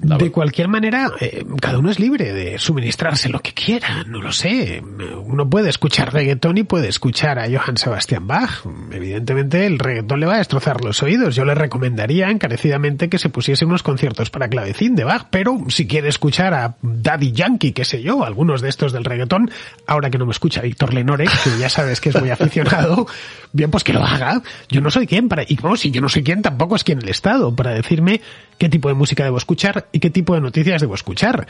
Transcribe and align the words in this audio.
De 0.00 0.30
cualquier 0.30 0.68
manera, 0.68 1.10
eh, 1.18 1.44
cada 1.60 1.80
uno 1.80 1.90
es 1.90 1.98
libre 1.98 2.32
de 2.32 2.56
suministrarse 2.60 3.28
lo 3.28 3.40
que 3.40 3.52
quiera, 3.52 4.04
no 4.06 4.22
lo 4.22 4.30
sé. 4.30 4.80
Uno 4.80 5.50
puede 5.50 5.70
escuchar 5.70 6.12
reggaetón 6.12 6.56
y 6.56 6.62
puede 6.62 6.86
escuchar 6.86 7.40
a 7.40 7.46
Johann 7.50 7.76
Sebastian 7.76 8.28
Bach. 8.28 8.64
Evidentemente 8.92 9.66
el 9.66 9.80
reggaetón 9.80 10.20
le 10.20 10.26
va 10.26 10.34
a 10.34 10.38
destrozar 10.38 10.84
los 10.84 11.02
oídos. 11.02 11.34
Yo 11.34 11.44
le 11.44 11.56
recomendaría 11.56 12.30
encarecidamente 12.30 13.08
que 13.08 13.18
se 13.18 13.28
pusiese 13.28 13.64
unos 13.64 13.82
conciertos 13.82 14.30
para 14.30 14.48
clavecín 14.48 14.94
de 14.94 15.02
Bach, 15.02 15.26
pero 15.30 15.58
si 15.66 15.88
quiere 15.88 16.08
escuchar 16.10 16.54
a 16.54 16.76
Daddy 16.80 17.32
Yankee, 17.32 17.72
qué 17.72 17.84
sé 17.84 18.00
yo, 18.00 18.24
algunos 18.24 18.60
de 18.60 18.68
estos 18.68 18.92
del 18.92 19.04
reggaetón, 19.04 19.50
ahora 19.88 20.10
que 20.10 20.18
no 20.18 20.26
me 20.26 20.32
escucha 20.32 20.62
Víctor 20.62 20.94
Lenore, 20.94 21.24
que 21.24 21.58
ya 21.58 21.68
sabes 21.68 22.00
que 22.00 22.10
es 22.10 22.20
muy 22.20 22.30
aficionado, 22.30 23.08
bien, 23.52 23.72
pues 23.72 23.82
que 23.82 23.94
lo 23.94 24.04
haga. 24.04 24.42
Yo 24.68 24.80
no 24.80 24.92
soy 24.92 25.08
quien 25.08 25.28
para, 25.28 25.42
y 25.42 25.58
no, 25.60 25.74
si 25.74 25.90
yo 25.90 26.00
no 26.00 26.08
soy 26.08 26.22
quien, 26.22 26.40
tampoco 26.40 26.76
es 26.76 26.84
quien 26.84 27.00
el 27.00 27.08
Estado, 27.08 27.52
para 27.56 27.72
decirme 27.72 28.20
qué 28.58 28.68
tipo 28.68 28.88
de 28.88 28.94
música 28.94 29.24
debo 29.24 29.38
escuchar 29.38 29.87
y 29.92 30.00
qué 30.00 30.10
tipo 30.10 30.34
de 30.34 30.40
noticias 30.40 30.80
debo 30.80 30.94
escuchar. 30.94 31.46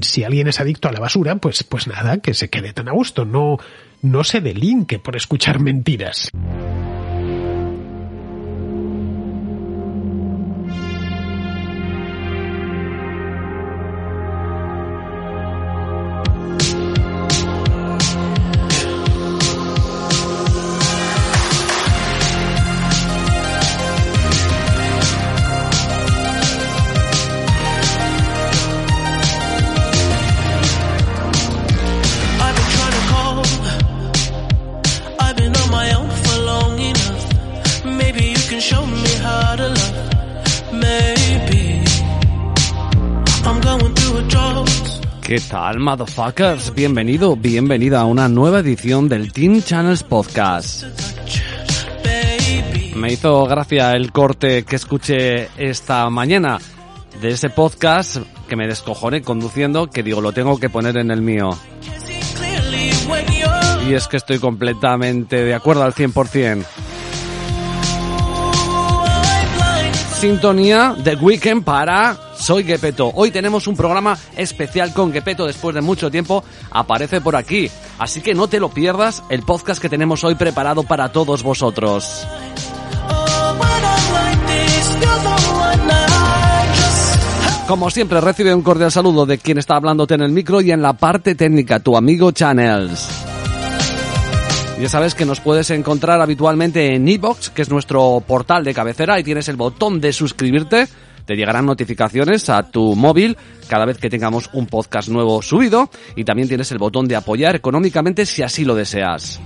Si 0.00 0.24
alguien 0.24 0.48
es 0.48 0.60
adicto 0.60 0.88
a 0.88 0.92
la 0.92 1.00
basura, 1.00 1.36
pues, 1.36 1.62
pues 1.64 1.86
nada, 1.86 2.18
que 2.18 2.34
se 2.34 2.48
quede 2.48 2.72
tan 2.72 2.88
a 2.88 2.92
gusto, 2.92 3.24
no, 3.24 3.58
no 4.02 4.24
se 4.24 4.40
delinque 4.40 4.98
por 4.98 5.16
escuchar 5.16 5.60
mentiras. 5.60 6.30
¿Qué 45.24 45.40
tal, 45.40 45.80
motherfuckers? 45.80 46.74
Bienvenido, 46.74 47.34
bienvenida 47.34 48.02
a 48.02 48.04
una 48.04 48.28
nueva 48.28 48.58
edición 48.58 49.08
del 49.08 49.32
Teen 49.32 49.62
Channels 49.62 50.02
Podcast. 50.02 50.84
Me 52.94 53.10
hizo 53.10 53.46
gracia 53.46 53.92
el 53.92 54.12
corte 54.12 54.64
que 54.64 54.76
escuché 54.76 55.48
esta 55.56 56.10
mañana 56.10 56.58
de 57.22 57.30
ese 57.30 57.48
podcast 57.48 58.18
que 58.46 58.56
me 58.56 58.66
descojoné 58.66 59.22
conduciendo, 59.22 59.88
que 59.88 60.02
digo, 60.02 60.20
lo 60.20 60.32
tengo 60.32 60.60
que 60.60 60.68
poner 60.68 60.98
en 60.98 61.10
el 61.10 61.22
mío. 61.22 61.56
Y 63.88 63.94
es 63.94 64.06
que 64.08 64.18
estoy 64.18 64.38
completamente 64.38 65.42
de 65.42 65.54
acuerdo 65.54 65.84
al 65.84 65.94
100%. 65.94 66.66
Sintonía 70.24 70.96
de 70.96 71.16
Weekend 71.16 71.64
para 71.64 72.16
Soy 72.38 72.64
Gepeto. 72.64 73.12
Hoy 73.14 73.30
tenemos 73.30 73.66
un 73.66 73.76
programa 73.76 74.16
especial 74.38 74.94
con 74.94 75.12
Gepeto 75.12 75.44
después 75.44 75.74
de 75.74 75.82
mucho 75.82 76.10
tiempo. 76.10 76.42
Aparece 76.70 77.20
por 77.20 77.36
aquí. 77.36 77.70
Así 77.98 78.22
que 78.22 78.32
no 78.32 78.48
te 78.48 78.58
lo 78.58 78.70
pierdas 78.70 79.22
el 79.28 79.42
podcast 79.42 79.82
que 79.82 79.90
tenemos 79.90 80.24
hoy 80.24 80.34
preparado 80.34 80.82
para 80.82 81.12
todos 81.12 81.42
vosotros. 81.42 82.26
Como 87.68 87.90
siempre, 87.90 88.18
recibe 88.22 88.54
un 88.54 88.62
cordial 88.62 88.90
saludo 88.90 89.26
de 89.26 89.36
quien 89.36 89.58
está 89.58 89.76
hablándote 89.76 90.14
en 90.14 90.22
el 90.22 90.32
micro 90.32 90.62
y 90.62 90.70
en 90.70 90.80
la 90.80 90.94
parte 90.94 91.34
técnica, 91.34 91.80
tu 91.80 91.98
amigo 91.98 92.30
Channels. 92.30 93.23
Ya 94.80 94.88
sabes 94.88 95.14
que 95.14 95.24
nos 95.24 95.40
puedes 95.40 95.70
encontrar 95.70 96.20
habitualmente 96.20 96.94
en 96.94 97.08
iBox, 97.08 97.50
que 97.50 97.62
es 97.62 97.70
nuestro 97.70 98.22
portal 98.26 98.64
de 98.64 98.74
cabecera, 98.74 99.18
y 99.18 99.24
tienes 99.24 99.48
el 99.48 99.56
botón 99.56 100.00
de 100.00 100.12
suscribirte. 100.12 100.88
Te 101.24 101.36
llegarán 101.36 101.64
notificaciones 101.64 102.50
a 102.50 102.62
tu 102.64 102.94
móvil 102.94 103.36
cada 103.68 103.86
vez 103.86 103.96
que 103.96 104.10
tengamos 104.10 104.50
un 104.52 104.66
podcast 104.66 105.08
nuevo 105.08 105.40
subido 105.40 105.88
y 106.16 106.24
también 106.24 106.48
tienes 106.48 106.70
el 106.72 106.78
botón 106.78 107.08
de 107.08 107.16
apoyar 107.16 107.56
económicamente 107.56 108.26
si 108.26 108.42
así 108.42 108.64
lo 108.64 108.74
deseas. 108.74 109.40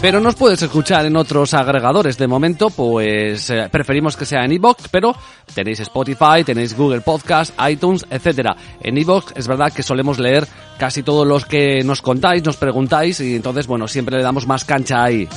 Pero 0.00 0.20
nos 0.20 0.34
puedes 0.34 0.62
escuchar 0.62 1.06
en 1.06 1.16
otros 1.16 1.54
agregadores. 1.54 2.16
De 2.18 2.26
momento, 2.26 2.70
pues 2.70 3.50
eh, 3.50 3.68
preferimos 3.70 4.16
que 4.16 4.24
sea 4.24 4.44
en 4.44 4.52
iBox, 4.52 4.88
pero 4.88 5.14
tenéis 5.54 5.80
Spotify, 5.80 6.44
tenéis 6.44 6.76
Google 6.76 7.00
Podcast, 7.00 7.54
iTunes, 7.68 8.06
etcétera. 8.08 8.56
En 8.80 8.96
iBox 8.98 9.32
es 9.36 9.48
verdad 9.48 9.72
que 9.72 9.82
solemos 9.82 10.18
leer 10.18 10.46
casi 10.78 11.02
todos 11.02 11.26
los 11.26 11.44
que 11.44 11.82
nos 11.82 12.02
contáis, 12.02 12.44
nos 12.44 12.56
preguntáis 12.56 13.20
y 13.20 13.34
entonces, 13.34 13.66
bueno, 13.66 13.88
siempre 13.88 14.16
le 14.16 14.22
damos 14.22 14.46
más 14.46 14.64
cancha 14.64 15.02
ahí. 15.02 15.28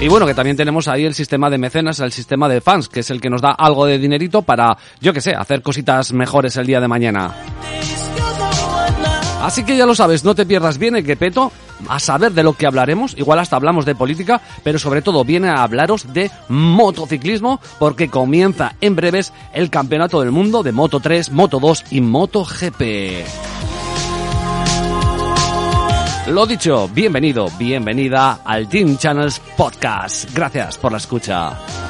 Y 0.00 0.08
bueno, 0.08 0.26
que 0.26 0.34
también 0.34 0.56
tenemos 0.56 0.88
ahí 0.88 1.04
el 1.04 1.14
sistema 1.14 1.48
de 1.48 1.58
mecenas, 1.58 2.00
el 2.00 2.12
sistema 2.12 2.48
de 2.48 2.60
fans, 2.60 2.88
que 2.88 3.00
es 3.00 3.10
el 3.10 3.20
que 3.20 3.30
nos 3.30 3.40
da 3.40 3.52
algo 3.56 3.86
de 3.86 3.98
dinerito 3.98 4.42
para, 4.42 4.76
yo 5.00 5.12
que 5.12 5.20
sé, 5.20 5.34
hacer 5.34 5.62
cositas 5.62 6.12
mejores 6.12 6.56
el 6.56 6.66
día 6.66 6.80
de 6.80 6.88
mañana. 6.88 7.34
Así 9.44 9.62
que 9.62 9.76
ya 9.76 9.84
lo 9.84 9.94
sabes, 9.94 10.24
no 10.24 10.34
te 10.34 10.46
pierdas 10.46 10.78
bien 10.78 10.96
el 10.96 11.04
Gepeto, 11.04 11.52
a 11.86 12.00
saber 12.00 12.32
de 12.32 12.42
lo 12.42 12.54
que 12.54 12.66
hablaremos, 12.66 13.14
igual 13.18 13.38
hasta 13.38 13.56
hablamos 13.56 13.84
de 13.84 13.94
política, 13.94 14.40
pero 14.62 14.78
sobre 14.78 15.02
todo 15.02 15.22
viene 15.22 15.50
a 15.50 15.62
hablaros 15.62 16.14
de 16.14 16.30
motociclismo, 16.48 17.60
porque 17.78 18.08
comienza 18.08 18.74
en 18.80 18.96
breves 18.96 19.34
el 19.52 19.68
Campeonato 19.68 20.22
del 20.22 20.30
Mundo 20.30 20.62
de 20.62 20.72
Moto 20.72 20.98
3, 20.98 21.30
Moto 21.32 21.60
2 21.60 21.84
y 21.90 22.00
Moto 22.00 22.42
GP. 22.42 23.26
Lo 26.28 26.46
dicho, 26.46 26.88
bienvenido, 26.88 27.48
bienvenida 27.58 28.38
al 28.46 28.66
Team 28.66 28.96
Channels 28.96 29.42
Podcast. 29.58 30.34
Gracias 30.34 30.78
por 30.78 30.90
la 30.90 30.96
escucha. 30.96 31.83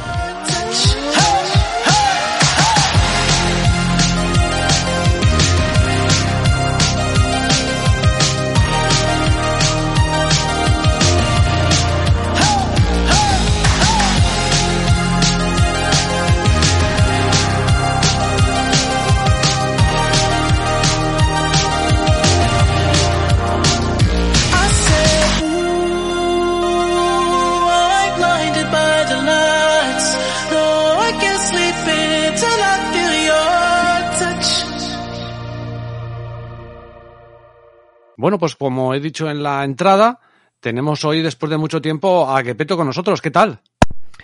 Bueno, 38.35 38.41
pues 38.41 38.57
como 38.57 38.95
he 38.95 38.99
dicho 38.99 39.31
en 39.31 39.45
la 39.45 39.63
entrada, 39.63 40.19
tenemos 40.59 41.05
hoy, 41.05 41.23
después 41.23 41.51
de 41.51 41.57
mucho 41.57 41.81
tiempo, 41.81 42.29
a 42.29 42.43
Gepeto 42.43 42.77
con 42.77 42.89
nosotros. 42.89 43.23
¿Qué 43.23 43.31
tal? 43.31 43.61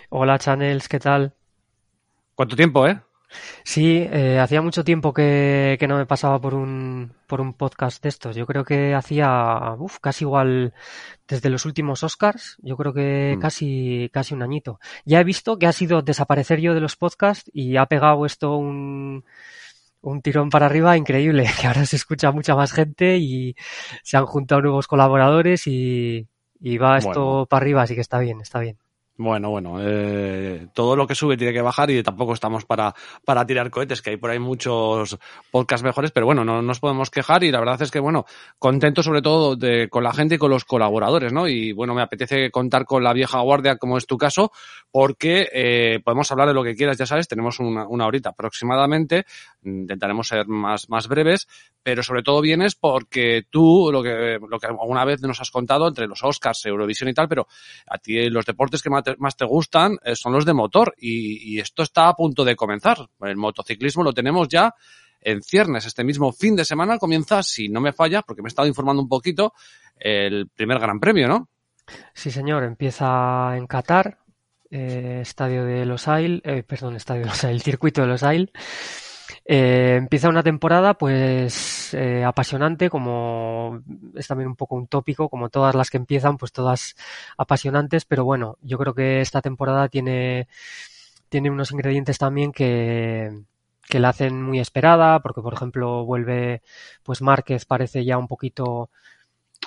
Hola, 0.09 0.37
Channels, 0.37 0.89
¿qué 0.89 0.99
tal? 0.99 1.33
¿Cuánto 2.35 2.57
tiempo, 2.57 2.85
eh? 2.85 2.99
Sí, 3.63 4.05
eh, 4.11 4.37
hacía 4.37 4.61
mucho 4.61 4.83
tiempo 4.83 5.13
que, 5.13 5.77
que, 5.79 5.87
no 5.87 5.95
me 5.95 6.05
pasaba 6.05 6.41
por 6.41 6.55
un, 6.55 7.13
por 7.25 7.39
un 7.39 7.53
podcast 7.53 8.03
de 8.03 8.09
estos. 8.09 8.35
Yo 8.35 8.45
creo 8.45 8.65
que 8.65 8.93
hacía 8.93 9.75
uf, 9.77 9.99
casi 9.99 10.25
igual 10.25 10.73
desde 11.25 11.49
los 11.49 11.63
últimos 11.63 12.03
Oscars, 12.03 12.57
yo 12.61 12.75
creo 12.75 12.93
que 12.93 13.35
mm. 13.37 13.39
casi, 13.39 14.09
casi 14.11 14.33
un 14.33 14.43
añito. 14.43 14.81
Ya 15.05 15.21
he 15.21 15.23
visto 15.23 15.57
que 15.57 15.67
ha 15.67 15.71
sido 15.71 16.01
desaparecer 16.01 16.59
yo 16.59 16.73
de 16.73 16.81
los 16.81 16.97
podcasts 16.97 17.49
y 17.53 17.77
ha 17.77 17.85
pegado 17.85 18.25
esto 18.25 18.57
un, 18.57 19.23
un 20.01 20.21
tirón 20.21 20.49
para 20.49 20.65
arriba 20.65 20.97
increíble, 20.97 21.45
que 21.59 21.67
ahora 21.67 21.85
se 21.85 21.95
escucha 21.95 22.31
mucha 22.31 22.55
más 22.55 22.71
gente 22.71 23.17
y 23.17 23.55
se 24.03 24.17
han 24.17 24.25
juntado 24.25 24.61
nuevos 24.61 24.87
colaboradores 24.87 25.67
y, 25.67 26.27
y 26.59 26.77
va 26.77 26.97
esto 26.97 27.47
para 27.49 27.63
arriba, 27.63 27.83
así 27.83 27.95
que 27.95 28.01
está 28.01 28.19
bien, 28.19 28.41
está 28.41 28.59
bien. 28.59 28.77
Bueno, 29.21 29.51
bueno, 29.51 29.77
eh, 29.79 30.67
todo 30.73 30.95
lo 30.95 31.05
que 31.05 31.13
sube 31.13 31.37
tiene 31.37 31.53
que 31.53 31.61
bajar 31.61 31.91
y 31.91 32.01
tampoco 32.01 32.33
estamos 32.33 32.65
para, 32.65 32.95
para 33.23 33.45
tirar 33.45 33.69
cohetes, 33.69 34.01
que 34.01 34.09
hay 34.09 34.17
por 34.17 34.31
ahí 34.31 34.39
muchos 34.39 35.19
podcasts 35.51 35.83
mejores, 35.83 36.09
pero 36.09 36.25
bueno, 36.25 36.43
no 36.43 36.63
nos 36.63 36.79
podemos 36.79 37.11
quejar 37.11 37.43
y 37.43 37.51
la 37.51 37.59
verdad 37.59 37.79
es 37.83 37.91
que, 37.91 37.99
bueno, 37.99 38.25
contento 38.57 39.03
sobre 39.03 39.21
todo 39.21 39.55
de, 39.55 39.89
con 39.89 40.03
la 40.03 40.11
gente 40.11 40.35
y 40.35 40.37
con 40.39 40.49
los 40.49 40.65
colaboradores, 40.65 41.31
¿no? 41.31 41.47
Y 41.47 41.71
bueno, 41.71 41.93
me 41.93 42.01
apetece 42.01 42.49
contar 42.49 42.85
con 42.85 43.03
la 43.03 43.13
vieja 43.13 43.39
guardia, 43.41 43.77
como 43.77 43.95
es 43.95 44.07
tu 44.07 44.17
caso, 44.17 44.51
porque 44.89 45.47
eh, 45.53 45.99
podemos 46.03 46.31
hablar 46.31 46.47
de 46.47 46.55
lo 46.55 46.63
que 46.63 46.75
quieras, 46.75 46.97
ya 46.97 47.05
sabes, 47.05 47.27
tenemos 47.27 47.59
una, 47.59 47.87
una 47.87 48.07
horita 48.07 48.29
aproximadamente, 48.29 49.25
intentaremos 49.63 50.27
ser 50.27 50.47
más, 50.47 50.89
más 50.89 51.07
breves, 51.07 51.47
pero 51.83 52.03
sobre 52.03 52.23
todo 52.23 52.41
vienes 52.41 52.75
porque 52.75 53.45
tú, 53.49 53.89
lo 53.91 54.03
que, 54.03 54.39
lo 54.47 54.59
que 54.59 54.67
alguna 54.67 55.05
vez 55.05 55.21
nos 55.21 55.41
has 55.41 55.49
contado 55.49 55.87
entre 55.87 56.07
los 56.07 56.23
Oscars, 56.23 56.65
Eurovisión 56.65 57.09
y 57.09 57.13
tal, 57.13 57.27
pero 57.27 57.47
a 57.87 57.97
ti 57.97 58.29
los 58.29 58.45
deportes 58.45 58.81
que 58.81 58.89
más 58.89 59.03
te, 59.03 59.15
más 59.17 59.35
te 59.35 59.45
gustan 59.45 59.97
eh, 60.03 60.15
son 60.15 60.33
los 60.33 60.45
de 60.45 60.53
motor 60.53 60.93
y, 60.97 61.59
esto 61.61 61.83
está 61.83 62.07
a 62.07 62.15
punto 62.15 62.43
de 62.43 62.55
comenzar. 62.55 62.97
El 63.21 63.35
motociclismo 63.35 64.03
lo 64.03 64.13
tenemos 64.13 64.47
ya 64.47 64.73
en 65.19 65.43
ciernes. 65.43 65.85
Este 65.85 66.03
mismo 66.03 66.31
fin 66.31 66.55
de 66.55 66.65
semana 66.65 66.97
comienza, 66.97 67.43
si 67.43 67.69
no 67.69 67.81
me 67.81 67.93
falla, 67.93 68.23
porque 68.23 68.41
me 68.41 68.47
he 68.47 68.49
estado 68.49 68.67
informando 68.67 69.03
un 69.03 69.09
poquito, 69.09 69.53
el 69.99 70.47
primer 70.49 70.79
Gran 70.79 70.99
Premio, 70.99 71.27
¿no? 71.27 71.49
Sí, 72.13 72.31
señor. 72.31 72.63
Empieza 72.63 73.55
en 73.55 73.67
Qatar, 73.67 74.17
eh, 74.71 75.19
estadio 75.21 75.65
de 75.65 75.85
Los 75.85 76.07
Ailes, 76.07 76.41
eh, 76.45 76.63
perdón, 76.63 76.95
estadio 76.95 77.21
de 77.21 77.27
Los 77.27 77.43
Ailes, 77.43 77.63
circuito 77.63 78.01
de 78.01 78.07
Los 78.07 78.23
Ailes. 78.23 78.49
Eh, 79.45 79.95
empieza 79.97 80.29
una 80.29 80.43
temporada 80.43 80.93
pues 80.93 81.93
eh, 81.93 82.23
apasionante, 82.23 82.89
como 82.89 83.81
es 84.15 84.27
también 84.27 84.49
un 84.49 84.55
poco 84.55 84.75
un 84.75 84.87
tópico, 84.87 85.29
como 85.29 85.49
todas 85.49 85.75
las 85.75 85.89
que 85.89 85.97
empiezan, 85.97 86.37
pues 86.37 86.51
todas 86.51 86.95
apasionantes, 87.37 88.05
pero 88.05 88.23
bueno, 88.23 88.57
yo 88.61 88.77
creo 88.77 88.93
que 88.93 89.21
esta 89.21 89.41
temporada 89.41 89.89
tiene, 89.89 90.47
tiene 91.29 91.49
unos 91.51 91.71
ingredientes 91.71 92.17
también 92.17 92.51
que, 92.51 93.31
que 93.89 93.99
la 93.99 94.09
hacen 94.09 94.41
muy 94.43 94.59
esperada, 94.59 95.19
porque 95.21 95.41
por 95.41 95.53
ejemplo 95.53 96.05
vuelve, 96.05 96.61
pues 97.03 97.21
Márquez 97.21 97.65
parece 97.65 98.05
ya 98.05 98.17
un 98.17 98.27
poquito 98.27 98.89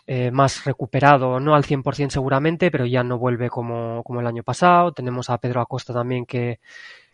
eh, 0.07 0.31
más 0.31 0.65
recuperado, 0.65 1.41
no 1.41 1.55
al 1.55 1.65
100% 1.65 2.11
seguramente, 2.15 2.71
pero 2.71 2.87
ya 2.87 3.03
no 3.05 3.19
vuelve 3.19 3.49
como, 3.51 4.03
como 4.05 4.21
el 4.21 4.27
año 4.27 4.43
pasado. 4.43 4.93
Tenemos 4.93 5.31
a 5.31 5.39
Pedro 5.39 5.61
Acosta 5.61 5.93
también 5.95 6.27
que, 6.27 6.61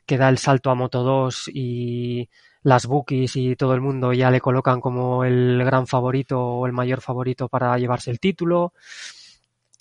que 0.06 0.18
da 0.18 0.28
el 0.28 0.38
salto 0.38 0.70
a 0.70 0.74
Moto 0.74 1.02
2 1.02 1.50
y 1.54 2.28
las 2.62 2.86
bookies 2.86 3.36
y 3.36 3.56
todo 3.56 3.74
el 3.74 3.80
mundo 3.80 4.12
ya 4.12 4.30
le 4.30 4.40
colocan 4.40 4.80
como 4.80 5.24
el 5.24 5.62
gran 5.64 5.86
favorito 5.86 6.40
o 6.40 6.66
el 6.66 6.72
mayor 6.72 7.00
favorito 7.00 7.48
para 7.48 7.76
llevarse 7.78 8.10
el 8.10 8.20
título. 8.20 8.72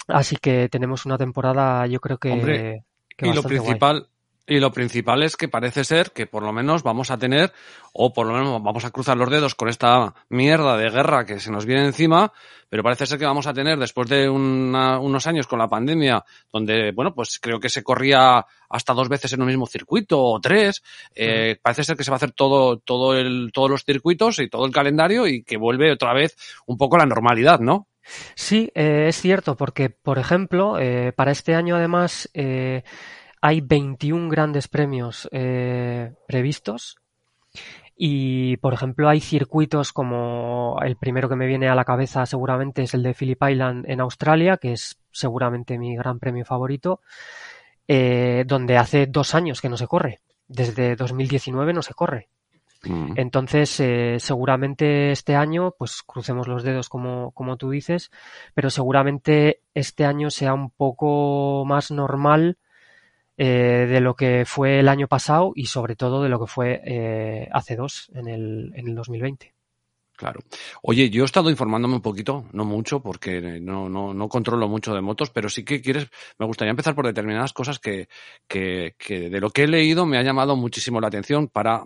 Así 0.08 0.38
que 0.38 0.70
tenemos 0.70 1.06
una 1.06 1.18
temporada, 1.18 1.86
yo 1.88 2.00
creo 2.00 2.18
que. 2.18 2.31
Hombre, 2.31 2.86
que 3.16 3.28
y 3.28 3.34
lo 3.34 3.44
principal, 3.44 4.00
guay. 4.00 4.10
Y 4.50 4.60
lo 4.60 4.72
principal 4.72 5.22
es 5.22 5.38
que 5.38 5.48
parece 5.48 5.84
ser 5.84 6.12
que 6.12 6.25
por 6.25 6.44
lo 6.44 6.51
menos 6.51 6.81
vamos 6.81 7.12
a 7.12 7.18
tener, 7.18 7.54
o 7.94 8.12
por 8.12 8.25
lo 8.25 8.34
menos 8.34 8.63
vamos 8.63 8.84
a 8.84 8.90
cruzar 8.90 9.16
los 9.16 9.30
dedos 9.30 9.54
con 9.54 9.69
esta 9.69 10.13
mierda 10.30 10.75
de 10.75 10.90
guerra 10.90 11.24
que 11.25 11.40
se 11.40 11.51
nos 11.51 11.68
viene 11.68 11.86
encima, 11.86 12.34
pero 12.68 12.81
parece 12.81 13.06
ser 13.06 13.19
que 13.19 13.25
vamos 13.25 13.46
a 13.46 13.54
tener 13.54 13.78
después 13.78 14.10
de 14.10 14.28
una, 14.28 15.00
unos 15.00 15.28
años 15.28 15.46
con 15.46 15.60
la 15.60 15.68
pandemia, 15.68 16.24
donde, 16.51 16.92
bueno, 16.92 17.13
pues 17.13 17.40
creo 17.40 17.60
que 17.60 17.69
se 17.69 17.84
corría 17.84 18.44
hasta 18.69 18.94
dos 18.94 19.07
veces 19.07 19.31
en 19.34 19.42
un 19.42 19.48
mismo 19.48 19.68
circuito 19.68 20.19
o 20.19 20.40
tres, 20.40 20.81
eh, 21.13 21.57
parece 21.62 21.84
ser 21.84 21.95
que 21.95 22.04
se 22.04 22.10
va 22.10 22.16
a 22.16 22.18
hacer 22.18 22.31
todo, 22.31 22.80
todo 22.80 23.16
el, 23.16 23.52
todos 23.54 23.69
los 23.69 23.84
circuitos 23.84 24.40
y 24.40 24.50
todo 24.50 24.66
el 24.66 24.72
calendario 24.72 25.28
y 25.28 25.44
que 25.44 25.57
vuelve 25.57 25.92
otra 25.92 26.13
vez 26.13 26.36
un 26.66 26.78
poco 26.78 26.98
la 26.98 27.06
normalidad, 27.06 27.60
¿no? 27.60 27.88
Sí, 28.36 28.72
eh, 28.74 29.06
es 29.10 29.22
cierto, 29.22 29.56
porque, 29.56 29.90
por 29.90 30.19
ejemplo, 30.19 30.80
eh, 30.80 31.13
para 31.16 31.31
este 31.31 31.56
año 31.56 31.75
además, 31.75 32.30
eh, 32.34 32.84
hay 33.41 33.62
21 33.62 34.30
grandes 34.30 34.68
premios 34.68 35.27
eh, 35.31 36.13
previstos 36.27 36.97
y, 37.95 38.57
por 38.57 38.74
ejemplo, 38.74 39.09
hay 39.09 39.19
circuitos 39.19 39.91
como 39.91 40.77
el 40.81 40.95
primero 40.95 41.27
que 41.27 41.36
me 41.36 41.47
viene 41.47 41.68
a 41.68 41.75
la 41.75 41.83
cabeza 41.83 42.25
seguramente 42.25 42.83
es 42.83 42.94
el 42.94 43.03
de 43.03 43.13
Phillip 43.13 43.44
Island 43.44 43.86
en 43.89 44.00
Australia, 44.00 44.57
que 44.57 44.71
es 44.71 45.00
seguramente 45.12 45.77
mi 45.77 45.97
gran 45.97 46.18
premio 46.18 46.45
favorito, 46.45 47.01
eh, 47.88 48.45
donde 48.47 48.77
hace 48.77 49.07
dos 49.07 49.36
años 49.36 49.59
que 49.59 49.68
no 49.68 49.75
se 49.75 49.88
corre. 49.88 50.19
Desde 50.47 50.95
2019 50.95 51.74
no 51.74 51.81
se 51.81 51.94
corre. 51.94 52.30
Mm. 52.83 53.13
Entonces, 53.18 53.77
eh, 53.81 54.15
seguramente 54.19 55.12
este 55.12 55.35
año, 55.35 55.75
pues 55.77 56.01
crucemos 56.01 56.47
los 56.47 56.63
dedos 56.63 56.88
como, 56.88 57.31
como 57.31 57.57
tú 57.57 57.69
dices, 57.69 58.12
pero 58.53 58.69
seguramente 58.69 59.62
este 59.74 60.06
año 60.06 60.30
sea 60.30 60.53
un 60.53 60.69
poco 60.69 61.65
más 61.65 61.92
normal 61.92 62.57
eh, 63.41 63.88
de 63.89 64.01
lo 64.01 64.15
que 64.15 64.44
fue 64.45 64.81
el 64.81 64.89
año 64.89 65.07
pasado 65.07 65.53
y 65.56 65.68
sobre 65.68 65.95
todo 65.95 66.21
de 66.21 66.27
lo 66.27 66.41
que 66.41 66.47
fue 66.47 66.81
eh, 66.83 67.47
hace 67.53 67.77
dos, 67.77 68.12
en 68.13 68.27
el, 68.27 68.74
en 68.75 68.89
el 68.89 68.95
2020. 68.95 69.53
Claro. 70.18 70.41
Oye, 70.81 71.09
yo 71.09 71.24
he 71.24 71.25
estado 71.25 71.50
informándome 71.50 71.95
un 71.95 72.01
poquito, 72.01 72.47
no 72.51 72.65
mucho, 72.65 73.00
porque 73.00 73.39
no, 73.62 73.88
no, 73.88 74.13
no 74.13 74.27
controlo 74.27 74.68
mucho 74.68 74.94
de 74.94 75.00
motos, 75.00 75.30
pero 75.30 75.47
sí 75.47 75.63
que 75.63 75.81
quieres, 75.81 76.09
me 76.38 76.45
gustaría 76.47 76.71
empezar 76.71 76.95
por 76.95 77.06
determinadas 77.07 77.53
cosas 77.53 77.80
que, 77.80 78.09
que, 78.45 78.95
que 78.97 79.30
de 79.30 79.39
lo 79.39 79.51
que 79.51 79.63
he 79.63 79.68
leído 79.69 80.06
me 80.06 80.18
ha 80.18 80.21
llamado 80.21 80.57
muchísimo 80.57 81.00
la 81.00 81.07
atención 81.07 81.47
para 81.47 81.85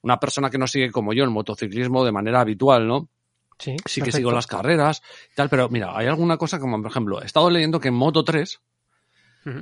una 0.00 0.18
persona 0.18 0.48
que 0.48 0.56
no 0.56 0.66
sigue 0.66 0.90
como 0.90 1.12
yo 1.12 1.24
el 1.24 1.30
motociclismo 1.30 2.06
de 2.06 2.12
manera 2.12 2.40
habitual, 2.40 2.88
¿no? 2.88 3.10
Sí, 3.58 3.76
sí 3.84 4.00
que 4.00 4.12
sigo 4.12 4.32
las 4.32 4.46
carreras 4.46 5.02
y 5.30 5.34
tal, 5.34 5.50
pero 5.50 5.68
mira, 5.68 5.94
hay 5.94 6.06
alguna 6.06 6.38
cosa 6.38 6.58
como, 6.58 6.80
por 6.80 6.90
ejemplo, 6.90 7.20
he 7.20 7.26
estado 7.26 7.50
leyendo 7.50 7.80
que 7.80 7.88
en 7.88 7.94
Moto 7.94 8.24
3 8.24 8.62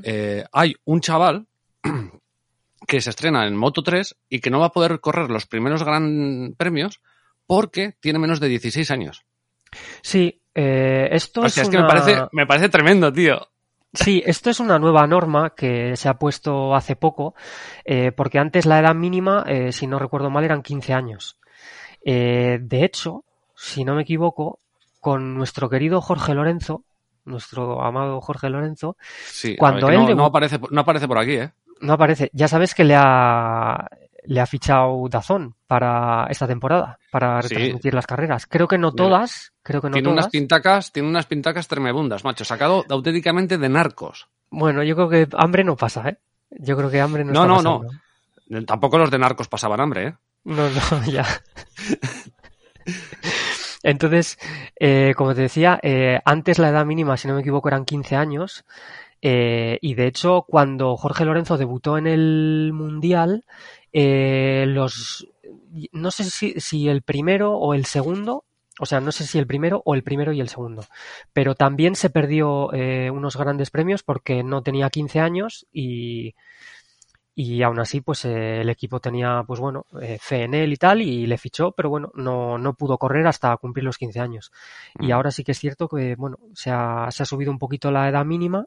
eh, 0.02 0.44
hay 0.52 0.75
un 0.84 1.00
chaval 1.00 1.46
que 2.86 3.00
se 3.00 3.10
estrena 3.10 3.46
en 3.46 3.56
Moto 3.56 3.82
3 3.82 4.16
y 4.28 4.40
que 4.40 4.50
no 4.50 4.60
va 4.60 4.66
a 4.66 4.72
poder 4.72 5.00
correr 5.00 5.31
los 5.31 5.46
primeros 5.46 5.82
gran 5.82 6.54
premios 6.56 7.00
porque 7.46 7.94
tiene 8.00 8.19
menos 8.19 8.40
de 8.40 8.48
16 8.48 8.90
años. 8.90 9.25
Sí, 10.02 10.40
eh, 10.54 11.08
esto 11.10 11.42
o 11.42 11.48
sea, 11.48 11.62
es, 11.62 11.69
una... 11.69 11.78
que 11.78 11.82
me 11.82 11.88
parece, 11.88 12.28
me 12.32 12.46
parece 12.46 12.69
tremendo, 12.69 13.12
tío. 13.12 13.48
Sí, 13.92 14.22
esto 14.26 14.50
es 14.50 14.58
una 14.58 14.78
nueva 14.78 15.06
norma 15.06 15.50
que 15.50 15.96
se 15.96 16.08
ha 16.08 16.14
puesto 16.14 16.75
hace 16.75 16.96
poco, 16.96 17.34
eh, 17.84 18.10
porque 18.10 18.38
antes 18.38 18.66
la 18.66 18.80
edad 18.80 18.94
mínima, 18.94 19.44
eh, 19.46 19.70
si 19.70 19.87
no 19.87 20.00
recuerdo 20.00 20.30
mal, 20.30 20.44
eran 20.44 20.62
15 20.62 20.92
años. 20.94 21.38
De 22.04 22.84
hecho, 22.84 23.25
si 23.56 23.82
no 23.84 23.94
me 23.94 24.02
equivoco, 24.02 24.58
con 25.00 25.34
nuestro 25.34 25.70
querido 25.70 26.02
Jorge 26.02 26.34
Lorenzo, 26.34 26.84
nuestro 27.25 27.82
amado 27.82 28.21
Jorge 28.21 28.50
Lorenzo, 28.50 28.97
sí, 29.26 29.56
cuando 29.56 29.87
ver, 29.87 29.97
él 29.97 30.03
no, 30.03 30.09
debu- 30.11 30.17
no, 30.17 30.25
aparece, 30.26 30.61
no 30.71 30.81
aparece 30.81 31.09
por 31.09 31.19
aquí, 31.19 31.32
¿eh? 31.37 31.53
no 31.81 31.93
aparece, 31.95 32.31
ya 32.33 32.49
sabes 32.49 32.75
que 32.75 32.85
le 32.85 32.95
ha 32.97 33.88
le 34.26 34.40
ha 34.40 34.47
fichado 34.47 35.07
Dazón 35.11 35.54
para 35.66 36.26
esta 36.31 36.47
temporada, 36.47 36.99
para 37.11 37.43
Sí. 37.43 37.49
retransmitir 37.54 37.93
las 37.93 38.07
carreras. 38.07 38.47
Creo 38.47 38.66
que 38.66 38.78
no 38.78 38.93
todas, 38.93 39.52
creo 39.62 39.83
que 39.83 39.88
no 39.88 39.93
tiene 39.93 40.09
todas. 40.09 40.25
unas 40.25 40.33
pintacas, 40.33 40.93
tiene 40.93 41.11
unas 41.11 41.26
pintacas 41.26 41.69
tremebundas, 41.69 42.25
macho, 42.25 42.43
sacado 42.43 42.87
auténticamente 42.88 43.59
de 43.59 43.69
narcos. 43.69 44.31
Bueno, 44.49 44.83
yo 44.83 44.97
creo 44.97 45.11
que 45.11 45.28
hambre 45.37 45.62
no 45.62 45.76
pasa, 45.76 46.09
¿eh? 46.09 46.19
Yo 46.52 46.75
creo 46.75 46.90
que 46.90 47.02
hambre 47.02 47.23
no, 47.23 47.35
No, 47.35 47.40
está 47.43 47.49
no, 47.49 47.54
pasando. 47.57 47.90
no. 48.49 48.64
Tampoco 48.64 48.97
los 48.97 49.11
de 49.11 49.19
narcos 49.19 49.49
pasaban 49.49 49.81
hambre, 49.83 50.07
¿eh? 50.07 50.14
No, 50.45 50.71
no, 50.71 51.04
ya. 51.11 51.26
Entonces, 53.85 54.38
eh, 54.81 55.14
como 55.17 55.35
te 55.37 55.43
decía, 55.43 55.81
eh, 55.85 56.21
antes 56.25 56.59
la 56.59 56.71
edad 56.71 56.87
mínima, 56.87 57.17
si 57.19 57.29
no 57.29 57.35
me 57.37 57.43
equivoco, 57.43 57.69
eran 57.69 57.87
15 57.87 58.17
años. 58.17 58.64
eh, 59.23 59.79
y 59.83 59.95
de 59.95 60.07
hecho, 60.09 60.45
cuando 60.49 60.97
Jorge 60.97 61.25
Lorenzo 61.26 61.57
debutó 61.59 61.99
en 61.99 62.07
el 62.09 62.73
Mundial, 62.75 63.45
eh, 63.93 64.67
los. 64.69 65.29
No 65.93 66.11
sé 66.11 66.25
si, 66.25 66.61
si 66.61 66.88
el 66.88 67.03
primero 67.03 67.55
o 67.59 67.75
el 67.75 67.85
segundo. 67.87 68.45
O 68.81 68.87
sea, 68.87 69.00
no 69.00 69.12
sé 69.12 69.25
si 69.26 69.38
el 69.38 69.47
primero 69.47 69.83
o 69.85 69.95
el 69.95 70.03
primero 70.03 70.33
y 70.33 70.41
el 70.41 70.49
segundo. 70.49 70.85
Pero 71.33 71.55
también 71.55 71.95
se 71.97 72.11
perdió 72.11 72.73
eh, 72.75 73.11
unos 73.11 73.37
grandes 73.37 73.71
premios 73.71 74.03
porque 74.03 74.43
no 74.43 74.62
tenía 74.62 74.91
15 74.91 75.21
años 75.21 75.67
y, 75.73 76.35
y 77.35 77.62
aún 77.62 77.81
así 77.81 78.00
pues 78.00 78.25
eh, 78.26 78.61
el 78.61 78.69
equipo 78.69 79.00
tenía 79.00 79.43
pues 79.47 79.59
bueno 79.59 79.87
eh, 80.00 80.19
fe 80.21 80.45
en 80.45 80.55
él 80.55 80.73
y 80.73 80.76
tal 80.76 81.03
y 81.03 81.26
le 81.26 81.37
fichó 81.38 81.73
pero 81.73 81.91
bueno 81.91 82.12
no, 82.14 82.59
no 82.59 82.75
pudo 82.75 82.97
correr 82.99 83.26
hasta 83.26 83.57
cumplir 83.57 83.85
los 83.85 83.99
15 83.99 84.21
años 84.21 84.53
y 85.00 85.11
Mm. 85.11 85.12
ahora 85.12 85.31
sí 85.33 85.43
que 85.45 85.53
es 85.53 85.59
cierto 85.59 85.88
que 85.88 86.14
bueno 86.17 86.38
se 86.55 86.71
ha, 86.71 87.09
se 87.11 87.23
ha 87.25 87.26
subido 87.26 87.50
un 87.50 87.59
poquito 87.59 87.91
la 87.91 88.09
edad 88.09 88.25
mínima 88.25 88.67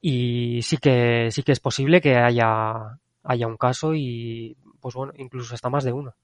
y 0.00 0.60
sí 0.62 0.78
que 0.78 1.28
sí 1.30 1.42
que 1.42 1.52
es 1.52 1.60
posible 1.60 2.00
que 2.00 2.16
haya 2.16 2.98
haya 3.22 3.46
un 3.46 3.56
caso 3.56 3.94
y 3.94 4.56
pues 4.80 4.94
bueno 4.94 5.12
incluso 5.16 5.54
hasta 5.54 5.70
más 5.70 5.84
de 5.84 5.92
uno 5.92 6.14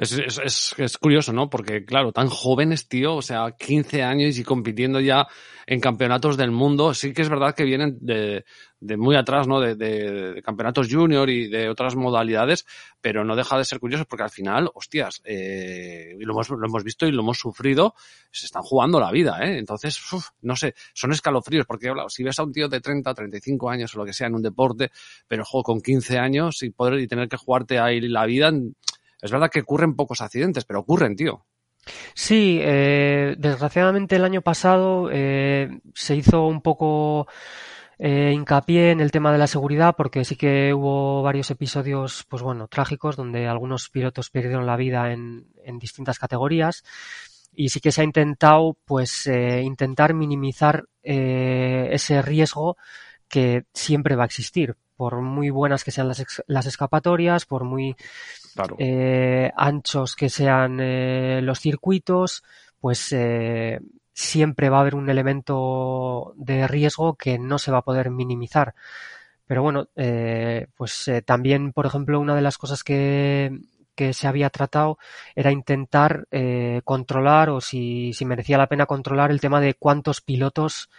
Es, 0.00 0.12
es, 0.12 0.74
es, 0.78 0.96
curioso, 0.96 1.30
¿no? 1.34 1.50
Porque, 1.50 1.84
claro, 1.84 2.10
tan 2.10 2.28
jóvenes, 2.28 2.88
tío, 2.88 3.16
o 3.16 3.20
sea, 3.20 3.50
15 3.50 4.02
años 4.02 4.38
y 4.38 4.44
compitiendo 4.44 4.98
ya 4.98 5.28
en 5.66 5.78
campeonatos 5.78 6.38
del 6.38 6.52
mundo. 6.52 6.94
Sí 6.94 7.12
que 7.12 7.20
es 7.20 7.28
verdad 7.28 7.54
que 7.54 7.64
vienen 7.64 7.98
de, 8.00 8.46
de 8.80 8.96
muy 8.96 9.14
atrás, 9.16 9.46
¿no? 9.46 9.60
De, 9.60 9.74
de, 9.74 10.40
campeonatos 10.40 10.88
junior 10.90 11.28
y 11.28 11.48
de 11.48 11.68
otras 11.68 11.96
modalidades, 11.96 12.64
pero 13.02 13.26
no 13.26 13.36
deja 13.36 13.58
de 13.58 13.66
ser 13.66 13.78
curioso 13.78 14.06
porque 14.06 14.22
al 14.22 14.30
final, 14.30 14.70
hostias, 14.72 15.20
eh, 15.22 16.14
lo, 16.18 16.32
hemos, 16.32 16.48
lo 16.48 16.66
hemos 16.66 16.82
visto 16.82 17.06
y 17.06 17.12
lo 17.12 17.20
hemos 17.20 17.38
sufrido, 17.38 17.94
se 18.30 18.46
están 18.46 18.62
jugando 18.62 19.00
la 19.00 19.10
vida, 19.10 19.38
¿eh? 19.42 19.58
Entonces, 19.58 20.00
uf, 20.14 20.28
no 20.40 20.56
sé, 20.56 20.74
son 20.94 21.12
escalofríos 21.12 21.66
porque, 21.66 21.92
claro, 21.92 22.08
si 22.08 22.24
ves 22.24 22.38
a 22.38 22.44
un 22.44 22.52
tío 22.52 22.70
de 22.70 22.80
30, 22.80 23.12
35 23.12 23.68
años 23.68 23.94
o 23.94 23.98
lo 23.98 24.06
que 24.06 24.14
sea 24.14 24.28
en 24.28 24.34
un 24.34 24.42
deporte, 24.42 24.90
pero 25.28 25.44
juego 25.44 25.62
con 25.62 25.82
15 25.82 26.16
años 26.16 26.62
y 26.62 26.70
poder 26.70 27.00
y 27.00 27.06
tener 27.06 27.28
que 27.28 27.36
jugarte 27.36 27.78
ahí 27.78 28.00
la 28.00 28.24
vida, 28.24 28.50
es 29.22 29.30
verdad 29.30 29.50
que 29.50 29.60
ocurren 29.60 29.94
pocos 29.94 30.20
accidentes, 30.20 30.64
pero 30.64 30.80
ocurren, 30.80 31.16
tío. 31.16 31.44
Sí, 32.14 32.58
eh, 32.60 33.34
desgraciadamente 33.38 34.16
el 34.16 34.24
año 34.24 34.42
pasado 34.42 35.08
eh, 35.10 35.80
se 35.94 36.16
hizo 36.16 36.46
un 36.46 36.60
poco 36.60 37.26
eh, 37.98 38.32
hincapié 38.34 38.90
en 38.90 39.00
el 39.00 39.10
tema 39.10 39.32
de 39.32 39.38
la 39.38 39.46
seguridad 39.46 39.94
porque 39.96 40.24
sí 40.24 40.36
que 40.36 40.74
hubo 40.74 41.22
varios 41.22 41.50
episodios, 41.50 42.26
pues 42.28 42.42
bueno, 42.42 42.68
trágicos 42.68 43.16
donde 43.16 43.46
algunos 43.46 43.88
pilotos 43.88 44.30
perdieron 44.30 44.66
la 44.66 44.76
vida 44.76 45.12
en, 45.12 45.46
en 45.64 45.78
distintas 45.78 46.18
categorías 46.18 46.84
y 47.52 47.68
sí 47.68 47.80
que 47.80 47.92
se 47.92 48.00
ha 48.00 48.04
intentado, 48.04 48.76
pues, 48.84 49.26
eh, 49.26 49.62
intentar 49.62 50.14
minimizar 50.14 50.84
eh, 51.02 51.88
ese 51.92 52.22
riesgo 52.22 52.76
que 53.28 53.64
siempre 53.74 54.16
va 54.16 54.24
a 54.24 54.26
existir, 54.26 54.76
por 55.00 55.22
muy 55.22 55.48
buenas 55.48 55.82
que 55.82 55.92
sean 55.92 56.08
las, 56.08 56.22
las 56.46 56.66
escapatorias, 56.66 57.46
por 57.46 57.64
muy 57.64 57.96
Claro. 58.54 58.76
eh, 58.78 59.50
anchos 59.56 60.14
que 60.14 60.28
sean 60.28 60.78
eh, 60.78 61.40
los 61.42 61.58
circuitos, 61.58 62.44
pues 62.78 63.10
eh, 63.12 63.80
siempre 64.12 64.68
va 64.68 64.76
a 64.76 64.80
haber 64.82 64.94
un 64.94 65.08
elemento 65.08 66.34
de 66.36 66.68
riesgo 66.68 67.14
que 67.14 67.38
no 67.38 67.58
se 67.58 67.70
va 67.72 67.78
a 67.78 67.82
poder 67.82 68.10
minimizar. 68.10 68.74
Pero 69.46 69.62
bueno, 69.62 69.88
pues 70.76 71.10
también, 71.24 71.72
por 71.72 71.86
ejemplo, 71.86 72.20
una 72.20 72.36
de 72.36 72.42
las 72.42 72.58
cosas 72.58 72.84
que, 72.84 73.58
que 73.94 74.12
se 74.12 74.28
había 74.28 74.50
tratado 74.50 74.98
era 75.34 75.50
intentar 75.50 76.28
controlar 76.84 77.48
o 77.50 77.60
si, 77.60 78.12
si 78.12 78.26
merecía 78.26 78.58
la 78.58 78.68
pena 78.68 78.86
controlar 78.86 79.30
el 79.30 79.40
tema 79.40 79.60
de 79.60 79.74
cuántos 79.74 80.20
pilotos 80.20 80.90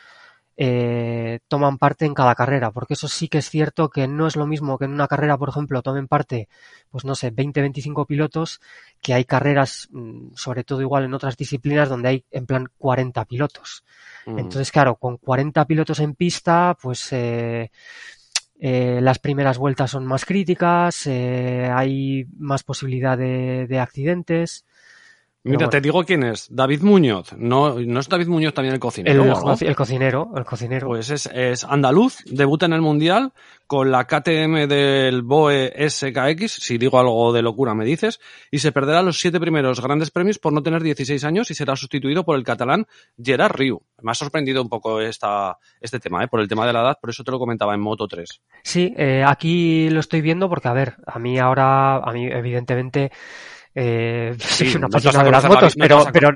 eh, 0.64 1.40
toman 1.48 1.80
parte 1.80 2.06
en 2.06 2.14
cada 2.14 2.36
carrera, 2.36 2.70
porque 2.70 2.94
eso 2.94 3.08
sí 3.08 3.28
que 3.28 3.40
es 3.40 3.50
cierto 3.50 3.90
que 3.90 4.08
no 4.08 4.28
es 4.28 4.36
lo 4.36 4.46
mismo 4.46 4.78
que 4.78 4.86
en 4.86 4.94
una 4.94 5.08
carrera, 5.08 5.36
por 5.36 5.50
ejemplo, 5.50 5.82
tomen 5.82 6.08
parte, 6.08 6.50
pues 6.92 7.04
no 7.04 7.16
sé, 7.16 7.32
20, 7.32 7.62
25 7.62 8.06
pilotos, 8.06 8.62
que 9.02 9.16
hay 9.16 9.26
carreras, 9.26 9.90
mm, 9.92 10.36
sobre 10.36 10.64
todo 10.64 10.82
igual 10.82 11.06
en 11.06 11.16
otras 11.16 11.36
disciplinas, 11.36 11.90
donde 11.90 12.10
hay 12.10 12.26
en 12.30 12.46
plan 12.46 12.68
40 12.78 13.26
pilotos. 13.26 13.84
Mm. 14.28 14.38
Entonces, 14.38 14.72
claro, 14.72 14.98
con 14.98 15.18
40 15.18 15.66
pilotos 15.66 16.00
en 16.00 16.14
pista, 16.14 16.78
pues 16.80 17.12
eh, 17.12 17.72
eh, 18.60 19.00
las 19.02 19.18
primeras 19.18 19.58
vueltas 19.58 19.90
son 19.90 20.06
más 20.06 20.26
críticas, 20.26 21.08
eh, 21.08 21.72
hay 21.74 22.28
más 22.38 22.62
posibilidad 22.62 23.18
de, 23.18 23.66
de 23.66 23.80
accidentes. 23.80 24.64
Mira, 25.44 25.58
bueno. 25.58 25.70
te 25.70 25.82
digo 25.82 26.04
quién 26.04 26.24
es. 26.24 26.48
David 26.50 26.82
Muñoz. 26.84 27.34
No, 27.36 27.80
no 27.80 28.00
es 28.00 28.08
David 28.08 28.28
Muñoz 28.28 28.54
también 28.54 28.76
el 28.76 28.80
cocinero. 28.80 29.24
El 29.24 29.76
cocinero, 29.76 30.32
el 30.36 30.46
cocinero. 30.46 30.88
Pues 30.88 31.10
es, 31.10 31.26
es 31.34 31.64
andaluz, 31.64 32.20
debuta 32.26 32.68
en 32.68 32.74
el 32.74 32.82
Mundial 32.82 33.34
con 33.72 33.90
la 33.90 34.06
KTM 34.06 34.68
del 34.68 35.22
BOE 35.22 35.74
SKX, 35.90 36.52
si 36.52 36.78
digo 36.78 37.00
algo 37.00 37.32
de 37.32 37.42
locura 37.42 37.74
me 37.74 37.86
dices, 37.86 38.20
y 38.52 38.60
se 38.60 38.74
perderá 38.74 39.02
los 39.02 39.18
siete 39.18 39.40
primeros 39.40 39.80
grandes 39.80 40.12
premios 40.12 40.40
por 40.40 40.52
no 40.52 40.62
tener 40.62 40.84
16 40.84 41.24
años 41.24 41.50
y 41.52 41.54
será 41.54 41.78
sustituido 41.78 42.26
por 42.26 42.36
el 42.36 42.44
catalán 42.44 42.86
Gerard 43.18 43.56
Riu. 43.56 43.82
Me 44.02 44.12
ha 44.12 44.14
sorprendido 44.14 44.62
un 44.62 44.68
poco 44.68 45.00
esta, 45.00 45.58
este 45.80 46.02
tema, 46.02 46.22
¿eh? 46.22 46.28
por 46.28 46.42
el 46.42 46.50
tema 46.50 46.68
de 46.68 46.74
la 46.74 46.82
edad, 46.82 46.98
por 47.00 47.12
eso 47.12 47.24
te 47.24 47.32
lo 47.32 47.40
comentaba 47.40 47.74
en 47.74 47.80
Moto 47.80 48.10
3. 48.10 48.42
Sí, 48.62 48.94
eh, 48.98 49.24
aquí 49.26 49.90
lo 49.90 50.02
estoy 50.02 50.20
viendo 50.20 50.50
porque, 50.50 50.68
a 50.68 50.74
ver, 50.74 50.98
a 51.08 51.18
mí 51.18 51.40
ahora, 51.40 51.96
a 51.96 52.12
mí 52.12 52.28
evidentemente, 52.28 53.14
eh, 53.76 54.36
soy 54.40 54.70
una 54.72 54.80
no 54.82 54.88
apasionada 54.88 55.24
de 55.26 55.32
las 55.32 55.44
la 55.44 55.50
motos, 55.50 55.76
pero, 55.78 56.06
pero, 56.12 56.32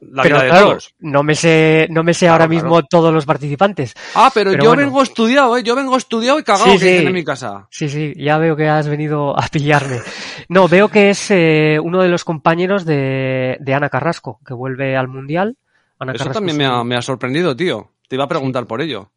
La 0.00 0.22
pero 0.22 0.36
claro, 0.38 0.66
todos. 0.68 0.94
no 1.00 1.22
me 1.24 1.34
sé, 1.34 1.88
no 1.90 2.04
me 2.04 2.14
sé 2.14 2.26
Claro, 2.26 2.32
ahora 2.34 2.46
claro. 2.48 2.62
mismo 2.62 2.82
todos 2.84 3.12
los 3.12 3.26
participantes. 3.26 3.94
Ah, 4.14 4.30
pero, 4.32 4.52
Pero 4.52 4.62
yo 4.62 4.70
bueno. 4.70 4.82
vengo 4.84 5.02
estudiado, 5.02 5.56
¿eh? 5.56 5.62
Yo 5.64 5.74
vengo 5.74 5.96
estudiado 5.96 6.38
y 6.38 6.44
cagado 6.44 6.66
Sí, 6.72 6.78
que 6.78 7.00
sí. 7.00 7.06
en 7.06 7.12
mi 7.12 7.24
casa. 7.24 7.66
Sí, 7.70 7.88
sí, 7.88 8.12
ya 8.16 8.38
veo 8.38 8.54
que 8.54 8.68
has 8.68 8.86
venido 8.88 9.36
a 9.38 9.46
pillarme. 9.48 10.00
No, 10.48 10.68
veo 10.68 10.88
que 10.88 11.10
es 11.10 11.30
eh, 11.30 11.78
uno 11.82 12.00
de 12.00 12.08
los 12.08 12.24
compañeros 12.24 12.84
de, 12.84 13.56
de 13.60 13.74
Ana 13.74 13.88
Carrasco, 13.88 14.40
que 14.46 14.54
vuelve 14.54 14.96
al 14.96 15.08
Mundial. 15.08 15.56
Ana 15.98 16.12
Eso 16.12 16.18
Carrasco 16.24 16.34
también 16.40 16.56
me 16.58 16.64
ha, 16.66 16.84
me 16.84 16.96
ha 16.96 17.02
sorprendido, 17.02 17.56
tío. 17.56 17.90
Te 18.08 18.14
iba 18.14 18.24
a 18.24 18.28
preguntar 18.28 18.66
por 18.66 18.80
ello. 18.80 19.10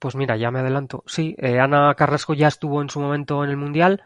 Pues 0.00 0.16
mira, 0.16 0.36
ya 0.36 0.50
me 0.50 0.58
adelanto. 0.58 1.04
Sí, 1.06 1.34
eh, 1.38 1.60
Ana 1.60 1.94
Carrasco 1.94 2.34
ya 2.34 2.48
estuvo 2.48 2.82
en 2.82 2.90
su 2.90 2.98
momento 3.00 3.42
en 3.44 3.50
el 3.50 3.56
Mundial. 3.56 4.02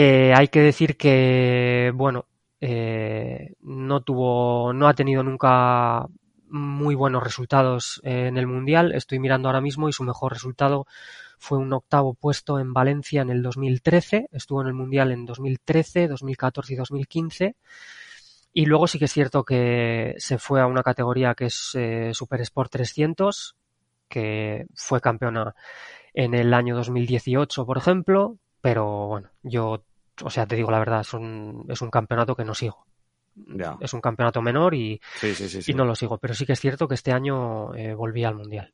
Eh, 0.00 0.32
hay 0.32 0.46
que 0.46 0.60
decir 0.60 0.96
que, 0.96 1.90
bueno, 1.92 2.26
eh, 2.60 3.54
no 3.62 4.00
tuvo, 4.02 4.72
no 4.72 4.86
ha 4.86 4.94
tenido 4.94 5.24
nunca 5.24 6.06
muy 6.48 6.94
buenos 6.94 7.24
resultados 7.24 8.00
en 8.04 8.38
el 8.38 8.46
Mundial. 8.46 8.92
Estoy 8.94 9.18
mirando 9.18 9.48
ahora 9.48 9.60
mismo 9.60 9.88
y 9.88 9.92
su 9.92 10.04
mejor 10.04 10.32
resultado 10.32 10.86
fue 11.40 11.58
un 11.58 11.72
octavo 11.72 12.14
puesto 12.14 12.60
en 12.60 12.72
Valencia 12.72 13.22
en 13.22 13.30
el 13.30 13.42
2013. 13.42 14.28
Estuvo 14.30 14.62
en 14.62 14.68
el 14.68 14.74
Mundial 14.74 15.10
en 15.10 15.26
2013, 15.26 16.06
2014 16.06 16.74
y 16.74 16.76
2015. 16.76 17.56
Y 18.52 18.66
luego 18.66 18.86
sí 18.86 19.00
que 19.00 19.06
es 19.06 19.12
cierto 19.12 19.42
que 19.42 20.14
se 20.18 20.38
fue 20.38 20.60
a 20.60 20.68
una 20.68 20.84
categoría 20.84 21.34
que 21.34 21.46
es 21.46 21.72
eh, 21.74 22.12
Super 22.14 22.40
Sport 22.42 22.70
300, 22.70 23.56
que 24.08 24.66
fue 24.76 25.00
campeona 25.00 25.56
en 26.14 26.34
el 26.34 26.54
año 26.54 26.76
2018, 26.76 27.66
por 27.66 27.78
ejemplo, 27.78 28.38
pero 28.60 29.06
bueno, 29.08 29.30
yo, 29.42 29.84
o 30.22 30.30
sea, 30.30 30.46
te 30.46 30.56
digo 30.56 30.70
la 30.70 30.78
verdad, 30.78 31.00
es 31.00 31.12
un, 31.14 31.64
es 31.68 31.80
un 31.82 31.90
campeonato 31.90 32.34
que 32.34 32.44
no 32.44 32.54
sigo. 32.54 32.86
Ya. 33.34 33.76
Es 33.80 33.92
un 33.92 34.00
campeonato 34.00 34.42
menor 34.42 34.74
y, 34.74 35.00
Sí, 35.20 35.34
sí, 35.34 35.48
sí. 35.48 35.62
sí. 35.62 35.72
y 35.72 35.74
no 35.74 35.84
lo 35.84 35.94
sigo, 35.94 36.18
pero 36.18 36.34
sí 36.34 36.44
que 36.44 36.54
es 36.54 36.60
cierto 36.60 36.88
que 36.88 36.94
este 36.94 37.12
año 37.12 37.72
eh, 37.74 37.94
volví 37.94 38.24
al 38.24 38.34
Mundial. 38.34 38.72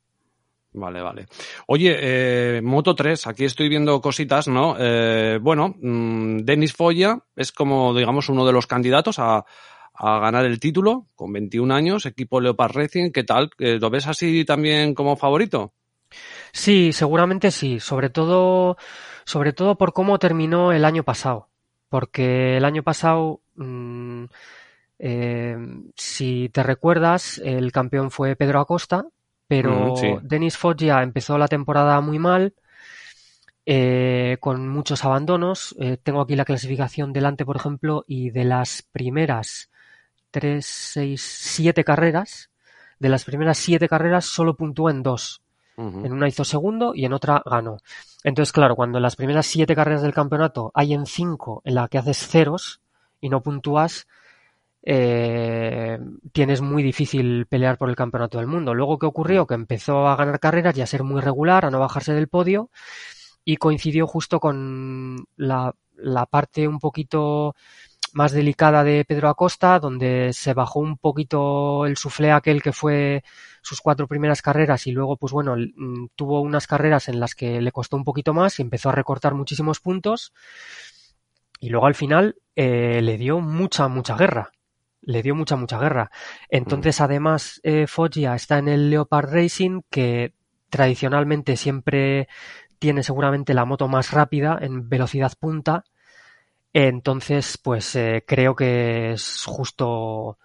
Vale, 0.72 1.02
vale. 1.02 1.26
Oye, 1.68 1.96
eh, 2.00 2.60
Moto 2.62 2.94
3, 2.96 3.28
aquí 3.28 3.44
estoy 3.44 3.68
viendo 3.68 4.00
cositas, 4.00 4.48
¿no? 4.48 4.74
Eh, 4.78 5.38
bueno, 5.40 5.76
mm, 5.80 6.38
Denis 6.38 6.72
Foya 6.72 7.18
es 7.36 7.52
como, 7.52 7.94
digamos, 7.94 8.28
uno 8.28 8.44
de 8.44 8.52
los 8.52 8.66
candidatos 8.66 9.20
a, 9.20 9.44
a 9.94 10.18
ganar 10.18 10.44
el 10.46 10.58
título 10.58 11.06
con 11.14 11.32
21 11.32 11.72
años, 11.72 12.06
equipo 12.06 12.40
Leopard 12.40 12.74
Racing. 12.74 13.12
¿Qué 13.12 13.22
tal? 13.22 13.50
Eh, 13.58 13.78
¿Lo 13.80 13.88
ves 13.88 14.08
así 14.08 14.44
también 14.44 14.94
como 14.94 15.14
favorito? 15.14 15.74
Sí, 16.52 16.92
seguramente 16.92 17.52
sí, 17.52 17.78
sobre 17.78 18.10
todo, 18.10 18.76
sobre 19.24 19.52
todo 19.52 19.76
por 19.76 19.92
cómo 19.92 20.18
terminó 20.18 20.72
el 20.72 20.84
año 20.84 21.02
pasado, 21.04 21.48
porque 21.88 22.56
el 22.56 22.64
año 22.64 22.82
pasado, 22.82 23.40
mm, 23.56 24.24
eh, 24.98 25.56
si 25.96 26.48
te 26.50 26.62
recuerdas, 26.62 27.40
el 27.44 27.72
campeón 27.72 28.10
fue 28.10 28.36
Pedro 28.36 28.60
Acosta, 28.60 29.06
pero 29.46 29.92
Mm, 29.92 29.96
sí. 29.96 30.14
Denis 30.22 30.56
Foggia 30.56 31.02
empezó 31.02 31.36
la 31.38 31.48
temporada 31.48 32.00
muy 32.00 32.18
mal, 32.18 32.54
eh, 33.66 34.36
con 34.40 34.68
muchos 34.68 35.04
abandonos. 35.04 35.74
Eh, 35.78 35.96
tengo 36.02 36.20
aquí 36.20 36.36
la 36.36 36.44
clasificación 36.44 37.12
delante, 37.12 37.44
por 37.44 37.56
ejemplo, 37.56 38.04
y 38.06 38.30
de 38.30 38.44
las 38.44 38.82
primeras 38.92 39.70
tres, 40.30 40.66
seis, 40.66 41.22
siete 41.22 41.84
carreras, 41.84 42.50
de 42.98 43.08
las 43.08 43.24
primeras 43.24 43.58
siete 43.58 43.88
carreras 43.88 44.24
solo 44.26 44.56
puntúa 44.56 44.90
en 44.90 45.02
dos. 45.02 45.42
En 45.76 46.12
una 46.12 46.28
hizo 46.28 46.44
segundo 46.44 46.92
y 46.94 47.04
en 47.04 47.12
otra 47.12 47.42
ganó. 47.44 47.78
Entonces, 48.22 48.52
claro, 48.52 48.76
cuando 48.76 48.98
en 48.98 49.02
las 49.02 49.16
primeras 49.16 49.46
siete 49.46 49.74
carreras 49.74 50.02
del 50.02 50.14
campeonato 50.14 50.70
hay 50.74 50.94
en 50.94 51.04
cinco 51.04 51.62
en 51.64 51.74
la 51.74 51.88
que 51.88 51.98
haces 51.98 52.28
ceros 52.28 52.80
y 53.20 53.28
no 53.28 53.42
puntúas, 53.42 54.06
eh, 54.82 55.98
tienes 56.32 56.60
muy 56.60 56.82
difícil 56.82 57.46
pelear 57.46 57.78
por 57.78 57.88
el 57.88 57.96
campeonato 57.96 58.38
del 58.38 58.46
mundo. 58.46 58.74
Luego, 58.74 58.98
¿qué 58.98 59.06
ocurrió? 59.06 59.46
Que 59.46 59.54
empezó 59.54 60.06
a 60.06 60.16
ganar 60.16 60.38
carreras 60.38 60.76
y 60.76 60.82
a 60.82 60.86
ser 60.86 61.02
muy 61.02 61.20
regular, 61.20 61.64
a 61.64 61.70
no 61.70 61.80
bajarse 61.80 62.12
del 62.12 62.28
podio 62.28 62.70
y 63.44 63.56
coincidió 63.56 64.06
justo 64.06 64.40
con 64.40 65.26
la, 65.36 65.74
la 65.96 66.26
parte 66.26 66.68
un 66.68 66.78
poquito 66.78 67.54
más 68.14 68.32
delicada 68.32 68.84
de 68.84 69.04
Pedro 69.04 69.28
Acosta, 69.28 69.78
donde 69.78 70.32
se 70.32 70.54
bajó 70.54 70.80
un 70.80 70.96
poquito 70.96 71.84
el 71.84 71.96
suflé 71.96 72.32
aquel 72.32 72.62
que 72.62 72.72
fue 72.72 73.22
sus 73.60 73.80
cuatro 73.80 74.06
primeras 74.06 74.40
carreras 74.40 74.86
y 74.86 74.92
luego, 74.92 75.16
pues 75.16 75.32
bueno, 75.32 75.56
mm, 75.56 76.06
tuvo 76.14 76.40
unas 76.40 76.66
carreras 76.66 77.08
en 77.08 77.20
las 77.20 77.34
que 77.34 77.60
le 77.60 77.72
costó 77.72 77.96
un 77.96 78.04
poquito 78.04 78.32
más 78.32 78.58
y 78.58 78.62
empezó 78.62 78.88
a 78.88 78.92
recortar 78.92 79.34
muchísimos 79.34 79.80
puntos 79.80 80.32
y 81.60 81.70
luego 81.70 81.86
al 81.86 81.94
final 81.94 82.36
eh, 82.56 83.00
le 83.02 83.18
dio 83.18 83.40
mucha, 83.40 83.88
mucha 83.88 84.16
guerra. 84.16 84.52
Le 85.00 85.22
dio 85.22 85.34
mucha, 85.34 85.56
mucha 85.56 85.78
guerra. 85.78 86.10
Entonces, 86.48 87.00
además, 87.00 87.60
eh, 87.62 87.86
Foggia 87.86 88.34
está 88.34 88.58
en 88.58 88.68
el 88.68 88.90
Leopard 88.90 89.32
Racing, 89.32 89.82
que 89.90 90.34
tradicionalmente 90.70 91.56
siempre 91.56 92.28
tiene 92.78 93.02
seguramente 93.02 93.54
la 93.54 93.64
moto 93.64 93.88
más 93.88 94.12
rápida 94.12 94.58
en 94.60 94.88
velocidad 94.88 95.32
punta. 95.38 95.84
Entonces, 96.76 97.56
pues 97.56 97.94
eh, 97.94 98.24
creo 98.26 98.54
que 98.56 99.12
es 99.12 99.44
justo 99.46 100.36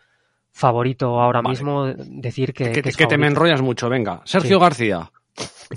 favorito 0.51 1.19
ahora 1.19 1.41
Vale. 1.41 1.49
mismo 1.49 1.87
decir 1.87 2.53
que, 2.53 2.71
que, 2.71 2.81
que 2.83 2.89
es 2.89 2.95
que 2.97 3.07
te 3.07 3.17
me 3.17 3.27
enrollas 3.27 3.61
mucho, 3.61 3.89
venga. 3.89 4.21
Sergio 4.25 4.57
Sí. 4.57 4.61
García, 4.63 5.11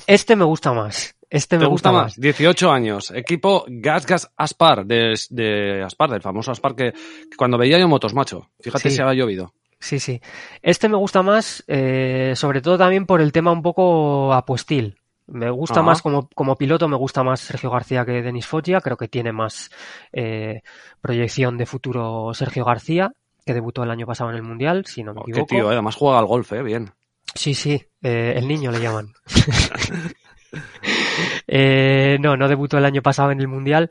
Este 0.06 0.36
me 0.36 0.44
gusta 0.44 0.72
más. 0.72 1.16
Este 1.30 1.56
¿te 1.56 1.60
me 1.64 1.68
gusta 1.70 1.90
más? 1.90 2.20
18 2.20 2.70
años, 2.70 3.10
equipo 3.12 3.64
Gas 3.66 4.04
Gas 4.04 4.30
Aspar, 4.36 4.84
de, 4.84 5.14
de 5.30 5.82
Aspar, 5.82 6.10
del 6.10 6.20
famoso 6.20 6.50
Aspar 6.52 6.74
que, 6.74 6.92
que 6.92 7.36
cuando 7.38 7.56
veía 7.56 7.78
yo 7.78 7.88
motos, 7.88 8.12
macho. 8.12 8.50
Fíjate 8.60 8.90
Sí. 8.90 8.96
si 8.96 9.02
ha 9.02 9.14
llovido. 9.14 9.54
Sí, 9.80 9.98
sí. 9.98 10.20
Este 10.60 10.88
me 10.90 10.96
gusta 10.98 11.22
más, 11.22 11.64
eh, 11.66 12.34
sobre 12.36 12.60
todo 12.60 12.76
también 12.76 13.06
por 13.06 13.22
el 13.22 13.32
tema 13.32 13.50
un 13.50 13.62
poco 13.62 14.32
apuestil. 14.34 14.98
Me 15.32 15.48
gusta 15.50 15.80
más 15.80 16.02
como, 16.02 16.28
como 16.34 16.56
piloto, 16.56 16.88
me 16.88 16.96
gusta 16.96 17.22
más 17.22 17.40
Sergio 17.40 17.70
García 17.70 18.04
que 18.04 18.20
Denis 18.20 18.46
Foggia. 18.46 18.82
Creo 18.82 18.98
que 18.98 19.08
tiene 19.08 19.32
más 19.32 19.70
eh, 20.12 20.60
proyección 21.00 21.56
de 21.56 21.64
futuro 21.64 22.34
Sergio 22.34 22.66
García, 22.66 23.12
que 23.46 23.54
debutó 23.54 23.82
el 23.82 23.90
año 23.90 24.06
pasado 24.06 24.28
en 24.28 24.36
el 24.36 24.42
Mundial, 24.42 24.84
si 24.84 25.02
no 25.02 25.14
me 25.14 25.20
Oh, 25.20 25.24
qué 25.24 25.30
equivoco. 25.30 25.48
tío, 25.54 25.70
eh, 25.70 25.72
además 25.72 25.96
juega 25.96 26.18
al 26.18 26.26
golf, 26.26 26.52
eh, 26.52 26.62
bien. 26.62 26.92
Sí, 27.34 27.54
sí, 27.54 27.82
eh, 28.02 28.34
el 28.36 28.46
niño 28.46 28.70
le 28.70 28.80
llaman. 28.80 29.12
Eh, 31.46 32.18
no, 32.20 32.36
no 32.36 32.46
debutó 32.46 32.76
el 32.76 32.84
año 32.84 33.00
pasado 33.00 33.30
en 33.30 33.40
el 33.40 33.48
Mundial, 33.48 33.90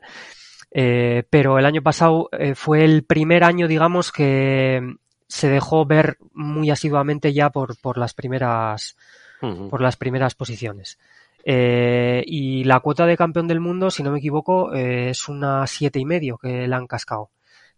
pero 0.70 1.58
el 1.58 1.66
año 1.66 1.82
pasado 1.82 2.30
fue 2.54 2.84
el 2.84 3.02
primer 3.02 3.42
año, 3.42 3.66
digamos, 3.66 4.12
que 4.12 4.94
se 5.26 5.48
dejó 5.48 5.84
ver 5.84 6.18
muy 6.32 6.70
asiduamente 6.70 7.32
ya 7.32 7.50
por, 7.50 7.76
por 7.80 7.98
las 7.98 8.14
primeras 8.14 8.96
por 9.40 9.80
las 9.80 9.96
primeras 9.96 10.36
posiciones. 10.36 10.98
Eh, 11.44 12.22
y 12.26 12.64
la 12.64 12.80
cuota 12.80 13.06
de 13.06 13.16
campeón 13.16 13.48
del 13.48 13.60
mundo, 13.60 13.90
si 13.90 14.02
no 14.02 14.12
me 14.12 14.18
equivoco, 14.18 14.72
eh, 14.74 15.10
es 15.10 15.28
una 15.28 15.66
siete 15.66 15.98
y 15.98 16.04
medio 16.04 16.38
que 16.38 16.66
le 16.66 16.74
han 16.74 16.86
cascado. 16.86 17.30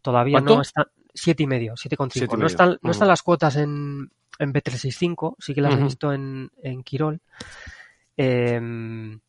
Todavía 0.03 0.35
¿Cuánto? 0.35 0.57
no 0.57 0.63
está 0.63 0.89
siete 1.15 1.45
y 1.45 1.47
medio, 1.47 1.77
siete 1.77 1.97
con 1.97 2.11
cinco. 2.11 2.37
No 2.37 2.47
están, 2.47 2.79
no 2.83 2.91
están 2.91 3.09
las 3.09 3.23
cuotas 3.23 3.57
en, 3.57 4.11
en 4.39 4.53
B365, 4.53 5.37
sí 5.39 5.55
que 5.55 5.61
las 5.61 5.75
he 5.75 5.83
visto 5.83 6.13
en, 6.13 6.51
en 6.63 6.83
Quirol. 6.83 7.21
Em, 8.17 9.21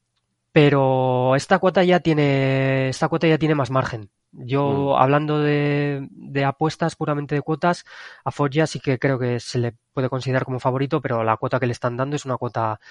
pero 0.52 1.36
esta 1.36 1.60
cuota 1.60 1.84
ya 1.84 2.00
tiene, 2.00 2.90
esta 2.90 3.08
cuota 3.08 3.28
ya 3.28 3.38
tiene 3.38 3.56
más 3.56 3.72
margen. 3.72 4.10
Yo, 4.32 4.98
hablando 4.98 5.40
de, 5.40 6.08
de 6.12 6.44
apuestas 6.44 6.98
puramente 6.98 7.36
de 7.36 7.42
cuotas, 7.42 7.86
a 8.26 8.32
Foggia 8.32 8.68
sí 8.68 8.82
que 8.82 9.00
creo 9.00 9.18
que 9.18 9.40
se 9.40 9.60
le 9.60 9.76
puede 9.94 10.10
considerar 10.10 10.44
como 10.44 10.60
favorito, 10.60 11.02
pero 11.02 11.24
la 11.24 11.38
cuota 11.38 11.58
que 11.58 11.68
le 11.68 11.72
están 11.72 11.96
dando 11.96 12.18
es 12.18 12.26
una 12.26 12.36
cuota 12.36 12.82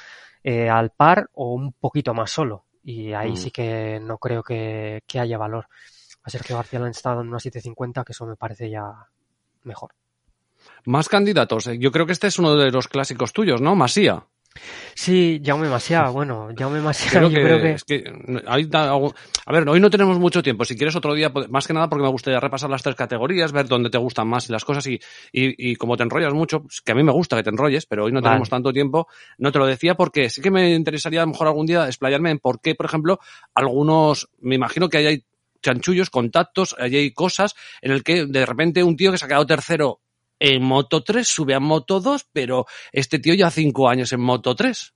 eh, 0.44 0.68
al 0.70 0.90
par 0.90 1.28
o 1.32 1.52
un 1.54 1.72
poquito 1.72 2.14
más 2.14 2.30
solo. 2.30 2.66
Y 2.84 3.12
ahí 3.14 3.32
Mm. 3.32 3.36
sí 3.36 3.50
que 3.50 3.98
no 4.00 4.18
creo 4.18 4.42
que, 4.44 5.02
que 5.06 5.18
haya 5.18 5.38
valor. 5.38 5.66
A 6.22 6.30
Sergio 6.30 6.56
García 6.56 6.78
le 6.78 6.84
han 6.86 6.90
estado 6.92 7.20
en 7.22 7.28
una 7.28 7.40
750, 7.40 8.04
que 8.04 8.12
eso 8.12 8.26
me 8.26 8.36
parece 8.36 8.70
ya 8.70 8.84
mejor. 9.64 9.92
Más 10.86 11.08
candidatos. 11.08 11.66
eh. 11.66 11.78
Yo 11.78 11.90
creo 11.90 12.06
que 12.06 12.12
este 12.12 12.26
es 12.28 12.38
uno 12.38 12.54
de 12.56 12.70
los 12.70 12.88
clásicos 12.88 13.32
tuyos, 13.32 13.60
¿no? 13.60 13.74
Masía. 13.74 14.24
Sí, 14.94 15.42
Jaume 15.44 15.68
Masia, 15.68 16.08
bueno, 16.11 16.49
Jaume 16.56 16.80
Masia, 16.80 17.11
Creo 17.11 17.28
yo 17.28 17.34
que, 17.34 17.42
creo 17.42 17.61
que... 17.61 17.73
es 17.73 17.84
que 17.84 18.04
hay 18.46 18.68
a 18.73 19.52
ver, 19.52 19.68
hoy 19.68 19.80
no 19.80 19.90
tenemos 19.90 20.18
mucho 20.18 20.42
tiempo. 20.42 20.64
Si 20.64 20.76
quieres 20.76 20.96
otro 20.96 21.12
día, 21.14 21.32
más 21.50 21.66
que 21.66 21.75
nada 21.75 21.88
porque 21.88 22.04
me 22.04 22.11
gustaría 22.11 22.40
repasar 22.40 22.70
las 22.70 22.82
tres 22.82 22.94
categorías, 22.94 23.52
ver 23.52 23.66
dónde 23.66 23.90
te 23.90 23.99
gustan 23.99 24.28
más 24.28 24.49
las 24.49 24.64
cosas 24.64 24.87
y, 24.87 24.94
y, 25.32 25.70
y 25.73 25.76
como 25.76 25.96
te 25.96 26.04
enrollas 26.04 26.32
mucho, 26.32 26.62
pues, 26.62 26.80
que 26.80 26.92
a 26.92 26.94
mí 26.94 27.02
me 27.02 27.12
gusta 27.12 27.37
que 27.37 27.42
te 27.42 27.50
enrolles, 27.50 27.87
pero 27.87 28.04
hoy 28.04 28.12
no 28.12 28.20
Vale. 28.20 28.30
tenemos 28.30 28.49
tanto 28.49 28.73
tiempo, 28.73 29.08
no 29.38 29.52
te 29.52 29.58
lo 29.58 29.66
decía 29.66 29.96
porque 29.96 30.30
sí 30.30 30.40
que 30.40 30.50
me 30.50 30.75
interesaría 30.75 31.23
a 31.23 31.26
lo 31.26 31.32
mejor 31.32 31.49
algún 31.49 31.66
día 31.66 31.87
explayarme 31.87 32.30
en 32.30 32.38
por 32.38 32.61
qué, 32.61 32.75
por 32.75 32.87
ejemplo, 32.87 33.18
algunos, 33.54 34.30
me 34.40 34.54
imagino 34.54 34.88
que 34.88 34.99
hay 34.99 35.25
chanchullos, 35.62 36.11
contactos, 36.11 36.76
ahí 36.78 36.94
hay 36.94 37.11
cosas 37.12 37.54
en 37.82 37.90
el 37.90 38.04
que 38.04 38.26
de 38.26 38.46
repente 38.46 38.84
un 38.84 38.96
tío 38.96 39.11
que 39.11 39.18
se 39.18 39.25
ha 39.25 39.28
quedado 39.28 39.46
tercero 39.46 40.00
en 40.38 40.62
Moto 40.62 41.03
3 41.03 41.26
sube 41.26 41.55
a 41.55 41.61
Moto 41.61 42.00
2, 42.00 42.26
pero 42.33 42.67
este 42.93 43.19
tío 43.19 43.35
ya 43.35 43.50
cinco 43.50 43.88
años 43.88 44.12
en 44.12 44.21
Moto 44.21 44.55
3. 44.55 44.95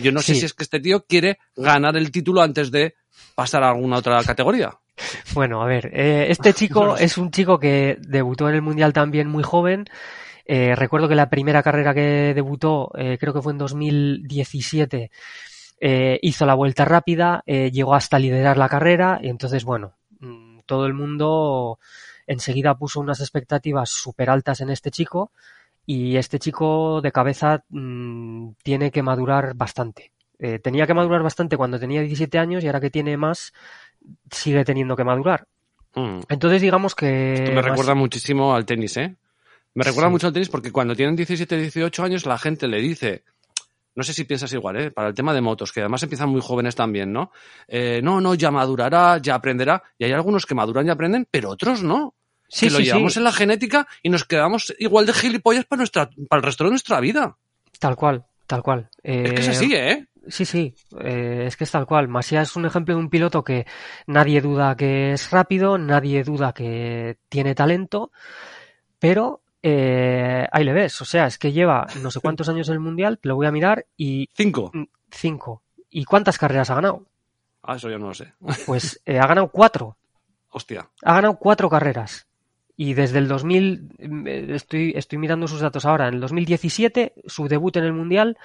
Yo 0.00 0.12
no 0.12 0.20
sé 0.20 0.34
si 0.34 0.44
es 0.44 0.54
que 0.54 0.64
este 0.64 0.80
tío 0.80 1.04
quiere 1.06 1.38
ganar 1.56 1.96
el 1.96 2.10
título 2.10 2.42
antes 2.42 2.70
de 2.70 2.94
pasar 3.34 3.62
a 3.62 3.70
alguna 3.70 3.98
otra 3.98 4.22
categoría. 4.24 4.78
Bueno, 5.32 5.62
a 5.62 5.66
ver, 5.66 5.90
eh, 5.94 6.26
este 6.28 6.52
chico 6.52 6.96
es 6.98 7.18
un 7.18 7.30
chico 7.30 7.60
que 7.60 7.98
debutó 8.00 8.48
en 8.48 8.56
el 8.56 8.62
Mundial 8.62 8.92
también 8.92 9.28
muy 9.28 9.44
joven. 9.44 9.84
Eh, 10.44 10.74
recuerdo 10.74 11.08
que 11.08 11.14
la 11.14 11.28
primera 11.28 11.62
carrera 11.62 11.92
que 11.92 12.32
debutó, 12.34 12.90
eh, 12.96 13.18
creo 13.20 13.34
que 13.34 13.42
fue 13.42 13.52
en 13.52 13.58
2017, 13.58 15.10
eh, 15.80 16.18
hizo 16.22 16.46
la 16.46 16.54
vuelta 16.54 16.86
rápida, 16.86 17.42
llegó 17.46 17.94
hasta 17.94 18.18
liderar 18.18 18.56
la 18.56 18.68
carrera 18.68 19.20
y 19.22 19.28
entonces, 19.28 19.64
bueno, 19.64 19.94
mm, 20.20 20.60
todo 20.64 20.86
el 20.86 20.94
mundo 20.94 21.78
enseguida 22.28 22.76
puso 22.78 23.00
unas 23.00 23.18
expectativas 23.20 23.90
súper 23.90 24.30
altas 24.30 24.60
en 24.60 24.70
este 24.70 24.92
chico 24.92 25.32
y 25.84 26.16
este 26.16 26.38
chico 26.38 27.00
de 27.00 27.10
cabeza 27.10 27.64
mm, 27.70 28.50
tiene 28.62 28.90
que 28.92 29.02
madurar 29.02 29.54
bastante. 29.54 30.12
Eh, 30.38 30.60
tenía 30.60 30.86
que 30.86 30.94
madurar 30.94 31.22
bastante 31.22 31.56
cuando 31.56 31.80
tenía 31.80 32.00
17 32.02 32.38
años 32.38 32.62
y 32.62 32.66
ahora 32.68 32.80
que 32.80 32.90
tiene 32.90 33.16
más, 33.16 33.52
sigue 34.30 34.64
teniendo 34.64 34.94
que 34.94 35.02
madurar. 35.04 35.46
Mm. 35.96 36.20
Entonces 36.28 36.62
digamos 36.62 36.94
que... 36.94 37.34
Esto 37.34 37.50
me 37.50 37.56
más- 37.56 37.64
recuerda 37.64 37.94
muchísimo 37.94 38.54
al 38.54 38.64
tenis, 38.64 38.96
¿eh? 38.98 39.16
Me 39.74 39.84
recuerda 39.84 40.08
Sí. 40.08 40.12
mucho 40.12 40.26
al 40.28 40.32
tenis 40.32 40.48
porque 40.48 40.70
cuando 40.70 40.94
tienen 40.94 41.16
17, 41.16 41.56
18 41.56 42.02
años 42.04 42.26
la 42.26 42.38
gente 42.38 42.68
le 42.68 42.78
dice, 42.80 43.24
no 43.94 44.02
sé 44.02 44.12
si 44.12 44.24
piensas 44.24 44.52
igual, 44.52 44.76
¿eh? 44.76 44.90
Para 44.90 45.08
el 45.08 45.14
tema 45.14 45.32
de 45.34 45.40
motos, 45.40 45.72
que 45.72 45.80
además 45.80 46.02
empiezan 46.02 46.28
muy 46.28 46.40
jóvenes 46.40 46.74
también, 46.76 47.12
¿no? 47.12 47.32
Eh, 47.66 48.00
no, 48.02 48.20
no, 48.20 48.34
ya 48.34 48.50
madurará, 48.50 49.18
ya 49.18 49.34
aprenderá. 49.34 49.82
Y 49.98 50.04
hay 50.04 50.12
algunos 50.12 50.46
que 50.46 50.54
maduran 50.54 50.86
y 50.86 50.90
aprenden, 50.90 51.26
pero 51.30 51.50
otros 51.50 51.82
no. 51.82 52.14
Sí, 52.48 52.66
que 52.66 52.72
lo 52.72 52.80
llevamos 52.80 53.12
sí, 53.12 53.18
en 53.20 53.24
la 53.24 53.32
genética 53.32 53.86
y 54.02 54.08
nos 54.08 54.24
quedamos 54.24 54.74
igual 54.78 55.06
de 55.06 55.12
gilipollas 55.12 55.66
para, 55.66 55.78
nuestra, 55.78 56.10
para 56.28 56.38
el 56.40 56.42
resto 56.44 56.64
de 56.64 56.70
nuestra 56.70 56.98
vida. 57.00 57.36
tal 57.78 57.94
cual, 57.96 58.24
tal 58.46 58.62
cual. 58.62 58.88
Es 59.02 59.32
que 59.32 59.40
es 59.40 59.48
Eh, 59.48 59.50
así, 59.50 59.74
¿eh? 59.74 60.06
Sí, 60.28 60.44
sí, 60.44 60.74
eh, 61.00 61.44
es 61.46 61.56
que 61.56 61.64
es 61.64 61.70
tal 61.70 61.86
cual. 61.86 62.08
Masia 62.08 62.42
es 62.42 62.54
un 62.56 62.66
ejemplo 62.66 62.94
de 62.94 63.00
un 63.00 63.08
piloto 63.10 63.42
que 63.44 63.66
nadie 64.06 64.40
duda 64.40 64.76
que 64.76 65.12
es 65.12 65.30
rápido, 65.30 65.78
nadie 65.78 66.22
duda 66.24 66.52
que 66.52 67.18
tiene 67.30 67.54
talento, 67.54 68.10
pero 68.98 69.42
eh, 69.62 70.46
ahí 70.52 70.64
le 70.64 70.72
ves. 70.72 71.00
O 71.00 71.04
sea, 71.04 71.26
es 71.26 71.38
que 71.38 71.52
lleva 71.52 71.86
no 72.02 72.10
sé 72.10 72.20
cuántos 72.20 72.48
años 72.48 72.68
en 72.68 72.74
el 72.74 72.80
Mundial, 72.80 73.18
lo 73.22 73.36
voy 73.36 73.46
a 73.46 73.52
mirar, 73.52 73.86
y 73.96 74.28
Cinco. 74.34 74.70
mm, 74.74 74.84
cinco. 75.10 75.62
¿Y 75.90 76.04
cuántas 76.04 76.36
carreras 76.38 76.68
ha 76.70 76.74
ganado? 76.74 77.06
Ah, 77.62 77.76
eso 77.76 77.88
yo 77.90 77.98
no 77.98 78.08
lo 78.08 78.14
sé. 78.14 78.32
Pues 78.66 79.00
eh, 79.06 79.18
ha 79.18 79.26
ganado 79.26 79.48
cuatro. 79.48 79.96
Hostia. 80.50 80.88
Ha 81.02 81.14
ganado 81.14 81.38
cuatro 81.38 81.68
carreras. 81.70 82.26
Y 82.80 82.94
desde 82.94 83.18
el 83.18 83.26
2000, 83.26 83.88
eh, 83.98 84.46
estoy, 84.50 84.92
estoy 84.94 85.18
mirando 85.18 85.48
sus 85.48 85.60
datos 85.60 85.84
ahora, 85.84 86.06
en 86.06 86.14
el 86.14 86.20
2017, 86.20 87.12
su 87.26 87.48
debut 87.48 87.76
en 87.76 87.82
el 87.82 87.92
Mundial, 87.92 88.38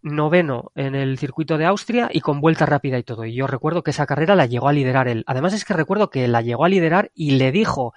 noveno 0.00 0.70
en 0.76 0.94
el 0.94 1.18
circuito 1.18 1.58
de 1.58 1.66
Austria 1.66 2.08
y 2.12 2.20
con 2.20 2.40
vuelta 2.40 2.66
rápida 2.66 2.98
y 2.98 3.02
todo. 3.02 3.24
Y 3.24 3.34
yo 3.34 3.48
recuerdo 3.48 3.82
que 3.82 3.90
esa 3.90 4.06
carrera 4.06 4.36
la 4.36 4.46
llegó 4.46 4.68
a 4.68 4.72
liderar 4.72 5.08
él. 5.08 5.24
Además 5.26 5.54
es 5.54 5.64
que 5.64 5.74
recuerdo 5.74 6.08
que 6.08 6.28
la 6.28 6.40
llegó 6.40 6.64
a 6.64 6.68
liderar 6.68 7.10
y 7.16 7.32
le 7.32 7.50
dijo 7.50 7.94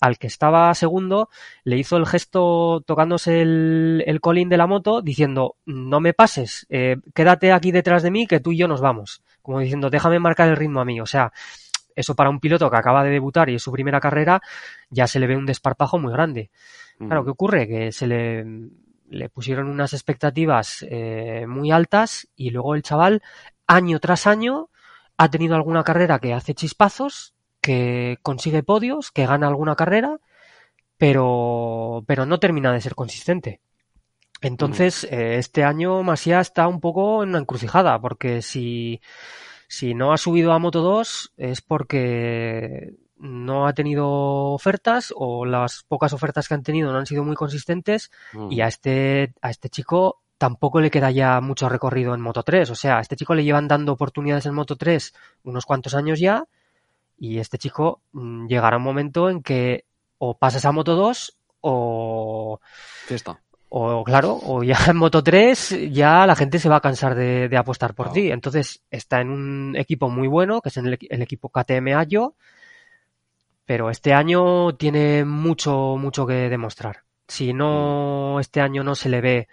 al 0.00 0.18
que 0.18 0.26
estaba 0.26 0.74
segundo, 0.74 1.30
le 1.64 1.78
hizo 1.78 1.96
el 1.96 2.04
gesto 2.04 2.82
tocándose 2.86 3.40
el, 3.40 4.04
el 4.06 4.20
colín 4.20 4.50
de 4.50 4.58
la 4.58 4.66
moto 4.66 5.00
diciendo, 5.00 5.56
no 5.64 5.98
me 5.98 6.12
pases, 6.12 6.66
eh, 6.68 6.96
quédate 7.14 7.52
aquí 7.52 7.72
detrás 7.72 8.02
de 8.02 8.10
mí 8.10 8.26
que 8.26 8.40
tú 8.40 8.52
y 8.52 8.58
yo 8.58 8.68
nos 8.68 8.82
vamos. 8.82 9.22
Como 9.40 9.60
diciendo, 9.60 9.88
déjame 9.88 10.18
marcar 10.18 10.50
el 10.50 10.56
ritmo 10.56 10.80
a 10.80 10.84
mí. 10.84 11.00
O 11.00 11.06
sea, 11.06 11.32
eso 11.96 12.14
para 12.14 12.30
un 12.30 12.38
piloto 12.38 12.70
que 12.70 12.76
acaba 12.76 13.02
de 13.02 13.10
debutar 13.10 13.48
y 13.50 13.56
es 13.56 13.62
su 13.62 13.72
primera 13.72 13.98
carrera, 13.98 14.40
ya 14.90 15.06
se 15.06 15.18
le 15.18 15.26
ve 15.26 15.36
un 15.36 15.46
desparpajo 15.46 15.98
muy 15.98 16.12
grande. 16.12 16.50
Claro, 16.98 17.24
¿qué 17.24 17.30
ocurre? 17.30 17.66
Que 17.66 17.92
se 17.92 18.06
le, 18.06 18.44
le 19.08 19.28
pusieron 19.28 19.68
unas 19.68 19.92
expectativas 19.92 20.84
eh, 20.88 21.46
muy 21.48 21.70
altas 21.70 22.28
y 22.36 22.50
luego 22.50 22.74
el 22.74 22.82
chaval, 22.82 23.22
año 23.66 23.98
tras 24.00 24.26
año, 24.26 24.70
ha 25.16 25.30
tenido 25.30 25.56
alguna 25.56 25.84
carrera 25.84 26.18
que 26.18 26.34
hace 26.34 26.54
chispazos, 26.54 27.34
que 27.60 28.18
consigue 28.22 28.62
podios, 28.62 29.10
que 29.10 29.26
gana 29.26 29.48
alguna 29.48 29.74
carrera, 29.74 30.18
pero, 30.98 32.04
pero 32.06 32.26
no 32.26 32.38
termina 32.38 32.72
de 32.72 32.80
ser 32.80 32.94
consistente. 32.94 33.60
Entonces, 34.42 35.04
eh, 35.04 35.38
este 35.38 35.64
año 35.64 36.02
Masia 36.02 36.40
está 36.40 36.68
un 36.68 36.80
poco 36.80 37.22
en 37.22 37.30
una 37.30 37.38
encrucijada, 37.38 37.98
porque 38.00 38.42
si, 38.42 39.00
si 39.68 39.94
no 39.94 40.12
ha 40.12 40.18
subido 40.18 40.52
a 40.52 40.58
Moto 40.58 40.82
2 40.82 41.32
es 41.36 41.60
porque 41.62 42.94
no 43.18 43.66
ha 43.66 43.72
tenido 43.72 44.06
ofertas 44.52 45.12
o 45.16 45.46
las 45.46 45.84
pocas 45.88 46.12
ofertas 46.12 46.48
que 46.48 46.54
han 46.54 46.62
tenido 46.62 46.92
no 46.92 46.98
han 46.98 47.06
sido 47.06 47.24
muy 47.24 47.34
consistentes 47.34 48.10
Mm. 48.32 48.52
y 48.52 48.60
a 48.60 48.66
este, 48.68 49.32
a 49.40 49.50
este 49.50 49.68
chico 49.70 50.20
tampoco 50.38 50.80
le 50.80 50.90
queda 50.90 51.10
ya 51.10 51.40
mucho 51.40 51.68
recorrido 51.68 52.14
en 52.14 52.20
Moto 52.20 52.42
3. 52.42 52.68
O 52.70 52.74
sea, 52.74 52.98
a 52.98 53.00
este 53.00 53.16
chico 53.16 53.34
le 53.34 53.44
llevan 53.44 53.68
dando 53.68 53.92
oportunidades 53.92 54.44
en 54.46 54.54
Moto 54.54 54.76
3 54.76 55.14
unos 55.44 55.64
cuantos 55.64 55.94
años 55.94 56.20
ya 56.20 56.44
y 57.18 57.38
este 57.38 57.56
chico 57.58 58.02
mm, 58.12 58.46
llegará 58.46 58.76
un 58.76 58.82
momento 58.82 59.30
en 59.30 59.42
que 59.42 59.86
o 60.18 60.36
pasas 60.36 60.64
a 60.64 60.72
Moto 60.72 60.94
2 60.94 61.38
o, 61.62 62.60
Fiesta. 63.06 63.40
O 63.68 64.04
claro, 64.04 64.38
o 64.42 64.62
ya 64.62 64.78
en 64.88 64.96
Moto 64.96 65.22
3 65.22 65.76
ya 65.92 66.26
la 66.26 66.36
gente 66.36 66.58
se 66.58 66.68
va 66.68 66.76
a 66.76 66.80
cansar 66.80 67.14
de, 67.14 67.48
de 67.48 67.56
apostar 67.56 67.94
por 67.94 68.12
ti. 68.12 68.30
Entonces 68.30 68.82
está 68.90 69.20
en 69.20 69.30
un 69.30 69.76
equipo 69.76 70.08
muy 70.10 70.28
bueno, 70.28 70.60
que 70.60 70.68
es 70.70 70.76
en 70.76 70.86
el, 70.86 70.98
equi- 70.98 71.08
el 71.10 71.22
equipo 71.22 71.48
KTM 71.50 71.94
Ayo, 71.94 72.34
pero 73.64 73.90
este 73.90 74.12
año 74.12 74.74
tiene 74.76 75.24
mucho, 75.24 75.96
mucho 75.98 76.26
que 76.26 76.48
demostrar. 76.48 77.02
Si 77.28 77.52
no, 77.52 78.38
este 78.40 78.60
año 78.60 78.84
no 78.84 78.94
se 78.94 79.08
le 79.08 79.20
ve 79.20 79.48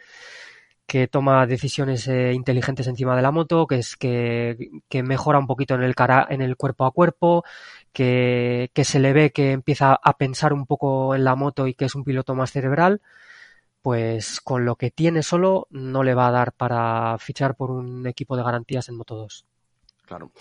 que 0.88 1.08
toma 1.08 1.48
decisiones 1.48 2.08
eh, 2.10 2.34
inteligentes 2.34 2.88
encima 2.88 3.16
de 3.16 3.22
la 3.24 3.32
moto, 3.32 3.68
que 3.68 3.78
es 3.78 3.96
que, 3.98 4.70
que 4.90 5.04
mejora 5.04 5.40
un 5.40 5.48
poquito 5.48 5.76
en 5.76 5.84
el 5.84 5.96
cara, 5.96 6.28
en 6.30 6.42
el 6.42 6.58
cuerpo 6.58 6.86
a 6.86 6.92
cuerpo, 6.92 7.44
que, 7.94 8.72
que 8.74 8.86
se 8.86 9.00
le 9.00 9.14
ve 9.14 9.32
que 9.32 9.52
empieza 9.54 9.94
a 9.96 10.18
pensar 10.18 10.54
un 10.54 10.66
poco 10.68 11.16
en 11.16 11.24
la 11.26 11.36
moto 11.36 11.68
y 11.68 11.76
que 11.76 11.86
es 11.86 11.96
un 11.96 12.04
piloto 12.04 12.36
más 12.36 12.52
cerebral, 12.52 13.02
pues 13.84 14.42
con 14.42 14.66
lo 14.66 14.78
que 14.78 14.90
tiene 14.92 15.22
solo 15.24 15.68
no 15.70 16.04
le 16.04 16.16
va 16.16 16.28
a 16.28 16.32
dar 16.32 16.54
para 16.54 17.18
fichar 17.20 17.56
por 17.56 17.70
un 17.72 18.08
equipo 18.08 18.36
de 18.38 18.44
garantías 18.44 18.90
en 18.90 18.98
Moto 18.98 19.16
2. 19.16 19.46
Claro. 20.06 20.34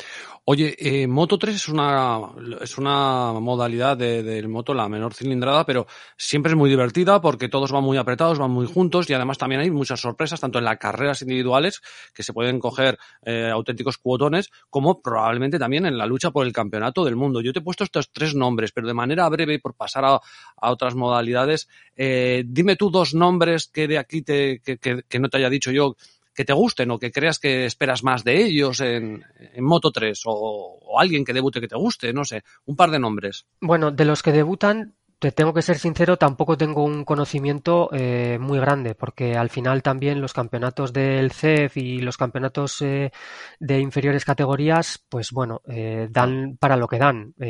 Oye, 0.44 0.74
eh, 0.76 1.06
Moto 1.06 1.38
3 1.38 1.54
es 1.54 1.68
una, 1.68 2.18
es 2.60 2.78
una 2.78 3.32
modalidad 3.34 3.96
de, 3.96 4.24
de, 4.24 4.48
moto 4.48 4.74
la 4.74 4.88
menor 4.88 5.14
cilindrada, 5.14 5.64
pero 5.64 5.86
siempre 6.16 6.50
es 6.50 6.58
muy 6.58 6.68
divertida 6.68 7.20
porque 7.20 7.48
todos 7.48 7.70
van 7.70 7.84
muy 7.84 7.96
apretados, 7.96 8.40
van 8.40 8.50
muy 8.50 8.66
juntos 8.66 9.08
y 9.08 9.14
además 9.14 9.38
también 9.38 9.60
hay 9.60 9.70
muchas 9.70 10.00
sorpresas, 10.00 10.40
tanto 10.40 10.58
en 10.58 10.64
las 10.64 10.78
carreras 10.78 11.22
individuales, 11.22 11.80
que 12.12 12.24
se 12.24 12.32
pueden 12.32 12.58
coger 12.58 12.98
eh, 13.24 13.50
auténticos 13.52 13.98
cuotones, 13.98 14.50
como 14.68 15.00
probablemente 15.00 15.60
también 15.60 15.86
en 15.86 15.96
la 15.96 16.06
lucha 16.06 16.32
por 16.32 16.44
el 16.44 16.52
campeonato 16.52 17.04
del 17.04 17.14
mundo. 17.14 17.40
Yo 17.40 17.52
te 17.52 17.60
he 17.60 17.62
puesto 17.62 17.84
estos 17.84 18.10
tres 18.10 18.34
nombres, 18.34 18.72
pero 18.72 18.88
de 18.88 18.94
manera 18.94 19.28
breve 19.28 19.54
y 19.54 19.58
por 19.58 19.74
pasar 19.74 20.04
a, 20.04 20.14
a 20.14 20.70
otras 20.72 20.96
modalidades, 20.96 21.68
eh, 21.96 22.42
dime 22.44 22.74
tú 22.74 22.90
dos 22.90 23.14
nombres 23.14 23.68
que 23.68 23.86
de 23.86 23.98
aquí 23.98 24.22
te, 24.22 24.60
que, 24.60 24.76
que 24.76 25.18
no 25.20 25.28
te 25.28 25.36
haya 25.36 25.48
dicho 25.48 25.70
yo 25.70 25.94
que 26.34 26.44
te 26.44 26.52
gusten 26.52 26.90
o 26.90 26.98
que 26.98 27.12
creas 27.12 27.38
que 27.38 27.66
esperas 27.66 28.02
más 28.02 28.24
de 28.24 28.44
ellos 28.44 28.80
en, 28.80 29.24
en 29.38 29.64
Moto 29.64 29.90
3 29.90 30.20
o, 30.26 30.78
o, 30.80 31.00
alguien 31.00 31.24
que 31.24 31.32
debute 31.32 31.60
que 31.60 31.68
te 31.68 31.76
guste, 31.76 32.12
no 32.12 32.24
sé, 32.24 32.42
un 32.66 32.76
par 32.76 32.90
de 32.90 32.98
nombres. 32.98 33.46
Bueno, 33.60 33.90
de 33.90 34.04
los 34.04 34.22
que 34.22 34.32
debutan, 34.32 34.94
te 35.22 35.30
tengo 35.30 35.54
que 35.54 35.62
ser 35.62 35.78
sincero, 35.78 36.16
tampoco 36.16 36.56
tengo 36.56 36.82
un 36.82 37.04
conocimiento 37.04 37.88
eh, 37.92 38.38
muy 38.40 38.58
grande, 38.58 38.96
porque 38.96 39.36
al 39.36 39.50
final 39.50 39.80
también 39.80 40.20
los 40.20 40.32
campeonatos 40.32 40.92
del 40.92 41.30
CEF 41.30 41.76
y 41.76 42.00
los 42.00 42.16
campeonatos 42.16 42.82
eh, 42.82 43.12
de 43.60 43.78
inferiores 43.78 44.24
categorías, 44.24 45.00
pues 45.08 45.30
bueno, 45.30 45.62
eh, 45.68 46.08
dan 46.10 46.56
para 46.58 46.76
lo 46.76 46.88
que 46.88 46.98
dan. 46.98 47.34
Mm. 47.36 47.44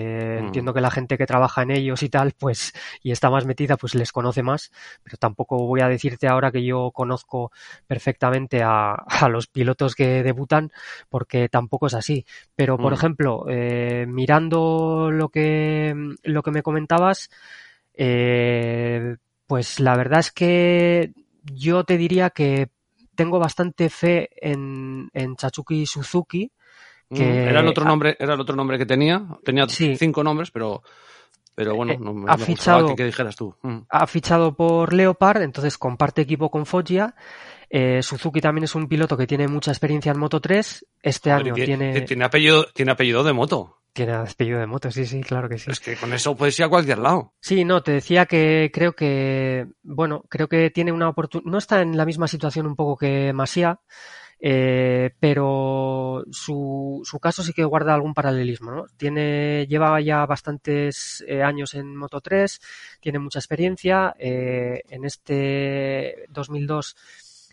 Entiendo 0.45 0.75
que 0.75 0.83
la 0.83 0.91
gente 0.91 1.17
que 1.17 1.25
trabaja 1.25 1.63
en 1.63 1.71
ellos 1.71 2.03
y 2.03 2.11
tal, 2.11 2.33
pues, 2.33 2.75
y 3.03 3.11
está 3.11 3.31
más 3.31 3.47
metida, 3.47 3.79
pues 3.79 3.95
les 3.95 4.13
conoce 4.13 4.43
más, 4.43 4.71
pero 5.03 5.17
tampoco 5.17 5.57
voy 5.67 5.81
a 5.81 5.89
decirte 5.89 6.29
ahora 6.29 6.53
que 6.53 6.63
yo 6.63 6.91
conozco 6.91 7.53
perfectamente 7.87 8.63
a, 8.63 8.93
a 8.93 9.31
los 9.31 9.47
pilotos 9.47 9.95
que 9.95 10.23
debutan, 10.23 10.73
porque 11.09 11.49
tampoco 11.49 11.87
es 11.87 11.95
así. 11.95 12.27
Pero, 12.55 12.77
por 12.77 12.93
mm. 12.93 12.97
ejemplo, 12.97 13.47
mirando 14.09 15.11
lo 15.11 15.31
que, 15.31 15.95
lo 16.23 16.43
que 16.43 16.51
me 16.51 16.63
comentabas, 16.63 17.31
eh, 17.95 19.17
pues 19.47 19.81
la 19.81 19.97
verdad 19.97 20.21
es 20.21 20.33
que 20.33 21.13
yo 21.45 21.85
te 21.85 21.97
diría 21.97 22.31
que 22.31 22.69
tengo 23.15 23.39
bastante 23.39 23.91
fe 23.91 24.31
en, 24.37 25.11
en 25.13 25.37
Chachuki 25.37 25.87
Suzuki. 25.87 26.51
Que... 27.09 27.25
Mm, 27.25 27.49
era 27.49 27.61
el 27.61 27.69
otro 27.69 27.85
nombre, 27.85 28.17
era 28.19 28.35
el 28.35 28.41
otro 28.41 28.57
nombre 28.57 28.79
que 28.79 28.87
tenía. 28.87 29.27
Tenía 29.45 29.69
sí. 29.69 29.97
cinco 29.97 30.25
nombres, 30.25 30.51
pero 30.51 30.83
pero 31.55 31.75
bueno, 31.75 31.95
no 32.01 32.15
me, 32.15 32.33
ha 32.33 32.37
me 32.37 32.45
fichado, 32.45 32.89
que, 32.89 32.97
que, 32.97 33.05
dijeras 33.05 33.37
tú. 33.37 33.55
Mm. 33.63 33.81
Ha 33.89 34.07
fichado 34.07 34.55
por 34.55 34.95
Leopard, 34.95 35.43
entonces 35.43 35.77
comparte 35.77 36.23
equipo 36.23 36.51
con 36.51 36.65
Foggia. 36.65 37.15
Eh, 37.69 38.03
Suzuki 38.03 38.41
también 38.41 38.65
es 38.65 38.75
un 38.75 38.89
piloto 38.89 39.17
que 39.17 39.27
tiene 39.27 39.49
mucha 39.49 39.71
experiencia 39.71 40.13
en 40.13 40.19
Moto 40.19 40.41
3. 40.41 40.87
Este 41.03 41.31
año 41.31 41.55
tiene, 41.55 41.93
tiene... 41.93 42.01
Tiene 42.03 42.25
apellido, 42.25 42.67
tiene 42.75 42.93
apellido 42.93 43.23
de 43.23 43.33
moto. 43.33 43.82
Tiene 43.93 44.13
apellido 44.13 44.59
de 44.59 44.67
moto, 44.67 44.91
sí, 44.91 45.05
sí, 45.05 45.21
claro 45.21 45.49
que 45.49 45.59
sí. 45.59 45.71
Es 45.71 45.81
que 45.81 45.97
con 45.97 46.13
eso 46.15 46.35
puedes 46.35 46.59
ir 46.59 46.65
a 46.65 46.69
cualquier 46.71 46.99
lado. 46.99 47.35
Sí, 47.41 47.65
no, 47.65 47.83
te 47.83 47.93
decía 47.93 48.25
que 48.25 48.71
creo 48.73 48.95
que, 48.95 49.67
bueno, 49.83 50.25
creo 50.31 50.49
que 50.49 50.71
tiene 50.71 50.93
una 50.93 51.11
oportunidad, 51.11 51.51
no 51.51 51.59
está 51.59 51.83
en 51.83 51.97
la 51.97 52.07
misma 52.07 52.27
situación 52.27 52.67
un 52.67 52.75
poco 52.75 52.97
que 52.97 53.35
Masia, 53.35 53.81
eh, 54.45 55.11
pero 55.21 56.25
su, 56.31 57.03
su 57.05 57.21
caso 57.21 57.43
sí 57.43 57.53
que 57.53 57.65
guarda 57.65 57.95
algún 57.95 58.15
paralelismo, 58.15 58.73
¿no? 58.73 58.87
Tiene, 58.97 59.67
lleva 59.69 60.01
ya 60.01 60.25
bastantes 60.27 61.23
eh, 61.29 61.43
años 61.43 61.75
en 61.75 61.95
Moto 61.95 62.21
3, 62.21 62.61
tiene 63.01 63.19
mucha 63.19 63.39
experiencia, 63.39 64.17
eh, 64.19 64.83
en 64.89 65.05
este 65.05 66.25
2002 66.31 66.97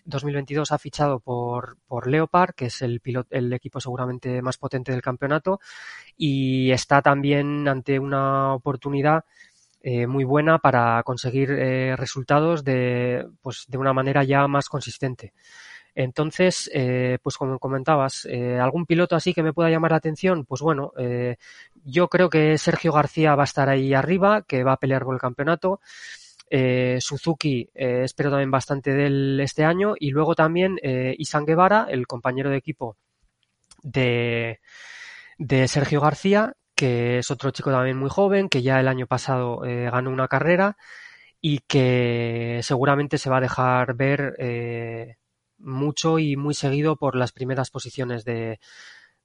2022 0.10 0.72
ha 0.72 0.78
fichado 0.78 1.20
por, 1.20 1.78
por 1.88 2.08
Leopard, 2.08 2.54
que 2.56 2.66
es 2.66 2.82
el, 2.82 3.00
pilot, 3.00 3.28
el 3.30 3.52
equipo 3.54 3.80
seguramente 3.80 4.42
más 4.42 4.58
potente 4.58 4.92
del 4.92 5.02
campeonato, 5.02 5.60
y 6.18 6.72
está 6.72 7.02
también 7.02 7.68
ante 7.68 8.00
una 8.00 8.54
oportunidad 8.54 9.24
eh, 9.82 10.08
muy 10.08 10.26
buena 10.26 10.60
para 10.60 11.02
conseguir 11.04 11.52
eh, 11.52 11.96
resultados 11.96 12.66
de, 12.66 13.26
pues, 13.42 13.66
de 13.70 13.78
una 13.78 13.94
manera 13.94 14.24
ya 14.24 14.46
más 14.48 14.68
consistente. 14.68 15.34
Entonces, 15.96 16.70
eh, 16.74 17.18
pues 17.24 17.38
como 17.38 17.60
comentabas, 17.60 18.28
¿algún 18.62 18.86
piloto 18.86 19.16
así 19.16 19.34
que 19.34 19.44
me 19.44 19.54
pueda 19.54 19.70
llamar 19.70 19.92
la 19.92 19.98
atención? 19.98 20.46
Pues 20.46 20.62
bueno, 20.62 20.94
yo 21.84 22.08
creo 22.08 22.30
que 22.30 22.58
Sergio 22.58 22.94
García 22.94 23.36
va 23.36 23.44
a 23.44 23.46
estar 23.46 23.70
ahí 23.70 23.94
arriba, 23.94 24.44
que 24.44 24.64
va 24.64 24.74
a 24.74 24.78
pelear 24.78 25.04
por 25.04 25.16
el 25.16 25.20
campeonato. 25.20 25.82
Eh, 26.50 26.98
Suzuki 27.02 27.70
eh, 27.74 28.02
espero 28.04 28.30
también 28.30 28.52
bastante 28.52 28.94
de 28.94 29.08
él 29.08 29.40
este 29.42 29.64
año. 29.64 29.94
Y 30.00 30.12
luego 30.12 30.36
también 30.36 30.78
eh, 30.82 31.16
Isan 31.18 31.46
Guevara, 31.46 31.88
el 31.90 32.08
compañero 32.08 32.50
de 32.50 32.58
equipo 32.58 32.98
de, 33.84 34.60
de 35.38 35.68
Sergio 35.68 36.02
García, 36.02 36.54
que 36.76 37.20
es 37.20 37.32
otro 37.32 37.52
chico 37.52 37.72
también 37.72 37.98
muy 37.98 38.10
joven, 38.10 38.50
que 38.50 38.62
ya 38.62 38.80
el 38.80 38.88
año 38.88 39.08
pasado 39.08 39.66
eh, 39.66 39.90
ganó 39.92 40.12
una 40.12 40.28
carrera 40.28 40.78
y 41.42 41.60
que 41.60 42.60
seguramente 42.64 43.18
se 43.18 43.30
va 43.30 43.38
a 43.38 43.42
dejar 43.42 43.96
ver 43.96 45.18
mucho 45.58 46.20
y 46.20 46.36
muy 46.36 46.54
seguido 46.54 46.98
por 46.98 47.16
las 47.16 47.32
primeras 47.32 47.70
posiciones 47.70 48.26
de, 48.26 48.60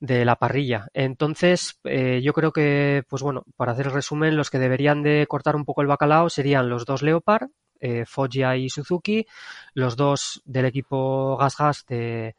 de 0.01 0.25
la 0.25 0.37
parrilla. 0.37 0.89
Entonces, 0.93 1.81
eh, 1.85 2.21
yo 2.23 2.33
creo 2.33 2.53
que, 2.53 3.05
pues 3.09 3.23
bueno, 3.23 3.45
para 3.57 3.73
hacer 3.73 3.87
el 3.87 3.93
resumen, 3.93 4.37
los 4.37 4.51
que 4.51 4.59
deberían 4.59 5.03
de 5.03 5.27
cortar 5.29 5.57
un 5.57 5.65
poco 5.65 5.83
el 5.83 5.89
bacalao 5.89 6.29
serían 6.29 6.69
los 6.69 6.85
dos 6.85 7.03
Leopard, 7.03 7.49
eh, 7.81 8.05
Foggia 8.07 8.57
y 8.57 8.69
Suzuki, 8.71 9.27
los 9.75 9.97
dos 9.97 10.43
del 10.45 10.67
equipo 10.67 11.37
Gas 11.37 11.57
Gas 11.57 11.85
de, 11.87 12.35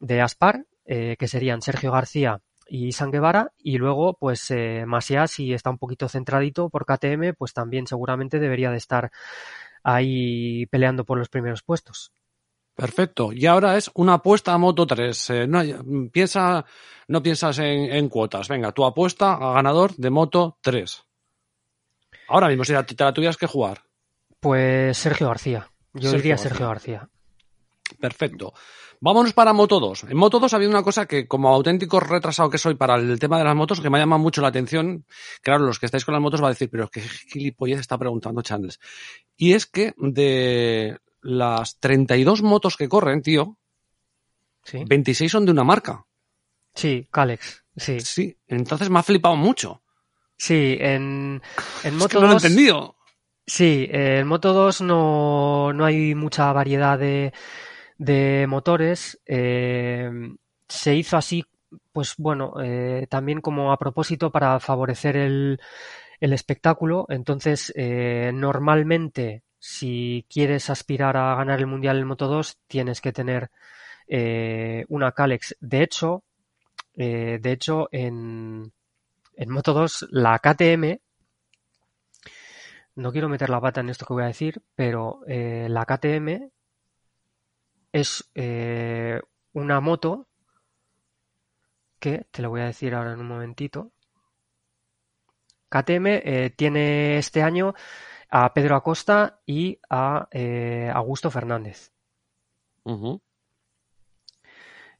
de 0.00 0.20
Aspar, 0.20 0.64
eh, 0.84 1.16
que 1.18 1.28
serían 1.28 1.62
Sergio 1.62 1.92
García 1.92 2.40
y 2.68 2.92
San 2.92 3.10
Guevara, 3.10 3.52
y 3.58 3.78
luego, 3.78 4.14
pues, 4.18 4.50
eh, 4.50 4.84
Masia, 4.86 5.26
si 5.26 5.52
está 5.52 5.70
un 5.70 5.78
poquito 5.78 6.08
centradito 6.08 6.68
por 6.68 6.84
KTM, 6.84 7.34
pues 7.34 7.52
también 7.52 7.86
seguramente 7.86 8.38
debería 8.38 8.70
de 8.70 8.76
estar 8.76 9.10
ahí 9.82 10.66
peleando 10.66 11.04
por 11.04 11.18
los 11.18 11.28
primeros 11.28 11.62
puestos. 11.62 12.12
Perfecto. 12.76 13.32
Y 13.32 13.46
ahora 13.46 13.78
es 13.78 13.90
una 13.94 14.14
apuesta 14.14 14.52
a 14.52 14.58
Moto 14.58 14.86
3. 14.86 15.30
Eh, 15.30 15.46
no, 15.46 15.62
piensa, 16.12 16.64
no 17.08 17.22
piensas 17.22 17.58
en, 17.58 17.90
en, 17.90 18.08
cuotas. 18.10 18.48
Venga, 18.48 18.70
tu 18.72 18.84
apuesta 18.84 19.32
a 19.32 19.54
ganador 19.54 19.96
de 19.96 20.10
Moto 20.10 20.58
3. 20.60 21.04
Ahora 22.28 22.48
mismo, 22.48 22.64
si 22.64 22.74
te, 22.74 22.94
te 22.94 23.04
la 23.04 23.14
tuvieras 23.14 23.38
que 23.38 23.46
jugar. 23.46 23.82
Pues 24.40 24.98
Sergio 24.98 25.28
García. 25.28 25.70
Yo 25.94 26.10
Sergio 26.10 26.16
diría 26.18 26.34
García. 26.34 26.48
Sergio 26.50 26.68
García. 26.68 27.08
Perfecto. 27.98 28.52
Vámonos 29.00 29.32
para 29.32 29.54
Moto 29.54 29.80
2. 29.80 30.04
En 30.04 30.16
Moto 30.18 30.38
2 30.38 30.52
había 30.52 30.68
una 30.68 30.82
cosa 30.82 31.06
que, 31.06 31.26
como 31.26 31.48
auténtico 31.48 31.98
retrasado 32.00 32.50
que 32.50 32.58
soy 32.58 32.74
para 32.74 32.96
el 32.96 33.18
tema 33.18 33.38
de 33.38 33.44
las 33.44 33.56
motos, 33.56 33.80
que 33.80 33.88
me 33.88 33.98
llama 33.98 34.18
mucho 34.18 34.42
la 34.42 34.48
atención. 34.48 35.06
Claro, 35.42 35.64
los 35.64 35.78
que 35.78 35.86
estáis 35.86 36.04
con 36.04 36.12
las 36.12 36.20
motos 36.20 36.42
va 36.42 36.48
a 36.48 36.50
decir, 36.50 36.68
pero 36.70 36.88
qué 36.88 37.00
gilipollez 37.00 37.80
está 37.80 37.96
preguntando 37.96 38.42
Chandles. 38.42 38.80
Y 39.36 39.52
es 39.52 39.66
que 39.66 39.94
de 39.96 40.98
las 41.26 41.78
32 41.78 42.42
motos 42.42 42.76
que 42.76 42.88
corren, 42.88 43.22
tío, 43.22 43.58
sí. 44.62 44.84
26 44.86 45.30
son 45.30 45.44
de 45.44 45.52
una 45.52 45.64
marca. 45.64 46.04
Sí, 46.74 47.08
Calex, 47.10 47.64
sí. 47.76 48.00
Sí, 48.00 48.38
entonces 48.46 48.90
me 48.90 48.98
ha 48.98 49.02
flipado 49.02 49.36
mucho. 49.36 49.82
Sí, 50.36 50.76
en, 50.78 51.40
en 51.84 51.96
Moto 51.96 52.04
es 52.06 52.08
que 52.08 52.14
no 52.16 52.20
2, 52.20 52.28
lo 52.28 52.32
he 52.32 52.36
entendido. 52.36 52.96
Sí, 53.46 53.88
en 53.90 54.26
Moto 54.26 54.52
2 54.52 54.82
no, 54.82 55.72
no 55.72 55.84
hay 55.84 56.14
mucha 56.14 56.52
variedad 56.52 56.98
de, 56.98 57.32
de 57.96 58.46
motores. 58.48 59.20
Eh, 59.24 60.10
se 60.68 60.94
hizo 60.94 61.16
así, 61.16 61.44
pues 61.92 62.14
bueno, 62.18 62.54
eh, 62.62 63.06
también 63.08 63.40
como 63.40 63.72
a 63.72 63.78
propósito 63.78 64.30
para 64.30 64.60
favorecer 64.60 65.16
el, 65.16 65.58
el 66.20 66.32
espectáculo. 66.34 67.06
Entonces, 67.08 67.72
eh, 67.76 68.30
normalmente 68.34 69.44
si 69.58 70.26
quieres 70.28 70.70
aspirar 70.70 71.16
a 71.16 71.34
ganar 71.34 71.58
el 71.58 71.66
Mundial 71.66 71.98
en 71.98 72.06
Moto 72.06 72.28
2, 72.28 72.58
tienes 72.66 73.00
que 73.00 73.12
tener 73.12 73.50
eh, 74.06 74.84
una 74.88 75.12
Calex. 75.12 75.56
De 75.60 75.82
hecho, 75.82 76.24
eh, 76.94 77.38
de 77.40 77.52
hecho, 77.52 77.88
en, 77.90 78.72
en 79.34 79.50
Moto 79.50 79.72
2, 79.74 80.08
la 80.10 80.38
KTM, 80.38 81.00
no 82.96 83.12
quiero 83.12 83.28
meter 83.28 83.50
la 83.50 83.60
pata 83.60 83.80
en 83.80 83.90
esto 83.90 84.06
que 84.06 84.14
voy 84.14 84.22
a 84.24 84.28
decir, 84.28 84.62
pero 84.74 85.20
eh, 85.26 85.66
la 85.68 85.84
KTM 85.84 86.50
es 87.92 88.30
una 89.52 89.80
moto 89.80 90.28
que, 91.98 92.26
te 92.30 92.42
lo 92.42 92.50
voy 92.50 92.60
a 92.60 92.66
decir 92.66 92.94
ahora 92.94 93.12
en 93.14 93.20
un 93.20 93.28
momentito, 93.28 93.90
KTM 95.68 96.54
tiene 96.56 97.18
este 97.18 97.42
año 97.42 97.74
a 98.30 98.52
Pedro 98.54 98.76
Acosta 98.76 99.40
y 99.46 99.78
a 99.88 100.28
eh, 100.30 100.90
Augusto 100.94 101.30
Fernández. 101.30 101.92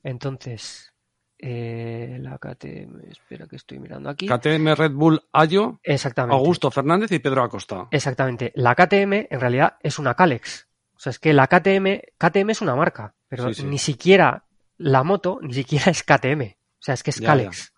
Entonces, 0.02 0.92
eh, 1.38 2.18
la 2.20 2.38
KTM, 2.38 3.10
espera 3.10 3.46
que 3.46 3.56
estoy 3.56 3.78
mirando 3.78 4.08
aquí. 4.08 4.26
KTM 4.26 4.74
Red 4.74 4.92
Bull 4.92 5.22
Ayo, 5.32 5.80
Exactamente. 5.82 6.36
Augusto 6.36 6.70
Fernández 6.70 7.12
y 7.12 7.18
Pedro 7.18 7.42
Acosta. 7.42 7.88
Exactamente. 7.90 8.52
La 8.54 8.74
KTM 8.74 9.26
en 9.30 9.40
realidad 9.40 9.76
es 9.82 9.98
una 9.98 10.14
Calex. 10.14 10.68
O 10.94 10.98
sea, 10.98 11.10
es 11.10 11.18
que 11.18 11.32
la 11.34 11.46
KTM, 11.46 12.00
KTM 12.16 12.50
es 12.50 12.62
una 12.62 12.74
marca, 12.74 13.14
pero 13.28 13.48
Sí, 13.52 13.62
sí. 13.62 13.66
ni 13.66 13.78
siquiera 13.78 14.44
la 14.78 15.02
moto, 15.02 15.38
ni 15.42 15.52
siquiera 15.52 15.90
es 15.90 16.02
KTM. 16.02 16.42
O 16.42 16.82
sea, 16.86 16.94
es 16.94 17.02
que 17.02 17.10
es 17.10 17.20
Ya, 17.20 17.26
Calex. 17.26 17.56
Sí, 17.58 17.72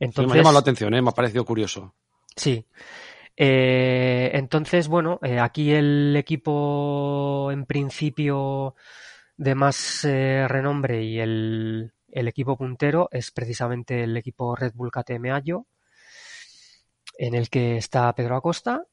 Entonces, 0.00 0.28
me 0.28 0.32
ha 0.34 0.36
llamado 0.36 0.54
la 0.54 0.60
atención, 0.60 0.94
¿eh? 0.94 1.02
me 1.02 1.10
ha 1.10 1.14
parecido 1.14 1.44
curioso. 1.44 1.94
Sí. 2.36 2.66
Eh, 3.36 4.30
entonces, 4.34 4.88
bueno, 4.88 5.18
eh, 5.22 5.40
aquí 5.40 5.72
el 5.72 6.14
equipo 6.16 7.50
en 7.50 7.66
principio 7.66 8.74
de 9.36 9.54
más 9.54 10.04
eh, 10.04 10.46
renombre 10.48 11.02
y 11.02 11.18
el, 11.18 11.92
equipo 12.08 12.56
puntero 12.56 13.08
es 13.10 13.32
precisamente 13.32 14.04
el 14.04 14.16
equipo 14.16 14.54
Red 14.54 14.72
Bull 14.74 14.92
KTM 14.92 15.32
Ayo, 15.32 15.66
en 17.18 17.34
el 17.34 17.50
que 17.50 17.76
está 17.76 18.12
Pedro 18.14 18.36
Acosta 18.36 18.84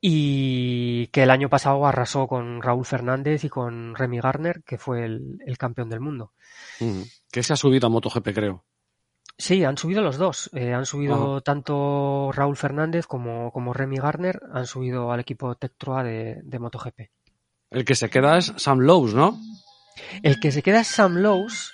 y 0.00 1.06
que 1.08 1.22
el 1.22 1.30
año 1.30 1.48
pasado 1.48 1.86
arrasó 1.86 2.26
con 2.26 2.62
Raúl 2.62 2.84
Fernández 2.84 3.44
y 3.44 3.48
con 3.48 3.94
Remy 3.94 4.20
Garner, 4.20 4.62
que 4.64 4.78
fue 4.78 5.04
el, 5.04 5.38
el 5.46 5.58
campeón 5.58 5.88
del 5.88 6.00
mundo. 6.00 6.32
Mm. 6.80 7.02
Que 7.30 7.42
se 7.42 7.52
ha 7.52 7.56
subido 7.56 7.86
a 7.86 7.90
MotoGP, 7.90 8.34
creo. 8.34 8.64
Sí, 9.38 9.64
han 9.64 9.76
subido 9.76 10.00
los 10.02 10.16
dos. 10.16 10.48
Eh, 10.54 10.72
han 10.72 10.86
subido 10.86 11.40
tanto 11.42 12.30
Raúl 12.32 12.56
Fernández 12.56 13.06
como, 13.06 13.50
como 13.52 13.72
Remy 13.74 13.98
Garner, 13.98 14.40
han 14.52 14.66
subido 14.66 15.12
al 15.12 15.20
equipo 15.20 15.54
Tectroa 15.56 16.02
de, 16.02 16.40
de 16.42 16.58
MotoGP. 16.58 17.00
El 17.70 17.84
que 17.84 17.94
se 17.94 18.08
queda 18.08 18.38
es 18.38 18.54
Sam 18.56 18.78
Lowe's, 18.80 19.12
¿no? 19.14 19.38
El 20.22 20.40
que 20.40 20.52
se 20.52 20.62
queda 20.62 20.80
es 20.80 20.86
Sam 20.88 21.16
Lowe's, 21.16 21.72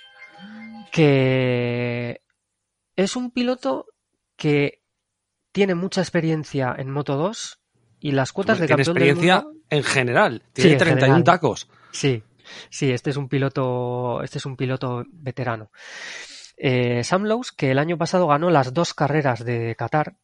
que 0.91 2.21
es 2.95 3.15
un 3.15 3.31
piloto 3.31 3.87
que 4.35 4.81
tiene 5.51 5.75
mucha 5.75 6.01
experiencia 6.01 6.75
en 6.77 6.89
Moto 6.91 7.15
2 7.15 7.59
y 7.99 8.11
las 8.11 8.31
cuotas 8.33 8.59
de 8.59 8.67
Tiene 8.67 8.83
campeón 8.83 8.95
del 8.95 9.03
experiencia 9.09 9.41
mundo- 9.43 9.59
en 9.69 9.83
general. 9.83 10.43
Tiene 10.53 10.71
en 10.73 10.77
31 10.77 11.01
general. 11.05 11.23
tacos. 11.23 11.69
Sí, 11.91 12.23
sí, 12.69 12.91
este 12.91 13.09
es 13.11 13.17
un 13.17 13.29
piloto, 13.29 14.21
este 14.23 14.37
es 14.39 14.45
un 14.45 14.55
piloto 14.57 15.03
veterano. 15.09 15.71
Eh, 16.65 17.03
Sam 17.03 17.25
Lowe's, 17.25 17.51
que 17.51 17.71
el 17.71 17.77
año 17.77 17.97
pasado 17.97 18.25
ganó 18.25 18.49
las 18.49 18.73
dos 18.73 18.93
carreras 18.93 19.43
de 19.43 19.75
Qatar, 19.75 20.15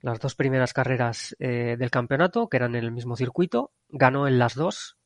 las 0.00 0.18
dos 0.18 0.34
primeras 0.34 0.72
carreras 0.72 1.36
eh, 1.38 1.76
del 1.78 1.92
campeonato, 1.92 2.48
que 2.48 2.56
eran 2.56 2.74
en 2.74 2.82
el 2.82 2.90
mismo 2.90 3.14
circuito, 3.14 3.70
ganó 3.90 4.26
en 4.26 4.40
las 4.40 4.56
dos. 4.56 4.98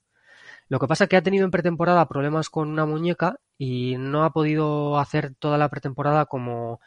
Lo 0.71 0.79
que 0.79 0.87
pasa 0.87 1.05
es 1.05 1.11
que 1.11 1.19
ha 1.19 1.23
tenido 1.23 1.45
en 1.45 1.51
pretemporada 1.51 2.09
problemas 2.09 2.49
con 2.49 2.71
una 2.71 2.87
muñeca 2.87 3.39
y 3.59 3.97
no 3.99 4.25
ha 4.25 4.33
podido 4.33 4.99
hacer 4.99 5.35
toda 5.35 5.59
la 5.59 5.69
pretemporada 5.69 6.25
como, 6.25 6.81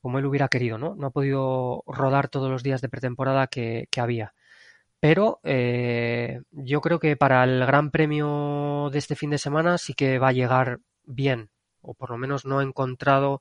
como 0.00 0.18
él 0.18 0.26
hubiera 0.26 0.48
querido, 0.48 0.76
¿no? 0.76 0.96
No 0.96 1.06
ha 1.06 1.10
podido 1.10 1.84
rodar 1.86 2.26
todos 2.26 2.50
los 2.50 2.64
días 2.64 2.80
de 2.80 2.88
pretemporada 2.88 3.46
que, 3.46 3.86
había. 3.98 4.34
Pero 4.98 5.38
eh, 5.44 6.40
yo 6.50 6.80
creo 6.80 6.98
que 6.98 7.16
para 7.16 7.44
el 7.44 7.64
Gran 7.64 7.92
Premio 7.92 8.90
de 8.90 8.98
este 8.98 9.14
fin 9.14 9.30
de 9.30 9.38
semana 9.38 9.78
sí 9.78 9.94
que 9.94 10.18
va 10.18 10.30
a 10.30 10.32
llegar 10.32 10.80
bien, 11.04 11.50
o 11.82 11.94
por 11.94 12.10
lo 12.10 12.18
menos 12.18 12.44
no 12.44 12.60
he 12.60 12.64
encontrado 12.64 13.40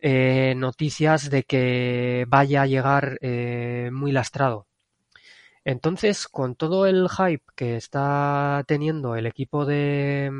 eh, 0.00 0.54
noticias 0.56 1.28
de 1.28 1.42
que 1.42 2.24
vaya 2.28 2.62
a 2.62 2.66
llegar 2.66 3.18
eh, 3.20 3.90
muy 3.92 4.12
lastrado. 4.12 4.66
Entonces, 5.64 6.28
con 6.28 6.54
todo 6.54 6.86
el 6.86 7.08
hype 7.08 7.44
que 7.54 7.76
está 7.76 8.64
teniendo 8.66 9.16
el 9.16 9.26
equipo 9.26 9.66
de, 9.66 10.30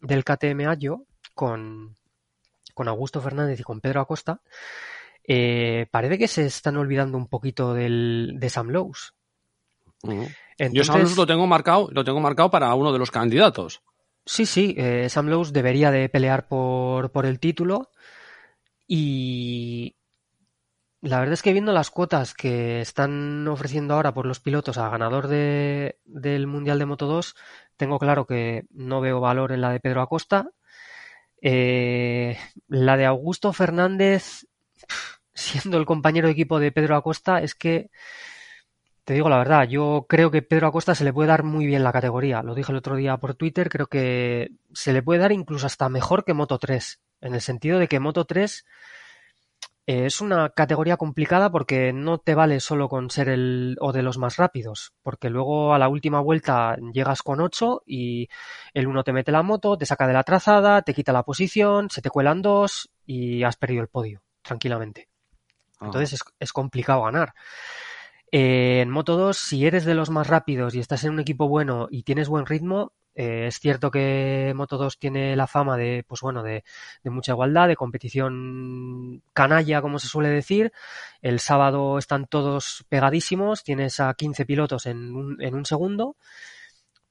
del 0.00 0.24
KTM 0.24 0.68
Ayo, 0.68 1.02
con, 1.34 1.96
con 2.74 2.88
Augusto 2.88 3.20
Fernández 3.20 3.58
y 3.58 3.62
con 3.64 3.80
Pedro 3.80 4.02
Acosta, 4.02 4.40
eh, 5.26 5.86
parece 5.90 6.18
que 6.18 6.28
se 6.28 6.46
están 6.46 6.76
olvidando 6.76 7.18
un 7.18 7.26
poquito 7.26 7.74
del, 7.74 8.34
de 8.36 8.50
Sam 8.50 8.68
Lowe's. 8.68 9.14
Mm. 10.02 10.20
Yo 10.20 10.28
Entonces, 10.58 10.86
Sam 10.86 11.00
Lowe's 11.00 11.16
lo 11.16 11.26
tengo 11.26 11.46
marcado, 11.46 11.88
lo 11.90 12.04
tengo 12.04 12.20
marcado 12.20 12.50
para 12.50 12.74
uno 12.74 12.92
de 12.92 12.98
los 12.98 13.10
candidatos. 13.10 13.82
Sí, 14.26 14.44
sí, 14.46 14.74
eh, 14.76 15.08
Sam 15.08 15.28
Lowe's 15.28 15.52
debería 15.52 15.90
de 15.90 16.08
pelear 16.08 16.48
por, 16.48 17.12
por 17.12 17.26
el 17.26 17.38
título 17.40 17.90
y 18.88 19.96
la 21.00 21.18
verdad 21.20 21.34
es 21.34 21.42
que 21.42 21.52
viendo 21.52 21.72
las 21.72 21.90
cuotas 21.90 22.34
que 22.34 22.80
están 22.80 23.46
ofreciendo 23.48 23.94
ahora 23.94 24.14
por 24.14 24.26
los 24.26 24.40
pilotos 24.40 24.78
a 24.78 24.88
ganador 24.88 25.28
de, 25.28 25.98
del 26.04 26.46
Mundial 26.46 26.78
de 26.78 26.86
Moto 26.86 27.06
2, 27.06 27.36
tengo 27.76 27.98
claro 27.98 28.26
que 28.26 28.64
no 28.70 29.00
veo 29.00 29.20
valor 29.20 29.52
en 29.52 29.60
la 29.60 29.70
de 29.70 29.80
Pedro 29.80 30.02
Acosta. 30.02 30.50
Eh, 31.42 32.38
la 32.68 32.96
de 32.96 33.06
Augusto 33.06 33.52
Fernández, 33.52 34.46
siendo 35.34 35.78
el 35.78 35.86
compañero 35.86 36.28
de 36.28 36.32
equipo 36.32 36.58
de 36.60 36.72
Pedro 36.72 36.96
Acosta, 36.96 37.40
es 37.42 37.54
que 37.54 37.90
te 39.06 39.14
digo 39.14 39.28
la 39.28 39.38
verdad, 39.38 39.68
yo 39.68 40.06
creo 40.08 40.32
que 40.32 40.42
Pedro 40.42 40.66
Acosta 40.66 40.96
se 40.96 41.04
le 41.04 41.12
puede 41.12 41.28
dar 41.28 41.44
muy 41.44 41.64
bien 41.64 41.84
la 41.84 41.92
categoría. 41.92 42.42
Lo 42.42 42.56
dije 42.56 42.72
el 42.72 42.78
otro 42.78 42.96
día 42.96 43.16
por 43.18 43.34
Twitter, 43.34 43.68
creo 43.68 43.86
que 43.86 44.50
se 44.74 44.92
le 44.92 45.00
puede 45.00 45.20
dar 45.20 45.30
incluso 45.30 45.64
hasta 45.64 45.88
mejor 45.88 46.24
que 46.24 46.34
Moto 46.34 46.58
3, 46.58 47.00
en 47.20 47.34
el 47.34 47.40
sentido 47.40 47.78
de 47.78 47.86
que 47.86 48.00
Moto 48.00 48.24
3 48.24 48.66
eh, 49.86 50.06
es 50.06 50.20
una 50.20 50.50
categoría 50.50 50.96
complicada 50.96 51.52
porque 51.52 51.92
no 51.92 52.18
te 52.18 52.34
vale 52.34 52.58
solo 52.58 52.88
con 52.88 53.08
ser 53.08 53.28
el 53.28 53.76
o 53.80 53.92
de 53.92 54.02
los 54.02 54.18
más 54.18 54.38
rápidos, 54.38 54.92
porque 55.04 55.30
luego 55.30 55.72
a 55.72 55.78
la 55.78 55.88
última 55.88 56.18
vuelta 56.18 56.76
llegas 56.92 57.22
con 57.22 57.40
8 57.40 57.84
y 57.86 58.28
el 58.74 58.88
uno 58.88 59.04
te 59.04 59.12
mete 59.12 59.30
la 59.30 59.44
moto, 59.44 59.78
te 59.78 59.86
saca 59.86 60.08
de 60.08 60.14
la 60.14 60.24
trazada, 60.24 60.82
te 60.82 60.94
quita 60.94 61.12
la 61.12 61.22
posición, 61.22 61.90
se 61.90 62.02
te 62.02 62.10
cuelan 62.10 62.42
dos 62.42 62.90
y 63.06 63.44
has 63.44 63.56
perdido 63.56 63.82
el 63.82 63.88
podio 63.88 64.20
tranquilamente. 64.42 65.08
Ah. 65.78 65.84
Entonces 65.84 66.14
es, 66.14 66.20
es 66.40 66.52
complicado 66.52 67.04
ganar. 67.04 67.34
Eh, 68.32 68.80
en 68.82 68.90
Moto 68.90 69.16
2, 69.16 69.36
si 69.36 69.66
eres 69.66 69.84
de 69.84 69.94
los 69.94 70.10
más 70.10 70.26
rápidos 70.26 70.74
y 70.74 70.80
estás 70.80 71.04
en 71.04 71.12
un 71.12 71.20
equipo 71.20 71.48
bueno 71.48 71.88
y 71.90 72.02
tienes 72.02 72.28
buen 72.28 72.46
ritmo, 72.46 72.92
eh, 73.14 73.46
es 73.46 73.60
cierto 73.60 73.90
que 73.90 74.52
Moto 74.54 74.76
2 74.76 74.98
tiene 74.98 75.36
la 75.36 75.46
fama 75.46 75.76
de, 75.78 76.04
pues 76.06 76.20
bueno, 76.20 76.42
de, 76.42 76.64
de, 77.02 77.10
mucha 77.10 77.32
igualdad, 77.32 77.66
de 77.68 77.76
competición 77.76 79.22
canalla, 79.32 79.80
como 79.80 79.98
se 79.98 80.08
suele 80.08 80.28
decir. 80.28 80.72
El 81.22 81.40
sábado 81.40 81.98
están 81.98 82.26
todos 82.26 82.84
pegadísimos, 82.90 83.64
tienes 83.64 84.00
a 84.00 84.12
15 84.12 84.44
pilotos 84.44 84.86
en 84.86 85.14
un, 85.16 85.42
en 85.42 85.54
un 85.54 85.64
segundo. 85.64 86.16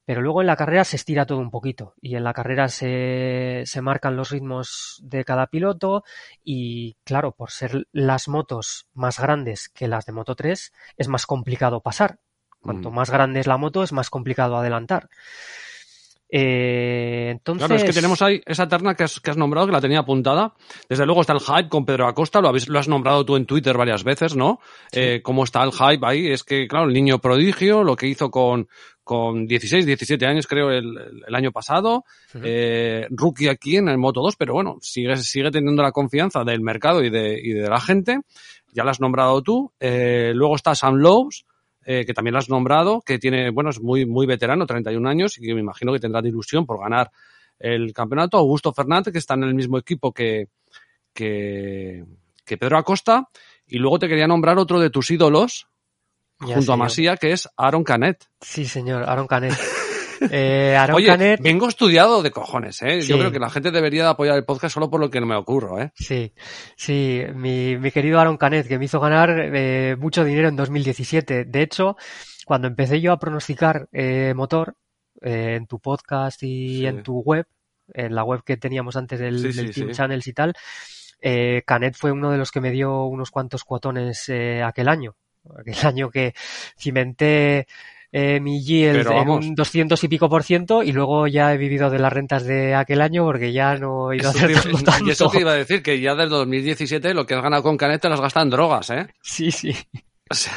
Pero 0.06 0.22
luego 0.22 0.42
en 0.42 0.48
la 0.48 0.56
carrera 0.56 0.84
se 0.84 0.96
estira 0.96 1.26
todo 1.26 1.40
un 1.40 1.50
poquito 1.50 1.96
y 2.00 2.16
en 2.16 2.24
la 2.24 2.34
carrera 2.34 2.70
se, 2.70 3.64
se, 3.66 3.82
marcan 3.82 4.16
los 4.16 4.30
ritmos 4.30 5.02
de 5.04 5.26
cada 5.26 5.48
piloto 5.48 6.04
y 6.44 6.96
claro, 7.04 7.32
por 7.32 7.52
ser 7.52 7.88
las 7.92 8.28
motos 8.28 8.88
más 8.94 9.20
grandes 9.20 9.70
que 9.70 9.88
las 9.88 10.06
de 10.06 10.12
Moto 10.12 10.36
3 10.36 10.74
es 10.98 11.08
más 11.08 11.26
complicado 11.26 11.82
pasar. 11.82 12.20
Cuanto 12.62 12.92
mm. 12.92 12.96
más 12.96 13.10
grande 13.10 13.40
es 13.40 13.48
la 13.48 13.58
moto 13.58 13.84
es 13.84 13.94
más 13.94 14.10
complicado 14.10 14.58
adelantar. 14.58 15.10
Eh, 16.28 17.30
entonces... 17.30 17.68
Claro, 17.68 17.82
es 17.82 17.84
que 17.84 17.94
tenemos 17.94 18.22
ahí 18.22 18.42
esa 18.46 18.68
terna 18.68 18.96
que 18.96 19.04
has, 19.04 19.20
que 19.20 19.32
has, 19.32 19.38
nombrado, 19.38 19.68
que 19.68 19.74
la 19.74 19.82
tenía 19.82 20.00
apuntada. 20.00 20.54
Desde 20.90 21.06
luego 21.06 21.22
está 21.22 21.34
el 21.34 21.40
hype 21.40 21.70
con 21.70 21.86
Pedro 21.86 22.08
Acosta, 22.08 22.42
lo, 22.42 22.50
habéis, 22.50 22.68
lo 22.68 22.80
has 22.80 22.88
nombrado 22.88 23.24
tú 23.24 23.36
en 23.36 23.46
Twitter 23.46 23.78
varias 23.78 24.04
veces, 24.04 24.36
¿no? 24.36 24.60
Sí. 24.92 25.00
Eh, 25.00 25.22
¿Cómo 25.22 25.44
está 25.44 25.64
el 25.64 25.72
hype 25.72 26.06
ahí? 26.06 26.28
Es 26.28 26.44
que, 26.44 26.68
claro, 26.68 26.88
el 26.88 26.94
niño 26.94 27.20
prodigio, 27.20 27.84
lo 27.84 27.96
que 27.96 28.08
hizo 28.08 28.32
con, 28.32 28.68
con 29.06 29.46
16, 29.46 29.86
17 29.86 30.26
años, 30.26 30.48
creo, 30.48 30.72
el, 30.72 31.24
el 31.28 31.36
año 31.36 31.52
pasado. 31.52 32.04
Uh 32.34 32.38
-huh. 32.40 32.42
eh, 32.44 33.08
rookie 33.12 33.48
aquí 33.48 33.78
en 33.78 33.88
el 33.88 34.00
Moto 34.00 34.22
2, 34.22 34.36
pero 34.36 34.54
bueno, 34.56 34.78
sigue, 34.82 35.16
sigue 35.18 35.52
teniendo 35.52 35.84
la 35.84 35.92
confianza 35.92 36.44
del 36.44 36.62
mercado 36.62 37.04
y 37.04 37.12
de, 37.12 37.40
y 37.40 37.54
de 37.54 37.70
la 37.70 37.80
gente. 37.80 38.22
Ya 38.74 38.84
lo 38.84 38.90
has 38.90 39.00
nombrado 39.00 39.44
tú. 39.44 39.72
Eh, 39.80 40.32
luego 40.34 40.56
está 40.56 40.74
Sam 40.74 40.96
Lowe's, 40.96 41.46
eh, 41.86 42.04
que 42.04 42.16
también 42.16 42.34
lo 42.34 42.40
has 42.40 42.50
nombrado, 42.50 43.02
que 43.06 43.20
tiene, 43.20 43.52
bueno, 43.52 43.70
es 43.70 43.80
muy, 43.80 44.08
muy 44.08 44.26
veterano, 44.26 44.66
31 44.66 45.08
años, 45.08 45.38
y 45.38 45.42
que 45.46 45.54
me 45.54 45.62
imagino 45.62 45.94
que 45.94 46.00
tendrá 46.00 46.24
de 46.24 46.30
ilusión 46.30 46.66
por 46.66 46.80
ganar 46.80 47.12
el 47.60 47.94
campeonato. 47.94 48.38
Augusto 48.38 48.74
Fernández, 48.74 49.14
que 49.14 49.20
está 49.20 49.36
en 49.36 49.44
el 49.44 49.54
mismo 49.54 49.78
equipo 49.78 50.12
que, 50.12 50.48
que, 51.14 52.04
que 52.44 52.58
Pedro 52.58 52.80
Acosta. 52.80 53.30
Y 53.68 53.78
luego 53.78 54.00
te 54.00 54.08
quería 54.08 54.28
nombrar 54.28 54.58
otro 54.58 54.80
de 54.80 54.90
tus 54.90 55.12
ídolos, 55.12 55.68
ya 56.40 56.56
junto 56.56 56.74
a 56.74 56.78
Masía, 56.78 57.18
que 57.18 57.32
es 57.32 57.50
Aaron 57.58 57.84
Canet. 57.84 58.26
Sí, 58.42 58.66
señor, 58.66 59.04
Aaron 59.04 59.28
Canet. 59.28 59.54
Eh, 60.32 60.78
Aaron 60.78 60.96
Oye, 60.96 61.08
Canet... 61.08 61.42
vengo 61.42 61.68
estudiado 61.68 62.24
de 62.24 62.32
cojones, 62.32 62.82
¿eh? 62.82 63.02
Sí. 63.02 63.10
Yo 63.10 63.20
creo 63.20 63.34
que 63.34 63.38
la 63.38 63.50
gente 63.50 63.70
debería 63.70 64.04
de 64.04 64.10
apoyar 64.10 64.38
el 64.38 64.46
podcast 64.46 64.74
solo 64.74 64.90
por 64.90 65.02
lo 65.02 65.10
que 65.10 65.20
no 65.20 65.26
me 65.26 65.36
ocurro, 65.36 65.80
¿eh? 65.80 65.92
Sí, 65.94 66.34
sí, 66.78 67.22
mi, 67.36 67.78
mi 67.78 67.92
querido 67.92 68.20
Aaron 68.20 68.38
Canet, 68.38 68.66
que 68.66 68.80
me 68.80 68.86
hizo 68.86 69.02
ganar 69.02 69.30
eh, 69.54 69.98
mucho 70.00 70.24
dinero 70.24 70.48
en 70.48 70.56
2017. 70.56 71.44
De 71.44 71.62
hecho, 71.62 71.98
cuando 72.46 72.70
empecé 72.70 73.02
yo 73.02 73.12
a 73.12 73.20
pronosticar 73.20 73.90
eh, 73.92 74.34
motor 74.34 74.78
eh, 75.22 75.56
en 75.56 75.68
tu 75.68 75.80
podcast 75.80 76.42
y 76.44 76.80
sí. 76.80 76.86
en 76.86 77.04
tu 77.04 77.20
web, 77.20 77.46
en 77.94 78.16
la 78.16 78.24
web 78.24 78.42
que 78.44 78.58
teníamos 78.58 78.96
antes 78.96 79.20
del, 79.20 79.40
sí, 79.40 79.52
del 79.52 79.74
sí, 79.74 79.82
Team 79.82 79.92
Channels 79.92 80.28
y 80.28 80.34
tal, 80.34 80.54
eh, 81.22 81.64
Canet 81.66 81.96
fue 81.96 82.12
uno 82.12 82.32
de 82.32 82.38
los 82.38 82.52
que 82.52 82.62
me 82.62 82.72
dio 82.72 83.06
unos 83.06 83.32
cuantos 83.32 83.64
cuotones 83.64 84.30
eh, 84.30 84.62
aquel 84.64 84.88
año. 84.88 85.16
Aquel 85.60 85.76
año 85.84 86.10
que 86.10 86.34
cimenté 86.78 87.68
eh, 88.12 88.40
mi 88.40 88.64
yield 88.64 89.08
en 89.12 89.30
un 89.30 89.56
200 89.56 90.02
y 90.04 90.08
pico 90.08 90.30
por 90.30 90.44
ciento 90.44 90.84
y 90.84 90.92
luego 90.94 91.28
ya 91.28 91.54
he 91.54 91.58
vivido 91.58 91.90
de 91.90 92.00
las 92.00 92.14
rentas 92.14 92.46
de 92.46 92.74
aquel 92.74 93.02
año 93.02 93.26
porque 93.26 93.52
ya 93.52 93.76
no 93.76 94.12
he 94.12 94.18
ido 94.18 94.30
Eso 94.30 94.46
te 94.46 94.52
iba- 94.52 94.60
acertando 94.60 94.84
tanto. 94.92 95.06
Y 95.08 95.12
eso 95.12 95.30
te 95.30 95.42
iba 95.42 95.52
a 95.52 95.56
decir, 95.56 95.84
que 95.84 96.00
ya 96.00 96.16
desde 96.16 96.30
2017 96.30 97.14
lo 97.14 97.26
que 97.26 97.34
has 97.36 97.44
ganado 97.44 97.64
con 97.64 97.76
Canet 97.78 98.02
te 98.02 98.08
lo 98.08 98.14
has 98.16 98.22
gastado 98.22 98.46
en 98.46 98.50
drogas, 98.52 98.90
¿eh? 98.92 99.08
Sí, 99.22 99.52
sí. 99.52 99.76
O 100.30 100.34
sea, 100.34 100.54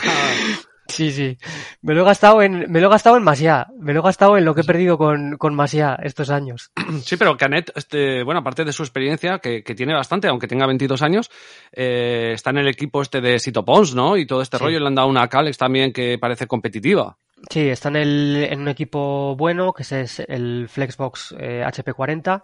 Sí, 0.88 1.12
sí. 1.12 1.36
Me 1.82 1.94
lo 1.94 2.00
he 2.00 2.04
gastado 2.04 2.40
en, 2.42 2.64
me 2.72 2.80
lo 2.80 2.86
he 2.86 2.90
gastado 2.90 3.16
en 3.18 3.22
Masia. 3.22 3.66
Me 3.78 3.92
lo 3.92 4.00
he 4.00 4.02
gastado 4.02 4.36
en 4.38 4.44
lo 4.44 4.54
que 4.54 4.62
he 4.62 4.64
perdido 4.64 4.96
con, 4.96 5.36
con 5.36 5.54
Masia 5.54 5.98
estos 6.02 6.30
años. 6.30 6.72
sí, 7.04 7.16
pero 7.16 7.36
Canet, 7.36 7.70
este, 7.76 8.22
bueno, 8.24 8.40
aparte 8.40 8.64
de 8.64 8.72
su 8.72 8.82
experiencia, 8.82 9.38
que, 9.38 9.62
que 9.62 9.74
tiene 9.74 9.92
bastante, 9.94 10.28
aunque 10.28 10.48
tenga 10.48 10.66
22 10.66 11.02
años, 11.02 11.30
eh, 11.72 12.32
está 12.34 12.50
en 12.50 12.58
el 12.58 12.68
equipo 12.68 13.02
este 13.02 13.20
de 13.20 13.38
Sito 13.38 13.64
Pons, 13.64 13.94
¿no? 13.94 14.16
Y 14.16 14.26
todo 14.26 14.40
este 14.42 14.56
Sí. 14.58 14.64
rollo 14.64 14.80
le 14.80 14.86
han 14.86 14.94
dado 14.94 15.08
una 15.08 15.28
Calex 15.28 15.58
también 15.58 15.92
que 15.92 16.18
parece 16.18 16.46
competitiva. 16.46 17.16
Sí, 17.50 17.68
está 17.68 17.88
en, 17.90 17.96
el, 17.96 18.48
en 18.50 18.60
un 18.62 18.68
equipo 18.68 19.36
bueno, 19.36 19.72
que 19.72 19.82
es 19.84 20.18
el 20.26 20.68
Flexbox 20.68 21.36
eh, 21.38 21.62
HP40, 21.64 22.42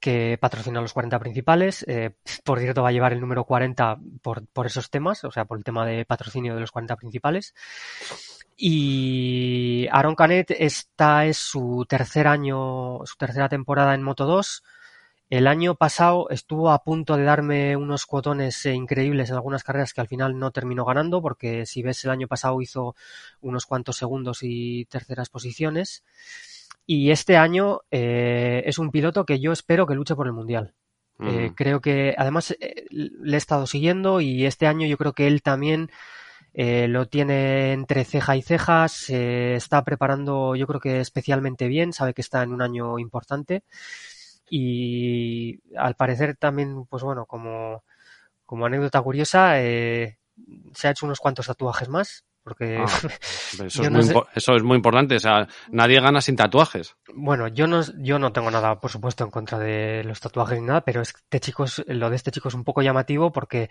que 0.00 0.38
patrocina 0.40 0.80
los 0.80 0.92
40 0.92 1.18
principales. 1.18 1.84
Eh, 1.88 2.12
por 2.44 2.60
cierto, 2.60 2.82
va 2.82 2.90
a 2.90 2.92
llevar 2.92 3.12
el 3.12 3.20
número 3.20 3.44
40 3.44 3.98
por, 4.22 4.46
por 4.46 4.66
esos 4.66 4.90
temas, 4.90 5.24
o 5.24 5.30
sea, 5.30 5.44
por 5.44 5.58
el 5.58 5.64
tema 5.64 5.86
de 5.86 6.04
patrocinio 6.04 6.54
de 6.54 6.60
los 6.60 6.72
40 6.72 6.96
principales. 6.96 7.54
Y 8.56 9.86
Aaron 9.90 10.14
Canet, 10.14 10.50
esta 10.58 11.26
es 11.26 11.36
su 11.36 11.84
tercer 11.88 12.26
año, 12.26 13.00
su 13.04 13.16
tercera 13.18 13.48
temporada 13.48 13.94
en 13.94 14.02
Moto 14.02 14.24
2. 14.24 14.62
El 15.28 15.48
año 15.48 15.74
pasado 15.74 16.30
estuvo 16.30 16.70
a 16.70 16.84
punto 16.84 17.16
de 17.16 17.24
darme 17.24 17.76
unos 17.76 18.06
cuotones 18.06 18.64
eh, 18.64 18.74
increíbles 18.74 19.28
en 19.28 19.34
algunas 19.34 19.64
carreras 19.64 19.92
que 19.92 20.00
al 20.00 20.06
final 20.06 20.38
no 20.38 20.52
terminó 20.52 20.84
ganando, 20.84 21.20
porque 21.20 21.66
si 21.66 21.82
ves 21.82 22.04
el 22.04 22.12
año 22.12 22.28
pasado 22.28 22.62
hizo 22.62 22.94
unos 23.40 23.66
cuantos 23.66 23.96
segundos 23.96 24.38
y 24.42 24.84
terceras 24.84 25.28
posiciones. 25.28 26.04
Y 26.86 27.10
este 27.10 27.36
año 27.36 27.80
eh, 27.90 28.62
es 28.64 28.78
un 28.78 28.92
piloto 28.92 29.26
que 29.26 29.40
yo 29.40 29.52
espero 29.52 29.86
que 29.86 29.96
luche 29.96 30.14
por 30.14 30.28
el 30.28 30.32
Mundial. 30.32 30.74
Eh, 31.18 31.52
creo 31.56 31.80
que, 31.80 32.14
además, 32.16 32.54
eh, 32.60 32.86
le 32.90 33.36
he 33.36 33.38
estado 33.38 33.66
siguiendo 33.66 34.20
y 34.20 34.44
este 34.44 34.66
año 34.66 34.86
yo 34.86 34.98
creo 34.98 35.14
que 35.14 35.26
él 35.26 35.42
también 35.42 35.90
lo 36.54 37.06
tiene 37.06 37.72
entre 37.72 38.04
ceja 38.06 38.34
y 38.34 38.40
cejas, 38.40 38.92
se 38.92 39.56
está 39.56 39.84
preparando 39.84 40.56
yo 40.56 40.66
creo 40.66 40.80
que 40.80 41.00
especialmente 41.00 41.68
bien, 41.68 41.92
sabe 41.92 42.14
que 42.14 42.22
está 42.22 42.42
en 42.42 42.52
un 42.52 42.62
año 42.62 42.98
importante. 42.98 43.62
Y 44.48 45.60
al 45.76 45.96
parecer 45.96 46.36
también, 46.36 46.86
pues 46.86 47.02
bueno, 47.02 47.26
como, 47.26 47.82
como 48.46 48.66
anécdota 48.66 49.02
curiosa, 49.02 49.56
se 49.56 50.16
ha 50.84 50.90
hecho 50.90 51.06
unos 51.06 51.20
cuantos 51.20 51.46
tatuajes 51.46 51.88
más, 51.88 52.24
porque 52.46 52.76
Ah, 52.78 52.84
Eso, 53.66 53.82
es 53.82 53.90
no 53.90 54.00
sé- 54.02 54.14
eso 54.36 54.54
es 54.54 54.62
muy 54.62 54.76
importante, 54.76 55.16
o 55.16 55.18
sea, 55.20 55.48
nadie 55.72 56.00
gana 56.00 56.20
sin 56.20 56.36
tatuajes. 56.36 56.94
Bueno, 57.12 57.48
yo 57.48 57.66
no, 57.66 57.82
yo 57.98 58.20
no 58.20 58.32
tengo 58.32 58.52
nada, 58.52 58.78
por 58.78 58.88
supuesto, 58.90 59.24
en 59.24 59.30
contra 59.30 59.58
de 59.58 60.04
los 60.04 60.20
tatuajes 60.20 60.60
ni 60.60 60.66
nada, 60.66 60.82
pero 60.82 61.00
este 61.00 61.40
chico 61.40 61.64
es, 61.64 61.82
lo 61.88 62.08
de 62.08 62.14
este 62.14 62.30
chico 62.30 62.46
es 62.48 62.54
un 62.54 62.62
poco 62.62 62.82
llamativo 62.82 63.32
porque 63.32 63.68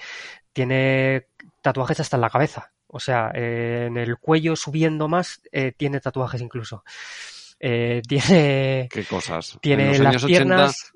tiene 0.51 1.27
tatuajes 1.61 2.01
hasta 2.01 2.17
en 2.17 2.21
la 2.21 2.29
cabeza. 2.29 2.71
O 2.87 2.99
sea, 2.99 3.31
eh, 3.33 3.85
en 3.87 3.95
el 3.97 4.17
cuello 4.17 4.55
subiendo 4.57 5.07
más, 5.07 5.41
eh, 5.53 5.71
tiene 5.75 5.99
tatuajes 6.01 6.41
incluso. 6.41 6.83
Eh, 7.59 8.01
tiene, 8.07 8.89
Qué 8.91 9.05
cosas. 9.09 9.57
tiene 9.61 9.83
en 9.83 9.89
los 9.91 9.99
las 9.99 10.07
años 10.09 10.23
80 10.25 10.37
piernas, 10.43 10.91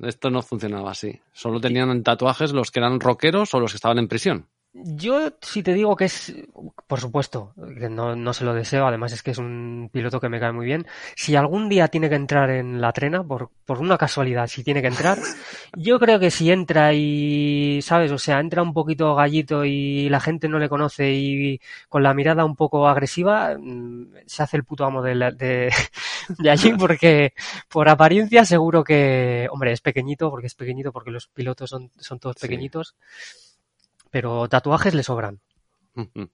esto 0.00 0.30
no 0.30 0.42
funcionaba 0.42 0.90
así. 0.90 1.18
Solo 1.32 1.60
tenían 1.60 2.02
tatuajes 2.02 2.52
los 2.52 2.70
que 2.70 2.80
eran 2.80 3.00
rockeros 3.00 3.54
o 3.54 3.60
los 3.60 3.72
que 3.72 3.76
estaban 3.76 3.98
en 3.98 4.08
prisión. 4.08 4.48
Yo 4.74 5.32
si 5.42 5.62
te 5.62 5.74
digo 5.74 5.96
que 5.96 6.06
es, 6.06 6.32
por 6.86 6.98
supuesto, 6.98 7.52
que 7.78 7.90
no, 7.90 8.16
no 8.16 8.32
se 8.32 8.44
lo 8.44 8.54
deseo, 8.54 8.86
además 8.86 9.12
es 9.12 9.22
que 9.22 9.32
es 9.32 9.36
un 9.38 9.90
piloto 9.92 10.18
que 10.18 10.30
me 10.30 10.40
cae 10.40 10.52
muy 10.52 10.64
bien. 10.64 10.86
Si 11.14 11.36
algún 11.36 11.68
día 11.68 11.88
tiene 11.88 12.08
que 12.08 12.14
entrar 12.14 12.48
en 12.48 12.80
la 12.80 12.90
trena, 12.94 13.22
por, 13.22 13.50
por 13.66 13.80
una 13.80 13.98
casualidad, 13.98 14.46
si 14.46 14.64
tiene 14.64 14.80
que 14.80 14.88
entrar, 14.88 15.18
yo 15.76 15.98
creo 16.00 16.18
que 16.18 16.30
si 16.30 16.50
entra 16.50 16.94
y, 16.94 17.80
¿sabes? 17.82 18.12
O 18.12 18.18
sea, 18.18 18.40
entra 18.40 18.62
un 18.62 18.72
poquito 18.72 19.14
gallito 19.14 19.66
y 19.66 20.08
la 20.08 20.20
gente 20.20 20.48
no 20.48 20.58
le 20.58 20.70
conoce 20.70 21.12
y 21.12 21.60
con 21.90 22.02
la 22.02 22.14
mirada 22.14 22.46
un 22.46 22.56
poco 22.56 22.88
agresiva, 22.88 23.54
mm, 23.58 24.06
se 24.24 24.42
hace 24.42 24.56
el 24.56 24.64
puto 24.64 24.86
amo 24.86 25.02
de, 25.02 25.14
la- 25.14 25.32
de, 25.32 25.70
de 26.38 26.50
allí 26.50 26.72
porque 26.78 27.34
por 27.68 27.90
apariencia 27.90 28.46
seguro 28.46 28.82
que, 28.84 29.48
hombre, 29.50 29.72
es 29.72 29.82
pequeñito, 29.82 30.30
porque 30.30 30.46
es 30.46 30.54
pequeñito, 30.54 30.92
porque 30.92 31.10
los 31.10 31.26
pilotos 31.28 31.68
son, 31.68 31.90
son 31.98 32.18
todos 32.18 32.36
Sí. 32.38 32.46
Pero 34.12 34.48
tatuajes 34.48 34.94
le 34.94 35.02
sobran. 35.02 35.40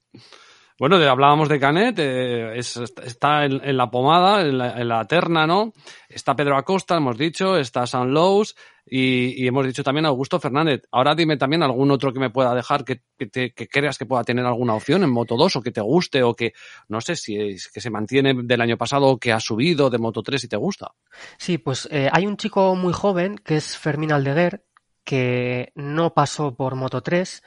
Bueno, 0.80 0.94
hablábamos 1.10 1.48
de 1.48 1.58
Canet, 1.58 1.98
eh, 1.98 2.52
es- 2.56 2.76
está 2.76 3.44
en, 3.44 3.60
en 3.64 3.76
la 3.76 3.90
pomada, 3.90 4.42
en 4.42 4.58
la, 4.58 4.80
en 4.80 4.86
la 4.86 5.04
terna, 5.06 5.44
¿no? 5.44 5.72
Está 6.08 6.36
Pedro 6.36 6.56
Acosta, 6.56 6.96
hemos 6.96 7.18
dicho, 7.18 7.56
está 7.56 7.84
San 7.84 8.12
Lowe's 8.14 8.54
y, 8.86 9.42
y 9.42 9.48
hemos 9.48 9.66
dicho 9.66 9.82
también 9.82 10.06
Augusto 10.06 10.38
Fernández. 10.38 10.82
Ahora 10.92 11.16
dime 11.16 11.36
también 11.36 11.64
algún 11.64 11.90
otro 11.90 12.12
que 12.12 12.20
me 12.20 12.30
pueda 12.30 12.54
dejar 12.54 12.84
que, 12.84 13.02
que, 13.18 13.26
te- 13.26 13.50
que 13.50 13.66
creas 13.66 13.98
que 13.98 14.06
pueda 14.06 14.22
tener 14.22 14.46
alguna 14.46 14.74
opción 14.74 15.02
en 15.02 15.10
Moto 15.10 15.36
2 15.36 15.56
o 15.56 15.62
que 15.62 15.72
te 15.72 15.80
guste 15.80 16.22
o 16.22 16.36
que, 16.36 16.52
no 16.86 17.00
sé, 17.00 17.16
si 17.16 17.34
es 17.36 17.66
que 17.66 17.80
se 17.80 17.90
mantiene 17.90 18.32
del 18.44 18.60
año 18.60 18.76
pasado 18.78 19.06
o 19.08 19.18
que 19.18 19.32
ha 19.32 19.40
subido 19.40 19.90
de 19.90 19.98
Moto 19.98 20.22
3 20.22 20.44
y 20.44 20.48
te 20.48 20.56
gusta. 20.56 20.92
Sí, 21.38 21.58
pues 21.58 21.88
eh, 21.90 22.08
hay 22.12 22.24
un 22.24 22.36
chico 22.36 22.76
muy 22.76 22.92
joven 22.92 23.36
que 23.36 23.56
es 23.56 23.76
Fermín 23.76 24.12
Aldeguer, 24.12 24.64
que 25.08 25.72
no 25.74 26.12
pasó 26.12 26.54
por 26.54 26.74
Moto 26.74 27.02
3, 27.02 27.42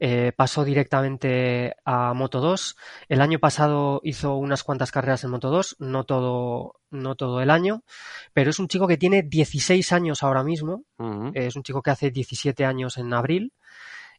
eh, 0.00 0.32
pasó 0.34 0.64
directamente 0.64 1.76
a 1.84 2.14
Moto 2.14 2.40
2. 2.40 2.74
El 3.06 3.20
año 3.20 3.38
pasado 3.38 4.00
hizo 4.02 4.36
unas 4.36 4.64
cuantas 4.64 4.90
carreras 4.90 5.22
en 5.22 5.30
Moto 5.30 5.50
2, 5.50 5.76
no 5.80 6.04
todo, 6.04 6.80
no 6.90 7.14
todo 7.14 7.42
el 7.42 7.50
año, 7.50 7.84
pero 8.32 8.48
es 8.48 8.58
un 8.58 8.66
chico 8.66 8.88
que 8.88 8.96
tiene 8.96 9.22
16 9.24 9.92
años 9.92 10.22
ahora 10.22 10.42
mismo, 10.42 10.84
es 11.34 11.54
un 11.54 11.62
chico 11.62 11.82
que 11.82 11.90
hace 11.90 12.10
17 12.10 12.64
años 12.64 12.96
en 12.96 13.12
abril 13.12 13.52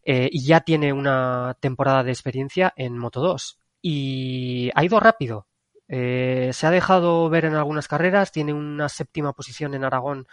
eh, 0.05 0.29
y 0.31 0.45
ya 0.45 0.59
tiene 0.61 0.93
una 0.93 1.57
temporada 1.59 2.03
de 2.03 2.11
experiencia 2.11 2.73
en 2.75 2.95
Moto 2.95 3.21
2 3.21 3.57
y 3.81 4.69
ha 4.75 4.83
ido 4.83 4.99
rápido. 4.99 5.47
Eh, 5.87 6.51
se 6.53 6.67
ha 6.67 6.69
dejado 6.69 7.27
ver 7.27 7.45
en 7.45 7.55
algunas 7.55 7.87
carreras, 7.87 8.31
tiene 8.31 8.53
una 8.53 8.87
séptima 8.87 9.33
posición 9.33 9.73
en 9.73 9.83
Aragón 9.83 10.27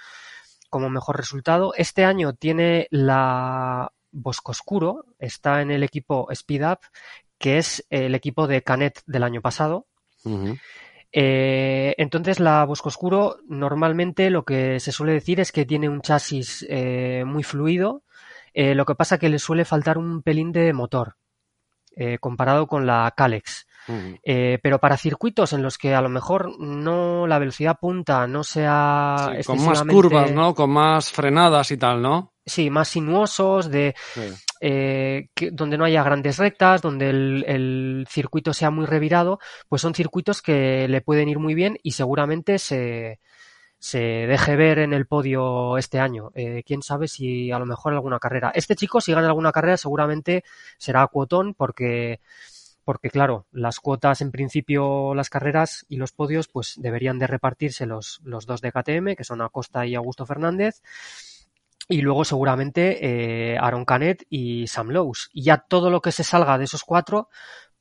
como 0.70 0.88
mejor 0.88 1.16
resultado. 1.16 1.74
Este 1.76 2.04
año 2.04 2.33
tiene 2.33 2.87
la 2.90 3.92
Boscoscuro, 4.12 5.04
está 5.18 5.61
en 5.61 5.70
el 5.70 5.83
equipo 5.83 6.28
Speed 6.30 6.66
Up, 6.66 6.78
que 7.38 7.59
es 7.59 7.87
el 7.90 8.14
equipo 8.14 8.46
de 8.46 8.62
Canet 8.62 9.02
del 9.06 9.24
año 9.24 9.40
pasado. 9.40 9.87
Eh, 11.12 11.94
entonces 11.98 12.38
la 12.38 12.64
Boscoscuro 12.64 13.38
normalmente 13.48 14.30
lo 14.30 14.44
que 14.44 14.78
se 14.78 14.92
suele 14.92 15.14
decir 15.14 15.40
es 15.40 15.50
que 15.50 15.66
tiene 15.66 15.88
un 15.88 16.02
chasis 16.02 16.64
eh, 16.68 17.24
muy 17.26 17.42
fluido, 17.42 18.04
eh, 18.54 18.74
lo 18.74 18.87
que 18.87 18.94
pasa 18.94 19.18
que 19.18 19.28
le 19.28 19.38
suele 19.38 19.64
faltar 19.64 19.98
un 19.98 20.22
pelín 20.22 20.52
de 20.52 20.72
motor 20.72 21.16
comparado 22.20 22.66
con 22.66 22.87
la 22.87 23.12
Calex. 23.14 23.66
Eh, 24.22 24.58
pero 24.62 24.78
para 24.78 24.96
circuitos 24.96 25.52
en 25.52 25.62
los 25.62 25.78
que 25.78 25.94
a 25.94 26.00
lo 26.00 26.08
mejor 26.08 26.58
no 26.60 27.26
la 27.26 27.38
velocidad 27.38 27.78
punta 27.80 28.26
no 28.26 28.44
sea 28.44 29.32
Sí, 29.38 29.44
con 29.44 29.64
más 29.64 29.82
curvas, 29.84 30.30
¿no? 30.30 30.54
Con 30.54 30.70
más 30.70 31.10
frenadas 31.10 31.70
y 31.70 31.76
tal, 31.76 32.02
¿no? 32.02 32.32
Sí, 32.44 32.70
más 32.70 32.88
sinuosos, 32.88 33.70
de 33.70 33.94
Sí. 34.14 34.20
eh, 34.60 35.28
que- 35.34 35.50
donde 35.50 35.78
no 35.78 35.84
haya 35.84 36.02
grandes 36.02 36.36
rectas, 36.38 36.82
donde 36.82 37.08
el, 37.10 37.44
el 37.48 38.06
circuito 38.10 38.52
sea 38.52 38.70
muy 38.70 38.84
revirado, 38.86 39.38
pues 39.68 39.80
son 39.82 39.94
circuitos 39.94 40.42
que 40.42 40.86
le 40.88 41.00
pueden 41.00 41.28
ir 41.28 41.38
muy 41.38 41.54
bien 41.54 41.78
y 41.82 41.92
seguramente 41.92 42.58
se, 42.58 43.20
se 43.78 43.98
deje 43.98 44.56
ver 44.56 44.78
en 44.80 44.92
el 44.92 45.06
podio 45.06 45.78
este 45.78 45.98
año. 45.98 46.30
Eh, 46.34 46.62
quién 46.66 46.82
sabe 46.82 47.08
si 47.08 47.50
a 47.50 47.58
lo 47.58 47.64
mejor 47.64 47.94
alguna 47.94 48.18
carrera. 48.18 48.52
Este 48.54 48.76
chico, 48.76 49.00
si 49.00 49.12
gana 49.14 49.26
alguna 49.28 49.52
carrera, 49.52 49.78
seguramente 49.78 50.44
será 50.76 51.06
cuotón 51.06 51.54
porque, 51.54 52.20
porque 52.84 53.10
claro, 53.10 53.46
las 53.52 53.80
cuotas 53.80 54.20
en 54.20 54.30
principio, 54.30 55.14
las 55.14 55.30
carreras 55.30 55.84
y 55.88 55.96
los 55.96 56.12
podios, 56.12 56.48
pues 56.48 56.74
deberían 56.76 57.18
de 57.18 57.26
repartirse 57.26 57.86
los, 57.86 58.20
los 58.24 58.46
dos 58.46 58.60
de 58.60 58.72
KTM, 58.72 59.14
que 59.16 59.24
son 59.24 59.42
Acosta 59.42 59.86
y 59.86 59.94
Augusto 59.94 60.26
Fernández. 60.26 60.82
Y 61.88 62.02
luego 62.02 62.24
seguramente 62.24 63.52
eh, 63.54 63.58
Aaron 63.58 63.84
Canet 63.84 64.24
y 64.30 64.66
Sam 64.68 64.90
Lowe's. 64.90 65.28
Y 65.32 65.42
ya 65.42 65.58
todo 65.58 65.90
lo 65.90 66.00
que 66.00 66.12
se 66.12 66.22
salga 66.22 66.56
de 66.56 66.64
esos 66.64 66.84
cuatro, 66.84 67.28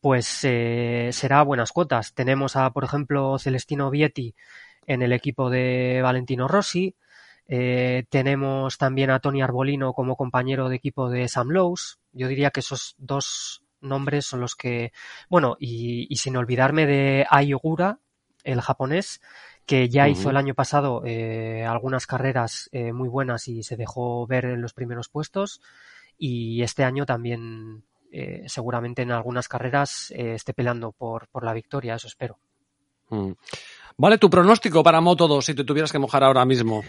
pues 0.01 0.39
eh, 0.43 1.09
será 1.13 1.43
buenas 1.43 1.71
cuotas. 1.71 2.13
Tenemos 2.13 2.55
a, 2.55 2.71
por 2.71 2.84
ejemplo, 2.84 3.38
Celestino 3.38 3.89
Vietti 3.91 4.36
en 4.88 5.03
el 5.03 5.13
equipo 5.13 5.49
de 5.49 5.99
Valentino 6.01 6.47
Rossi. 6.47 6.95
Eh, 7.47 8.05
tenemos 8.09 8.78
también 8.78 9.09
a 9.09 9.19
Tony 9.19 9.41
Arbolino 9.41 9.93
como 9.93 10.15
compañero 10.15 10.69
de 10.69 10.76
equipo 10.76 11.09
de 11.09 11.28
Sam 11.28 11.49
Lowe's. 11.49 11.99
Yo 12.11 12.28
diría 12.28 12.51
que 12.51 12.61
esos 12.61 12.95
dos 12.97 13.63
nombres 13.82 14.25
son 14.25 14.41
los 14.41 14.55
que... 14.55 14.91
Bueno, 15.30 15.57
y, 15.59 16.07
y 16.09 16.17
sin 16.17 16.38
olvidarme 16.38 16.86
de 16.86 17.25
Ai 17.30 17.53
Ogura, 17.53 17.99
el 18.43 18.61
japonés, 18.61 19.21
que 19.69 19.88
ya 19.88 20.09
hizo 20.09 20.32
el 20.32 20.38
año 20.38 20.55
pasado 20.55 21.03
eh, 21.05 21.63
algunas 21.63 22.07
carreras 22.07 22.69
eh, 22.71 22.91
muy 22.91 23.07
buenas 23.07 23.47
y 23.47 23.61
se 23.61 23.77
dejó 23.77 24.25
ver 24.25 24.45
en 24.45 24.63
los 24.63 24.73
primeros 24.73 25.09
puestos 25.09 25.61
y 26.17 26.63
este 26.63 26.84
año 26.84 27.05
también 27.05 27.84
eh, 28.11 28.45
seguramente 28.47 29.03
en 29.03 29.11
algunas 29.11 29.47
carreras 29.47 30.11
esté 30.15 30.55
peleando 30.55 30.91
por, 30.91 31.27
por 31.27 31.43
la 31.43 31.53
victoria, 31.53 31.93
eso 31.93 32.07
espero. 32.07 32.39
Mm. 33.09 33.34
Vale, 33.97 34.17
tu 34.17 34.27
pronóstico 34.27 34.82
para 34.82 35.01
Moto 35.01 35.27
2 35.27 35.45
si 35.45 35.53
te 35.53 35.63
tuvieras 35.63 35.91
que 35.91 35.99
mojar 35.99 36.23
ahora 36.23 36.45
mismo. 36.45 36.84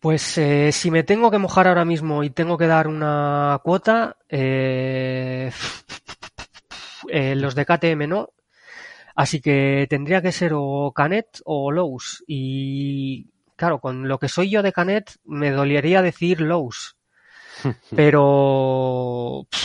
Pues 0.00 0.22
si 0.22 0.90
me 0.90 1.02
tengo 1.02 1.30
que 1.30 1.38
mojar 1.38 1.68
ahora 1.68 1.84
mismo 1.84 2.22
y 2.22 2.30
tengo 2.30 2.58
que 2.58 2.66
dar 2.66 2.86
una 2.86 3.60
cuota, 3.64 4.16
los 4.28 4.34
de 7.54 7.66
KTM 7.66 8.08
no, 8.08 8.30
Así 9.16 9.40
que 9.40 9.86
tendría 9.88 10.20
que 10.20 10.30
ser 10.30 10.52
o 10.54 10.92
Canet 10.94 11.40
o 11.46 11.72
Lowe's. 11.72 12.22
Y 12.26 13.30
claro, 13.56 13.80
con 13.80 14.06
lo 14.06 14.18
que 14.18 14.28
soy 14.28 14.50
yo 14.50 14.62
de 14.62 14.72
Canet, 14.72 15.16
me 15.24 15.50
dolería 15.50 16.02
decir 16.02 16.42
Lowe's. 16.42 16.96
Pero. 17.96 19.46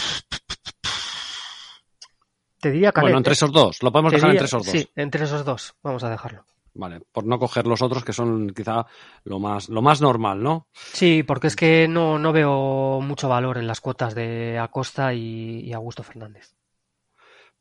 Te 2.62 2.72
diría 2.72 2.94
Canet. 2.94 3.08
Bueno, 3.08 3.18
entre 3.18 3.34
esos 3.34 3.52
dos. 3.52 3.84
Lo 3.84 3.92
podemos 3.92 4.14
dejar 4.14 4.32
entre 4.32 4.46
esos 4.46 4.66
dos. 4.66 4.72
Sí, 4.72 4.90
entre 4.96 5.26
esos 5.26 5.44
dos. 5.44 5.76
Vamos 5.84 6.06
a 6.06 6.10
dejarlo. 6.10 6.46
Vale, 6.74 7.02
por 7.12 7.26
no 7.26 7.38
coger 7.38 7.68
los 7.68 7.82
otros 7.82 8.06
que 8.06 8.14
son 8.14 8.52
quizá 8.52 8.86
lo 9.26 9.40
más, 9.40 9.68
lo 9.68 9.82
más 9.82 10.00
normal, 10.02 10.42
¿no? 10.42 10.68
Sí, 10.74 11.24
porque 11.24 11.48
es 11.48 11.56
que 11.56 11.88
no, 11.90 12.18
no 12.18 12.32
veo 12.32 13.02
mucho 13.02 13.28
valor 13.28 13.58
en 13.58 13.68
las 13.68 13.82
cuotas 13.82 14.16
de 14.16 14.58
Acosta 14.58 15.14
y 15.14 15.74
Augusto 15.74 16.04
Fernández. 16.04 16.56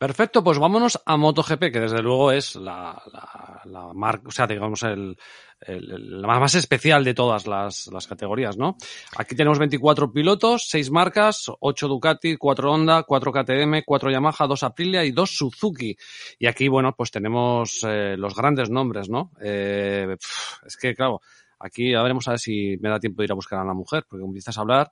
Perfecto, 0.00 0.42
pues 0.42 0.58
vámonos 0.58 0.98
a 1.04 1.18
MotoGP, 1.18 1.70
que 1.70 1.80
desde 1.80 2.00
luego 2.00 2.32
es 2.32 2.56
la, 2.56 3.02
la, 3.12 3.60
la 3.66 3.92
marca, 3.92 4.28
o 4.28 4.30
sea, 4.30 4.46
digamos, 4.46 4.82
el, 4.82 5.14
el, 5.60 6.22
la 6.22 6.40
más 6.40 6.54
especial 6.54 7.04
de 7.04 7.12
todas 7.12 7.46
las, 7.46 7.86
las, 7.88 8.06
categorías, 8.06 8.56
¿no? 8.56 8.78
Aquí 9.18 9.36
tenemos 9.36 9.58
24 9.58 10.10
pilotos, 10.10 10.64
6 10.70 10.90
marcas, 10.90 11.52
8 11.60 11.86
Ducati, 11.86 12.38
4 12.38 12.72
Honda, 12.72 13.02
4 13.02 13.30
KTM, 13.30 13.82
4 13.84 14.10
Yamaha, 14.10 14.46
2 14.46 14.62
Aprilia 14.62 15.04
y 15.04 15.10
2 15.10 15.30
Suzuki. 15.30 15.94
Y 16.38 16.46
aquí, 16.46 16.68
bueno, 16.68 16.94
pues 16.96 17.10
tenemos 17.10 17.84
eh, 17.86 18.16
los 18.16 18.34
grandes 18.34 18.70
nombres, 18.70 19.10
¿no? 19.10 19.32
Eh, 19.38 20.16
es 20.64 20.76
que, 20.78 20.94
claro, 20.94 21.20
aquí 21.58 21.92
a 21.92 22.00
veremos 22.00 22.26
a 22.26 22.30
ver 22.30 22.40
si 22.40 22.78
me 22.80 22.88
da 22.88 22.98
tiempo 22.98 23.20
de 23.20 23.26
ir 23.26 23.32
a 23.32 23.34
buscar 23.34 23.58
a 23.58 23.64
la 23.66 23.74
mujer, 23.74 24.06
porque 24.08 24.24
empiezas 24.24 24.56
a 24.56 24.62
hablar, 24.62 24.90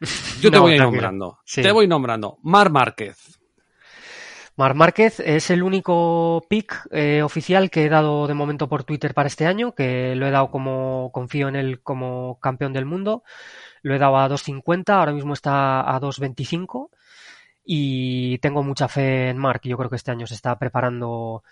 yo 0.40 0.50
te 0.50 0.58
voy 0.58 0.72
a 0.72 0.76
ir 0.76 0.80
nombrando. 0.80 1.40
Sí. 1.44 1.60
Te 1.60 1.72
voy 1.72 1.86
nombrando. 1.86 2.38
Mar 2.42 2.70
Márquez. 2.70 3.38
Mar 4.56 4.74
Márquez 4.74 5.20
es 5.20 5.50
el 5.50 5.62
único 5.62 6.42
pick 6.48 6.88
eh, 6.90 7.22
oficial 7.22 7.70
que 7.70 7.84
he 7.84 7.88
dado 7.90 8.26
de 8.26 8.32
momento 8.32 8.70
por 8.70 8.84
Twitter 8.84 9.12
para 9.12 9.26
este 9.26 9.44
año, 9.44 9.74
que 9.74 10.14
lo 10.16 10.26
he 10.26 10.30
dado 10.30 10.50
como 10.50 11.10
confío 11.12 11.48
en 11.48 11.56
él 11.56 11.82
como 11.82 12.40
campeón 12.40 12.72
del 12.72 12.86
mundo. 12.86 13.22
Lo 13.82 13.94
he 13.94 13.98
dado 13.98 14.16
a 14.16 14.28
2.50, 14.30 14.88
ahora 14.94 15.12
mismo 15.12 15.34
está 15.34 15.80
a 15.94 16.00
2.25 16.00 16.88
y 17.64 18.38
tengo 18.38 18.62
mucha 18.62 18.88
fe 18.88 19.28
en 19.28 19.36
Mark. 19.36 19.60
Yo 19.64 19.76
creo 19.76 19.90
que 19.90 19.96
este 19.96 20.10
año 20.12 20.26
se 20.26 20.34
está 20.34 20.58
preparando 20.58 21.42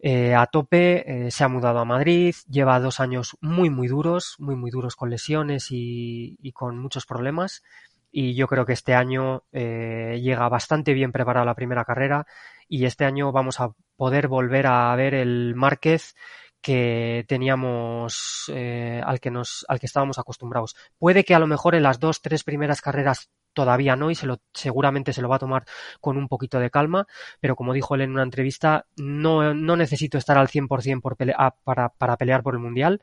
eh, 0.00 0.34
a 0.34 0.46
tope, 0.46 1.26
eh, 1.26 1.30
se 1.30 1.44
ha 1.44 1.48
mudado 1.48 1.78
a 1.78 1.84
Madrid, 1.84 2.34
lleva 2.48 2.80
dos 2.80 2.98
años 2.98 3.36
muy 3.40 3.70
muy 3.70 3.86
duros, 3.86 4.34
muy 4.40 4.56
muy 4.56 4.72
duros 4.72 4.96
con 4.96 5.10
lesiones 5.10 5.70
y, 5.70 6.36
y 6.42 6.50
con 6.50 6.78
muchos 6.80 7.06
problemas 7.06 7.62
y 8.10 8.34
yo 8.34 8.46
creo 8.46 8.66
que 8.66 8.72
este 8.72 8.94
año 8.94 9.44
eh, 9.52 10.20
llega 10.22 10.48
bastante 10.48 10.92
bien 10.94 11.12
preparado 11.12 11.46
la 11.46 11.54
primera 11.54 11.84
carrera 11.84 12.26
y 12.68 12.84
este 12.84 13.04
año 13.04 13.32
vamos 13.32 13.60
a 13.60 13.72
poder 13.96 14.28
volver 14.28 14.66
a 14.66 14.94
ver 14.96 15.14
el 15.14 15.54
Márquez 15.54 16.14
que 16.60 17.24
teníamos 17.26 18.50
eh, 18.52 19.00
al 19.04 19.20
que 19.20 19.30
nos 19.30 19.64
al 19.68 19.80
que 19.80 19.86
estábamos 19.86 20.18
acostumbrados. 20.18 20.76
Puede 20.98 21.24
que 21.24 21.34
a 21.34 21.38
lo 21.38 21.46
mejor 21.46 21.74
en 21.74 21.82
las 21.82 22.00
dos 22.00 22.20
tres 22.20 22.44
primeras 22.44 22.82
carreras 22.82 23.30
todavía 23.52 23.96
no 23.96 24.10
y 24.10 24.14
se 24.14 24.26
lo 24.26 24.40
seguramente 24.52 25.12
se 25.12 25.22
lo 25.22 25.28
va 25.28 25.36
a 25.36 25.40
tomar 25.40 25.64
con 26.00 26.16
un 26.16 26.28
poquito 26.28 26.60
de 26.60 26.70
calma 26.70 27.08
pero 27.40 27.56
como 27.56 27.72
dijo 27.72 27.96
él 27.96 28.02
en 28.02 28.12
una 28.12 28.22
entrevista 28.22 28.86
no, 28.96 29.54
no 29.54 29.76
necesito 29.76 30.18
estar 30.18 30.38
al 30.38 30.46
100% 30.46 31.00
por 31.00 31.16
pelea, 31.16 31.56
para, 31.64 31.88
para 31.88 32.16
pelear 32.16 32.44
por 32.44 32.54
el 32.54 32.60
mundial 32.60 33.02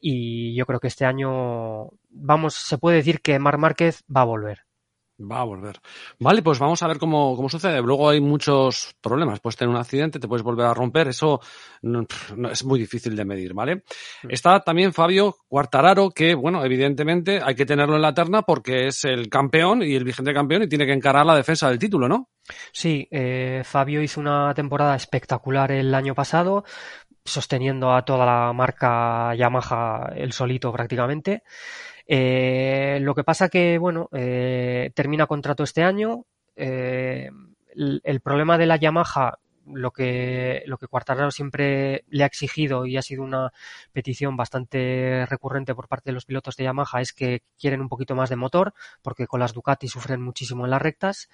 y 0.00 0.54
yo 0.54 0.66
creo 0.66 0.80
que 0.80 0.88
este 0.88 1.04
año 1.04 1.90
vamos, 2.08 2.54
se 2.54 2.78
puede 2.78 2.96
decir 2.96 3.20
que 3.20 3.38
Mar 3.38 3.58
Márquez 3.58 4.04
va 4.14 4.22
a 4.22 4.24
volver. 4.24 4.66
Va 5.18 5.40
a 5.40 5.44
volver. 5.44 5.80
Vale, 6.18 6.42
pues 6.42 6.58
vamos 6.58 6.82
a 6.82 6.86
ver 6.88 6.98
cómo, 6.98 7.34
cómo 7.36 7.48
sucede. 7.48 7.80
Luego 7.80 8.10
hay 8.10 8.20
muchos 8.20 8.94
problemas. 9.00 9.40
Puedes 9.40 9.56
tener 9.56 9.74
un 9.74 9.80
accidente, 9.80 10.18
te 10.18 10.28
puedes 10.28 10.42
volver 10.42 10.66
a 10.66 10.74
romper. 10.74 11.08
Eso 11.08 11.40
no, 11.80 12.06
no, 12.36 12.50
es 12.50 12.64
muy 12.64 12.78
difícil 12.78 13.16
de 13.16 13.24
medir, 13.24 13.54
¿vale? 13.54 13.76
Mm. 13.76 14.28
Está 14.28 14.60
también 14.60 14.92
Fabio 14.92 15.36
Cuartararo, 15.48 16.10
que, 16.10 16.34
bueno, 16.34 16.62
evidentemente 16.62 17.40
hay 17.42 17.54
que 17.54 17.64
tenerlo 17.64 17.96
en 17.96 18.02
la 18.02 18.12
terna 18.12 18.42
porque 18.42 18.88
es 18.88 19.04
el 19.04 19.30
campeón 19.30 19.82
y 19.82 19.94
el 19.94 20.04
vigente 20.04 20.34
campeón 20.34 20.64
y 20.64 20.68
tiene 20.68 20.84
que 20.84 20.92
encarar 20.92 21.24
la 21.24 21.34
defensa 21.34 21.70
del 21.70 21.78
título, 21.78 22.08
¿no? 22.08 22.28
Sí, 22.72 23.08
eh, 23.10 23.62
Fabio 23.64 24.02
hizo 24.02 24.20
una 24.20 24.52
temporada 24.54 24.94
espectacular 24.94 25.72
el 25.72 25.94
año 25.94 26.14
pasado 26.14 26.64
sosteniendo 27.26 27.92
a 27.92 28.04
toda 28.04 28.24
la 28.24 28.52
marca 28.52 29.34
Yamaha 29.34 30.12
el 30.16 30.32
solito 30.32 30.72
prácticamente. 30.72 31.42
Eh, 32.06 32.98
lo 33.02 33.14
que 33.14 33.24
pasa 33.24 33.48
que, 33.48 33.78
bueno, 33.78 34.08
eh, 34.12 34.90
termina 34.94 35.26
contrato 35.26 35.64
este 35.64 35.82
año. 35.82 36.24
Eh, 36.54 37.30
el, 37.74 38.20
problema 38.20 38.56
de 38.56 38.66
la 38.66 38.76
Yamaha, 38.76 39.38
lo 39.66 39.90
que, 39.90 40.62
lo 40.66 40.78
que 40.78 40.86
Cuartararo 40.86 41.30
siempre 41.30 42.04
le 42.08 42.22
ha 42.22 42.26
exigido 42.26 42.86
y 42.86 42.96
ha 42.96 43.02
sido 43.02 43.22
una 43.22 43.52
petición 43.92 44.36
bastante 44.36 45.26
recurrente 45.26 45.74
por 45.74 45.88
parte 45.88 46.10
de 46.10 46.14
los 46.14 46.24
pilotos 46.24 46.56
de 46.56 46.64
Yamaha 46.64 47.00
es 47.00 47.12
que 47.12 47.42
quieren 47.58 47.80
un 47.80 47.88
poquito 47.88 48.14
más 48.14 48.30
de 48.30 48.36
motor, 48.36 48.72
porque 49.02 49.26
con 49.26 49.40
las 49.40 49.52
Ducati 49.52 49.88
sufren 49.88 50.22
muchísimo 50.22 50.64
en 50.64 50.70
las 50.70 50.80
rectas 50.80 51.28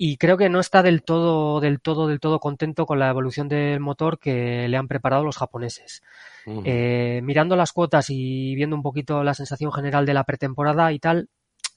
y 0.00 0.16
creo 0.16 0.36
que 0.38 0.48
no 0.48 0.60
está 0.60 0.84
del 0.84 1.02
todo, 1.02 1.58
del 1.60 1.80
todo, 1.80 2.06
del 2.06 2.20
todo 2.20 2.38
contento 2.38 2.86
con 2.86 3.00
la 3.00 3.10
evolución 3.10 3.48
del 3.48 3.80
motor 3.80 4.20
que 4.20 4.68
le 4.68 4.76
han 4.76 4.86
preparado 4.86 5.24
los 5.24 5.36
japoneses. 5.36 6.02
Uh 6.46 6.60
-huh. 6.60 6.62
eh, 6.64 7.20
mirando 7.24 7.56
las 7.56 7.72
cuotas 7.72 8.08
y 8.08 8.54
viendo 8.54 8.76
un 8.76 8.82
poquito 8.82 9.24
la 9.24 9.34
sensación 9.34 9.72
general 9.72 10.06
de 10.06 10.14
la 10.14 10.22
pretemporada 10.22 10.92
y 10.92 11.00
tal, 11.00 11.28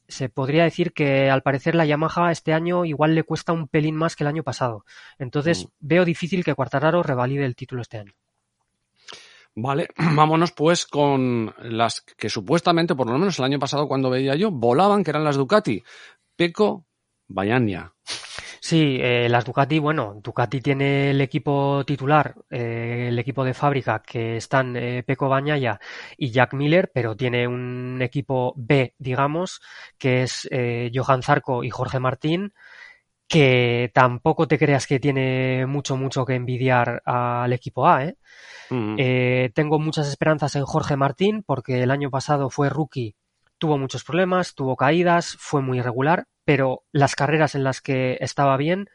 se 0.08 0.30
podría 0.30 0.64
decir 0.64 0.94
que 0.94 1.32
al 1.32 1.42
parecer 1.42 1.74
la 1.74 1.86
Yamaha 1.86 2.32
este 2.32 2.54
año 2.54 2.86
igual 2.86 3.16
le 3.16 3.24
cuesta 3.24 3.54
un 3.54 3.68
pelín 3.68 3.96
más 3.96 4.16
que 4.16 4.24
el 4.24 4.28
año 4.28 4.44
pasado. 4.44 4.86
Entonces 5.18 5.64
uh 5.64 5.68
-huh. 5.68 5.72
veo 5.80 6.06
difícil 6.06 6.44
que 6.44 6.54
Cuartararo 6.54 7.02
revalide 7.02 7.46
el 7.46 7.56
título 7.56 7.82
este 7.82 7.98
año. 7.98 8.14
Vale, 9.56 9.88
vámonos 10.16 10.52
pues 10.52 10.86
con 10.86 11.56
las 11.64 12.02
que 12.02 12.30
supuestamente, 12.30 12.94
por 12.94 13.10
lo 13.10 13.18
menos 13.18 13.40
el 13.40 13.46
año 13.46 13.58
pasado 13.58 13.88
cuando 13.88 14.12
veía 14.12 14.36
yo, 14.36 14.52
volaban, 14.52 15.04
que 15.04 15.10
eran 15.10 15.24
las 15.24 15.38
Ducati. 15.38 15.84
Peco, 16.36 16.86
Bayania. 17.28 17.94
Sí, 18.64 18.98
eh, 19.02 19.28
las 19.28 19.44
Ducati, 19.44 19.80
bueno, 19.80 20.20
Ducati 20.22 20.62
tiene 20.62 21.10
el 21.10 21.20
equipo 21.22 21.84
titular, 21.84 22.36
eh, 22.52 23.08
el 23.10 23.18
equipo 23.18 23.44
de 23.44 23.56
fábrica, 23.56 24.04
que 24.06 24.38
están 24.38 24.76
eh, 24.78 25.02
Peco 25.04 25.28
Bañaya 25.30 25.80
y 26.16 26.30
Jack 26.30 26.54
Miller, 26.54 26.92
pero 26.94 27.18
tiene 27.18 27.48
un 27.48 28.00
equipo 28.04 28.54
B, 28.56 28.94
digamos, 29.00 29.62
que 29.98 30.22
es 30.24 30.48
eh, 30.52 30.92
Johan 30.94 31.24
Zarco 31.24 31.64
y 31.64 31.72
Jorge 31.72 32.00
Martín, 32.00 32.54
que 33.28 33.92
tampoco 33.96 34.48
te 34.48 34.60
creas 34.60 34.88
que 34.88 35.00
tiene 35.00 35.66
mucho, 35.66 35.98
mucho 35.98 36.26
que 36.26 36.36
envidiar 36.36 37.02
al 37.06 37.54
equipo 37.54 37.88
A, 37.88 38.06
¿eh? 38.06 38.18
Mm. 38.70 38.96
eh 39.00 39.52
tengo 39.56 39.80
muchas 39.80 40.08
esperanzas 40.08 40.56
en 40.56 40.66
Jorge 40.66 40.98
Martín, 40.98 41.44
porque 41.44 41.84
el 41.84 41.92
año 41.92 42.12
pasado 42.12 42.50
fue 42.52 42.70
rookie 42.70 43.16
tuvo 43.62 43.78
muchos 43.78 44.04
problemas, 44.04 44.56
tuvo 44.56 44.76
caídas, 44.76 45.38
fue 45.40 45.62
muy 45.62 45.78
irregular, 45.78 46.26
pero 46.46 46.82
las 46.92 47.14
carreras 47.14 47.54
en 47.54 47.64
las 47.64 47.80
que 47.80 48.18
estaba 48.20 48.58
bien, 48.58 48.90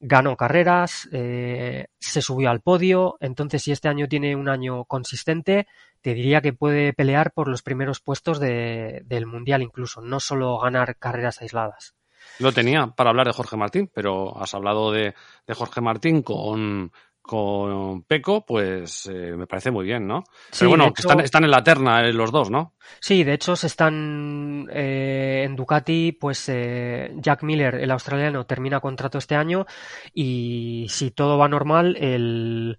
ganó 0.00 0.36
carreras, 0.36 1.08
eh, 1.12 1.86
se 1.98 2.20
subió 2.20 2.50
al 2.50 2.60
podio, 2.60 3.16
entonces 3.20 3.62
si 3.62 3.72
este 3.72 3.88
año 3.88 4.06
tiene 4.06 4.36
un 4.36 4.50
año 4.50 4.84
consistente, 4.84 5.66
te 6.02 6.12
diría 6.12 6.42
que 6.42 6.52
puede 6.52 6.92
pelear 6.92 7.32
por 7.32 7.48
los 7.48 7.62
primeros 7.62 8.00
puestos 8.00 8.38
de, 8.38 9.00
del 9.06 9.24
Mundial 9.24 9.62
incluso, 9.62 10.02
no 10.02 10.20
solo 10.20 10.58
ganar 10.58 10.98
carreras 10.98 11.40
aisladas. 11.40 11.94
Lo 12.38 12.52
tenía 12.52 12.88
para 12.88 13.08
hablar 13.08 13.28
de 13.28 13.32
Jorge 13.32 13.56
Martín, 13.56 13.90
pero 13.94 14.38
has 14.38 14.52
hablado 14.52 14.92
de 14.92 15.14
Jorge 15.54 15.80
Martín 15.80 16.20
con, 16.20 16.92
con 17.26 18.02
Peco, 18.02 18.46
pues 18.46 19.06
eh, 19.06 19.34
me 19.36 19.46
parece 19.46 19.70
muy 19.70 19.84
bien, 19.84 20.06
¿no? 20.06 20.24
Sí, 20.50 20.60
Pero 20.60 20.70
bueno, 20.70 20.84
hecho, 20.84 20.94
que 20.94 21.02
están, 21.02 21.20
están, 21.20 21.44
en 21.44 21.50
la 21.50 21.64
terna 21.64 22.02
eh, 22.02 22.12
los 22.12 22.30
dos, 22.30 22.50
¿no? 22.50 22.74
Sí, 23.00 23.24
de 23.24 23.34
hecho 23.34 23.56
se 23.56 23.66
están 23.66 24.68
eh, 24.72 25.42
en 25.44 25.56
Ducati, 25.56 26.12
pues 26.12 26.46
Jack 26.46 27.42
Miller, 27.42 27.74
el 27.74 27.90
australiano, 27.90 28.46
termina 28.46 28.80
contrato 28.80 29.18
este 29.18 29.34
año 29.34 29.66
y 30.14 30.86
si 30.88 31.10
todo 31.10 31.36
va 31.36 31.48
normal, 31.48 31.96
el, 31.96 32.78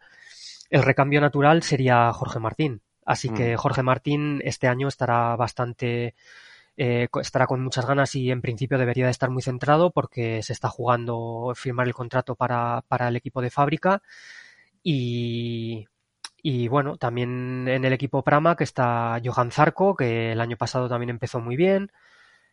el 0.70 0.84
recambio 0.84 1.22
natural 1.22 1.62
sería 1.62 2.12
Jorge 2.14 2.40
Martín. 2.40 2.82
Así 3.06 3.30
mm. 3.30 3.34
que 3.34 3.58
Jorge 3.58 3.84
Martín 3.84 4.42
este 4.44 4.68
año 4.68 4.88
estará 4.88 5.36
bastante... 5.36 6.16
Eh, 6.78 7.08
estará 7.22 7.48
con 7.48 7.62
muchas 7.64 7.88
ganas 7.88 8.14
y 8.16 8.30
en 8.32 8.42
principio 8.42 8.78
debería 8.78 9.06
de 9.06 9.12
estar 9.12 9.30
muy 9.32 9.42
centrado 9.42 9.92
porque 9.92 10.44
se 10.44 10.54
está 10.54 10.70
jugando 10.70 11.52
firmar 11.56 11.88
el 11.88 11.94
contrato 11.96 12.36
para, 12.36 12.84
para 12.88 13.08
el 13.08 13.16
equipo 13.16 13.42
de 13.42 13.50
fábrica 13.50 14.04
y, 14.84 15.88
Y 16.42 16.68
bueno, 16.70 16.98
también 16.98 17.68
en 17.68 17.84
el 17.86 17.94
equipo 17.94 18.24
Prama 18.24 18.56
que 18.56 18.64
está 18.64 19.20
Johan 19.24 19.52
Zarco, 19.52 19.96
que 19.96 20.32
el 20.32 20.40
año 20.42 20.58
pasado 20.58 20.88
también 20.88 21.10
empezó 21.10 21.40
muy 21.42 21.56
bien, 21.58 21.92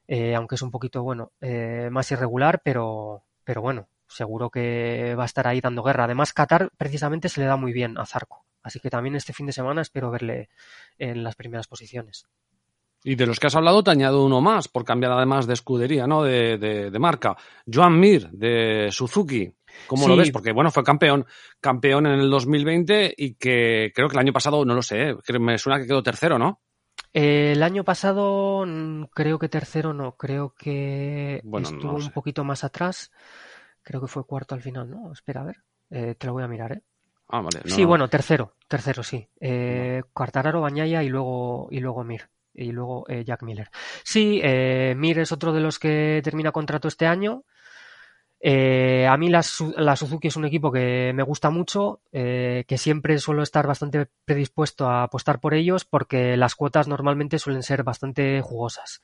eh, 0.08 0.34
aunque 0.34 0.56
es 0.56 0.62
un 0.62 0.70
poquito, 0.70 1.02
bueno, 1.02 1.32
eh, 1.40 1.88
más 1.90 2.10
irregular, 2.12 2.60
pero, 2.64 3.24
pero 3.44 3.62
bueno, 3.62 3.88
seguro 4.08 4.50
que 4.50 5.14
va 5.16 5.24
a 5.24 5.26
estar 5.26 5.46
ahí 5.46 5.60
dando 5.60 5.82
guerra. 5.82 6.04
Además, 6.04 6.32
Qatar 6.32 6.70
precisamente 6.76 7.28
se 7.28 7.40
le 7.40 7.46
da 7.46 7.56
muy 7.56 7.72
bien 7.72 7.98
a 7.98 8.06
Zarco. 8.06 8.44
Así 8.62 8.80
que 8.80 8.90
también 8.90 9.16
este 9.16 9.32
fin 9.34 9.46
de 9.46 9.52
semana 9.52 9.82
espero 9.82 10.10
verle 10.10 10.48
en 10.98 11.22
las 11.22 11.36
primeras 11.36 11.68
posiciones. 11.68 12.26
Y 13.06 13.16
de 13.16 13.26
los 13.26 13.38
que 13.38 13.48
has 13.48 13.54
hablado 13.54 13.84
te 13.84 13.90
añado 13.90 14.24
uno 14.24 14.40
más, 14.40 14.66
por 14.66 14.82
cambiar 14.82 15.12
además 15.12 15.46
de 15.46 15.52
escudería, 15.52 16.06
¿no? 16.06 16.22
De, 16.22 16.56
de, 16.56 16.98
marca. 16.98 17.36
Joan 17.70 18.00
Mir, 18.00 18.30
de 18.30 18.88
Suzuki. 18.90 19.52
¿Cómo 19.86 20.08
lo 20.08 20.16
ves? 20.16 20.30
Porque, 20.30 20.52
bueno, 20.52 20.70
fue 20.70 20.82
campeón, 20.82 21.26
campeón 21.60 22.06
en 22.06 22.20
el 22.20 22.30
2020 22.30 23.12
y 23.14 23.34
que 23.34 23.92
creo 23.94 24.08
que 24.08 24.14
el 24.14 24.20
año 24.20 24.32
pasado, 24.32 24.64
no 24.64 24.74
lo 24.74 24.80
sé, 24.80 25.14
me 25.38 25.58
suena 25.58 25.78
que 25.78 25.86
quedó 25.86 26.02
tercero, 26.02 26.38
¿no? 26.38 26.62
el 27.12 27.62
año 27.62 27.84
pasado 27.84 28.64
mm, 28.66 29.04
creo 29.14 29.38
que 29.38 29.48
tercero 29.48 29.94
no, 29.94 30.16
creo 30.16 30.52
que 30.52 31.36
estuvo 31.60 31.94
un 31.94 32.10
poquito 32.10 32.42
más 32.42 32.64
atrás. 32.64 33.12
Creo 33.82 34.00
que 34.00 34.08
fue 34.08 34.26
cuarto 34.26 34.56
al 34.56 34.62
final, 34.62 34.90
¿no? 34.90 35.12
Espera, 35.12 35.42
a 35.42 35.44
ver. 35.44 35.56
Eh, 35.90 36.16
te 36.16 36.26
lo 36.26 36.32
voy 36.32 36.42
a 36.42 36.48
mirar, 36.48 36.72
¿eh? 36.72 36.82
Ah, 37.28 37.40
vale. 37.40 37.60
sí, 37.66 37.84
bueno, 37.84 38.08
tercero, 38.08 38.56
tercero 38.66 39.02
sí. 39.02 39.28
Eh, 39.38 40.02
Bañaya 40.14 41.02
y 41.02 41.08
luego, 41.08 41.68
y 41.70 41.80
luego 41.80 42.02
Mir 42.02 42.28
y 42.54 42.72
luego 42.72 43.04
eh, 43.08 43.24
Jack 43.24 43.42
Miller. 43.42 43.70
Sí, 44.04 44.40
eh, 44.42 44.94
Mir 44.96 45.18
es 45.18 45.32
otro 45.32 45.52
de 45.52 45.60
los 45.60 45.78
que 45.78 46.20
termina 46.22 46.52
contrato 46.52 46.88
este 46.88 47.06
año. 47.06 47.44
Eh, 48.46 49.06
a 49.06 49.16
mí 49.16 49.30
la, 49.30 49.42
Suzuki 49.42 50.28
es 50.28 50.36
un 50.36 50.44
equipo 50.44 50.70
que 50.70 51.12
me 51.14 51.22
gusta 51.22 51.48
mucho, 51.48 52.02
que 52.12 52.76
siempre 52.76 53.18
suelo 53.18 53.42
estar 53.42 53.66
bastante 53.66 54.06
predispuesto 54.26 54.86
a 54.86 55.04
apostar 55.04 55.40
por 55.40 55.54
ellos 55.54 55.86
porque 55.86 56.36
las 56.36 56.54
cuotas 56.54 56.86
normalmente 56.86 57.38
suelen 57.38 57.62
ser 57.62 57.84
bastante 57.84 58.42
jugosas. 58.42 59.00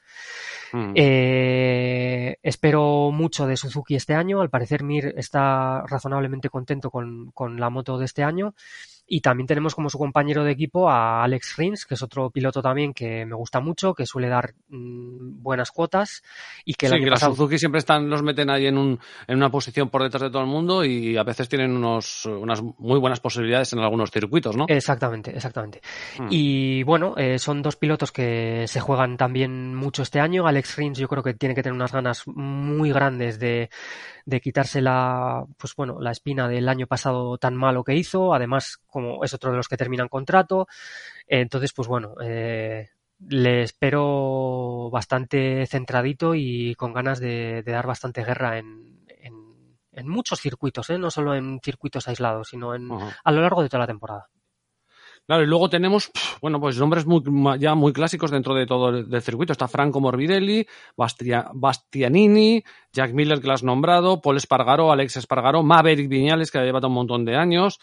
Mm. 0.73 0.93
espero 0.95 3.11
mucho 3.13 3.47
de 3.47 3.57
Suzuki 3.57 3.95
este 3.95 4.15
año. 4.15 4.43
Al 4.43 4.51
parecer 4.51 4.83
Mir 4.83 5.15
está 5.17 5.87
razonablemente 5.87 6.51
contento 6.51 6.91
con, 6.91 7.31
con 7.33 7.59
la 7.59 7.71
moto 7.71 7.97
de 7.97 8.05
este 8.05 8.23
año 8.23 8.55
y 9.13 9.21
también 9.23 9.49
tenemos 9.49 9.75
como 9.75 9.91
su 9.91 9.99
compañero 9.99 10.45
de 10.45 10.53
equipo 10.53 10.89
a 10.89 11.25
Alex 11.25 11.57
Rins, 11.57 11.85
que 11.85 11.95
es 11.95 12.03
otro 12.03 12.31
piloto 12.31 12.63
también 12.63 12.95
que 12.95 13.27
me 13.27 13.35
gusta 13.35 13.59
mucho, 13.59 13.93
que 13.93 14.07
suele 14.07 14.29
dar 14.29 14.55
mm, 14.69 15.43
buenas 15.43 15.73
cuotas 15.73 16.23
y 16.65 16.75
que, 16.75 16.89
sí, 16.89 17.01
que 17.01 17.17
Suzuki 17.17 17.59
siempre 17.59 17.81
están, 17.81 18.09
los 18.09 18.23
meten 18.23 18.51
ahí 18.51 18.69
en, 18.69 18.79
un, 18.79 19.01
en 19.27 19.37
una 19.37 19.51
posición 19.51 19.89
por 19.89 20.05
detrás 20.05 20.23
de 20.23 20.31
todo 20.31 20.43
el 20.43 20.49
mundo 20.49 20.85
y 20.85 21.17
a 21.17 21.25
veces 21.25 21.49
tienen 21.49 21.73
unos, 21.73 22.25
unas 22.27 22.63
muy 22.63 23.01
buenas 23.01 23.19
posibilidades 23.19 23.73
en 23.73 23.81
algunos 23.81 24.13
circuitos, 24.13 24.57
¿no? 24.57 24.67
Exactamente, 24.69 25.35
exactamente. 25.35 25.81
Hmm. 26.17 26.29
Y 26.31 26.85
bueno, 26.85 27.15
eh, 27.17 27.41
son 27.41 27.63
dos 27.63 27.75
pilotos 27.75 28.13
que 28.13 28.67
se 28.69 28.79
juegan 28.79 29.17
también 29.17 29.75
mucho 29.75 30.03
este 30.03 30.21
año. 30.21 30.47
Alex 30.47 30.77
Rins 30.77 30.99
yo 30.99 31.09
creo 31.09 31.25
que 31.25 31.35
tiene 31.35 31.57
que 31.57 31.65
tener 31.65 31.75
unas 31.75 31.91
ganas 31.91 32.29
muy 32.29 32.93
grandes 32.93 33.41
de, 33.41 33.71
de 34.25 34.41
quitarse 34.41 34.81
la, 34.81 35.45
pues 35.59 35.75
bueno, 35.75 35.99
la 36.01 36.13
espina 36.13 36.47
del 36.49 36.69
año 36.69 36.87
pasado 36.87 37.39
tan 37.39 37.57
malo 37.57 37.83
que 37.83 37.97
hizo. 37.97 38.33
Además, 38.33 38.81
como 39.01 39.25
es 39.25 39.35
otro 39.35 39.51
de 39.51 39.57
los 39.57 39.69
que 39.69 39.77
terminan 39.77 40.09
contrato. 40.09 40.67
Entonces, 41.27 41.73
pues 41.73 41.89
bueno, 41.89 42.15
eh, 42.23 42.89
le 43.29 43.63
espero 43.63 44.91
bastante 44.91 45.67
centradito 45.67 46.35
y 46.35 46.75
con 46.75 46.93
ganas 46.93 47.21
de, 47.21 47.63
dar 47.65 47.87
bastante 47.87 48.25
guerra 48.25 48.59
en, 48.59 49.05
en, 49.93 50.09
muchos 50.09 50.41
circuitos, 50.41 50.89
¿eh? 50.91 50.99
no 50.99 51.11
solo 51.11 51.35
en 51.35 51.61
circuitos 51.63 52.09
aislados, 52.09 52.49
sino 52.49 52.75
en, 52.75 52.89
a 52.91 53.33
lo 53.33 53.43
largo 53.43 53.63
de 53.63 53.69
toda 53.69 53.81
la 53.81 53.87
temporada. 53.87 54.29
Claro, 55.31 55.45
y 55.45 55.47
luego 55.47 55.71
tenemos, 55.71 56.11
bueno, 56.43 56.59
pues 56.59 56.77
nombres 56.77 57.07
muy, 57.07 57.23
ya 57.61 57.77
muy 57.77 57.93
clásicos 57.93 58.33
dentro 58.33 58.53
de 58.53 58.67
todo 58.67 58.89
el, 58.89 59.23
circuito. 59.23 59.53
Está 59.53 59.69
Franco 59.69 60.01
Morbidelli, 60.01 60.67
Bastianini, 60.97 62.65
Jack 62.93 63.13
Miller, 63.13 63.41
que 63.41 63.47
lo 63.47 63.53
has 63.53 63.63
nombrado, 63.63 64.21
Paul 64.21 64.39
Espargaro, 64.39 64.91
Alex 64.91 65.19
Espargaro, 65.19 65.63
Maverick 65.63 66.09
Viñales, 66.09 66.51
que 66.51 66.59
ha 66.59 66.65
llevado 66.65 66.89
un 66.89 66.95
montón 66.95 67.25
de 67.25 67.37
años, 67.37 67.79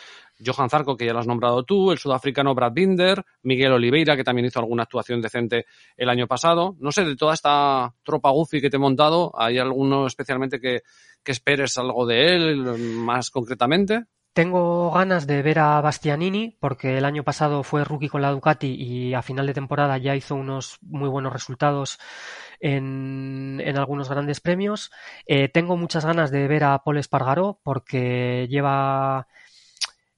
Johan 0.45 0.69
Zarco, 0.69 0.97
que 0.97 1.05
ya 1.05 1.13
lo 1.13 1.19
has 1.19 1.27
nombrado 1.27 1.63
tú, 1.63 1.93
el 1.93 1.97
sudafricano 1.97 2.53
Brad 2.53 2.73
Binder, 2.73 3.23
Miguel 3.43 3.71
Oliveira, 3.71 4.17
que 4.17 4.25
también 4.25 4.47
hizo 4.47 4.59
alguna 4.59 4.83
actuación 4.83 5.21
decente 5.21 5.67
el 5.95 6.09
año 6.09 6.27
pasado. 6.27 6.75
No 6.81 6.91
sé, 6.91 7.05
de 7.05 7.15
toda 7.15 7.33
esta 7.33 7.93
tropa 8.03 8.29
Goofy 8.29 8.59
que 8.59 8.69
te 8.69 8.75
he 8.75 8.79
montado, 8.79 9.31
¿hay 9.39 9.57
alguno 9.57 10.05
especialmente 10.05 10.59
que, 10.59 10.81
que 11.23 11.31
esperes 11.31 11.77
algo 11.77 12.05
de 12.05 12.35
él 12.35 12.57
más 12.65 13.29
concretamente? 13.29 14.03
Tengo 14.37 14.91
ganas 14.91 15.25
de 15.25 15.41
ver 15.41 15.57
a 15.57 15.81
Bastianini 15.81 16.55
porque 16.59 16.99
el 16.99 17.05
año 17.05 17.23
pasado 17.23 17.63
fue 17.63 17.83
rookie 17.83 18.07
con 18.07 18.21
la 18.21 18.29
Ducati 18.29 18.67
y 18.67 19.15
a 19.15 19.23
final 19.23 19.47
de 19.47 19.55
temporada 19.55 19.97
ya 19.97 20.15
hizo 20.15 20.35
unos 20.35 20.77
muy 20.83 21.09
buenos 21.09 21.33
resultados 21.33 21.97
en, 22.59 23.59
algunos 23.75 24.09
grandes 24.09 24.39
premios. 24.39 24.91
Eh, 25.25 25.49
tengo 25.49 25.75
muchas 25.75 26.05
ganas 26.05 26.29
de 26.29 26.47
ver 26.47 26.65
a 26.65 26.77
Paul 26.83 26.99
Espargaró 26.99 27.59
porque 27.63 28.45
lleva 28.47 29.27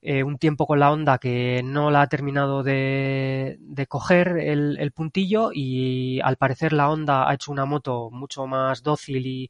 eh, 0.01 0.23
un 0.23 0.37
tiempo 0.37 0.67
con 0.67 0.81
la 0.81 0.91
Honda 0.91 1.17
que 1.17 1.61
no 1.63 1.89
la 1.89 2.01
ha 2.01 2.07
terminado 2.07 2.61
de, 2.61 3.57
coger 3.87 4.37
el, 4.37 4.91
puntillo 4.91 5.51
y 5.53 6.19
al 6.25 6.35
parecer 6.35 6.73
la 6.73 6.89
Honda 6.89 7.29
ha 7.29 7.35
hecho 7.35 7.53
una 7.53 7.63
moto 7.63 8.09
mucho 8.11 8.47
más 8.47 8.83
dócil 8.83 9.25
y, 9.25 9.49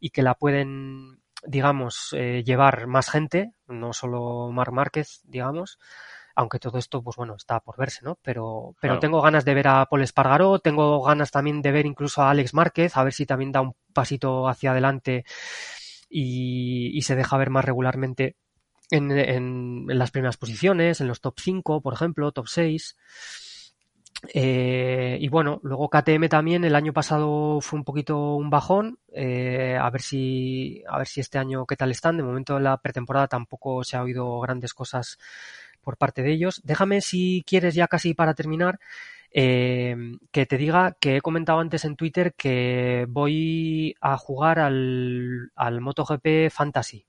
y 0.00 0.10
que 0.10 0.22
la 0.22 0.34
pueden 0.34 1.20
digamos, 1.46 2.10
eh, 2.12 2.42
llevar 2.44 2.86
más 2.86 3.10
gente, 3.10 3.52
no 3.66 3.92
solo 3.92 4.50
Mar 4.50 4.72
Márquez, 4.72 5.20
digamos, 5.24 5.78
aunque 6.34 6.60
todo 6.60 6.78
esto, 6.78 7.02
pues 7.02 7.16
bueno, 7.16 7.34
está 7.36 7.60
por 7.60 7.76
verse, 7.76 8.00
¿no? 8.04 8.16
Pero, 8.22 8.76
pero 8.80 9.00
tengo 9.00 9.20
ganas 9.20 9.44
de 9.44 9.54
ver 9.54 9.66
a 9.66 9.86
Paul 9.86 10.02
Espargaró, 10.02 10.60
tengo 10.60 11.02
ganas 11.02 11.32
también 11.32 11.62
de 11.62 11.72
ver 11.72 11.84
incluso 11.84 12.22
a 12.22 12.30
Alex 12.30 12.54
Márquez, 12.54 12.96
a 12.96 13.02
ver 13.02 13.12
si 13.12 13.26
también 13.26 13.50
da 13.50 13.60
un 13.60 13.74
pasito 13.92 14.48
hacia 14.48 14.70
adelante 14.70 15.24
y, 16.08 17.00
se 17.02 17.16
deja 17.16 17.36
ver 17.36 17.50
más 17.50 17.64
regularmente 17.64 18.36
en, 18.90 19.10
en, 19.10 19.90
en, 19.90 19.98
las 19.98 20.10
primeras 20.12 20.36
posiciones, 20.36 21.00
en 21.00 21.08
los 21.08 21.20
top 21.20 21.40
5, 21.40 21.82
por 21.82 21.94
ejemplo, 21.94 22.30
top 22.30 22.46
6. 22.46 22.96
Eh, 24.34 25.16
y 25.20 25.28
bueno, 25.28 25.60
luego 25.62 25.88
KTM 25.88 26.28
también 26.28 26.64
el 26.64 26.74
año 26.74 26.92
pasado 26.92 27.60
fue 27.60 27.78
un 27.78 27.84
poquito 27.84 28.34
un 28.34 28.50
bajón. 28.50 28.98
Eh, 29.12 29.76
a 29.80 29.88
ver 29.90 30.02
si 30.02 30.82
a 30.88 30.98
ver 30.98 31.06
si 31.06 31.20
este 31.20 31.38
año 31.38 31.66
qué 31.66 31.76
tal 31.76 31.90
están. 31.90 32.16
De 32.16 32.22
momento 32.22 32.56
en 32.56 32.64
la 32.64 32.76
pretemporada 32.78 33.28
tampoco 33.28 33.84
se 33.84 33.96
ha 33.96 34.02
oído 34.02 34.40
grandes 34.40 34.74
cosas 34.74 35.18
por 35.82 35.96
parte 35.96 36.22
de 36.22 36.32
ellos. 36.32 36.60
Déjame 36.64 37.00
si 37.00 37.44
quieres 37.46 37.74
ya 37.74 37.86
casi 37.86 38.14
para 38.14 38.34
terminar 38.34 38.80
eh, 39.30 39.96
que 40.32 40.46
te 40.46 40.56
diga 40.56 40.96
que 40.98 41.16
he 41.16 41.20
comentado 41.20 41.60
antes 41.60 41.84
en 41.84 41.96
Twitter 41.96 42.34
que 42.34 43.06
voy 43.08 43.94
a 44.00 44.16
jugar 44.16 44.58
al, 44.58 45.52
al 45.54 45.80
MotoGP 45.80 46.50
Fantasy. 46.50 47.04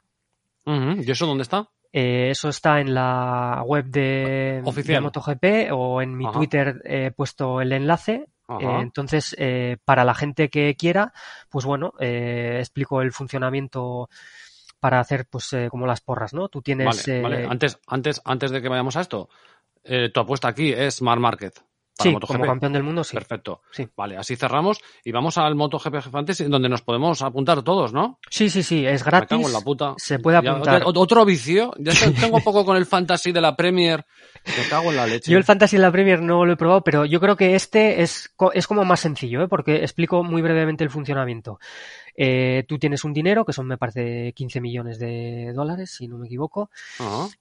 ¿Y 0.65 1.09
eso 1.09 1.25
dónde 1.25 1.43
está? 1.43 1.69
Eh, 1.91 2.29
eso 2.29 2.49
está 2.49 2.79
en 2.79 2.93
la 2.93 3.63
web 3.65 3.85
de, 3.85 4.61
MotoGP 5.01 5.71
o 5.71 6.01
en 6.01 6.15
mi 6.15 6.31
Twitter 6.31 6.81
he 6.85 7.11
puesto 7.11 7.61
el 7.61 7.71
enlace. 7.71 8.27
Eh, 8.59 8.79
entonces, 8.79 9.35
eh, 9.37 9.77
para 9.85 10.03
la 10.03 10.15
gente 10.15 10.49
que 10.49 10.75
quiera, 10.75 11.13
pues 11.49 11.65
bueno, 11.65 11.93
explico 11.99 13.01
el 13.01 13.11
funcionamiento 13.11 14.09
para 14.79 14.99
hacer 14.99 15.25
pues 15.29 15.55
como 15.69 15.85
las 15.85 16.01
porras, 16.01 16.33
¿no? 16.33 16.47
Tú 16.47 16.61
tienes... 16.61 17.07
Vale, 17.21 17.45
Antes, 17.47 17.79
antes, 17.87 18.21
antes 18.23 18.51
de 18.51 18.61
que 18.61 18.69
vayamos 18.69 18.95
a 18.95 19.01
esto, 19.01 19.29
tu 20.13 20.19
apuesta 20.19 20.47
aquí 20.47 20.71
es 20.71 21.01
Mar 21.01 21.19
Sí, 21.99 22.13
como 22.13 22.45
campeón 22.45 22.73
del 22.73 22.83
mundo, 22.83 23.03
sí. 23.03 23.15
Perfecto. 23.15 23.61
Sí. 23.71 23.87
Vale, 23.95 24.17
así 24.17 24.35
cerramos 24.35 24.79
y 25.03 25.11
vamos 25.11 25.37
al 25.37 25.55
MotoGP 25.55 26.01
Fantasy 26.01 26.45
donde 26.45 26.69
nos 26.69 26.81
podemos 26.81 27.21
apuntar 27.21 27.61
todos, 27.61 27.93
¿no? 27.93 28.19
Sí, 28.29 28.49
sí, 28.49 28.63
sí, 28.63 28.85
es 28.85 29.03
gratis. 29.03 29.31
Me 29.31 29.37
cago 29.37 29.47
en 29.47 29.53
la 29.53 29.61
puta. 29.61 29.93
Se 29.97 30.19
puede 30.19 30.37
apuntar. 30.37 30.83
otro, 30.85 31.25
vicio. 31.25 31.73
Ya 31.77 31.93
tengo 32.19 32.39
poco 32.39 32.65
con 32.65 32.77
el 32.77 32.85
Fantasy 32.85 33.31
de 33.31 33.41
la 33.41 33.55
Premier. 33.55 34.05
Me 34.45 34.67
cago 34.69 34.91
en 34.91 34.97
la 34.97 35.07
leche. 35.07 35.31
Yo 35.31 35.37
el 35.37 35.43
Fantasy 35.43 35.77
de 35.77 35.83
la 35.83 35.91
Premier 35.91 36.21
no 36.21 36.45
lo 36.45 36.53
he 36.53 36.57
probado, 36.57 36.83
pero 36.83 37.05
yo 37.05 37.19
creo 37.19 37.35
que 37.35 37.55
este 37.55 38.01
es, 38.01 38.33
es 38.53 38.67
como 38.67 38.85
más 38.85 38.99
sencillo, 38.99 39.43
¿eh? 39.43 39.47
porque 39.47 39.77
explico 39.77 40.23
muy 40.23 40.41
brevemente 40.41 40.83
el 40.83 40.89
funcionamiento. 40.89 41.59
Eh, 42.21 42.65
tú 42.67 42.77
tienes 42.77 43.05
un 43.05 43.13
dinero, 43.13 43.45
que 43.45 43.53
son, 43.53 43.65
me 43.65 43.77
parece, 43.77 44.33
15 44.33 44.59
millones 44.59 44.99
de 44.99 45.53
dólares, 45.55 45.91
si 45.91 46.09
no 46.09 46.17
me 46.17 46.27
equivoco, 46.27 46.69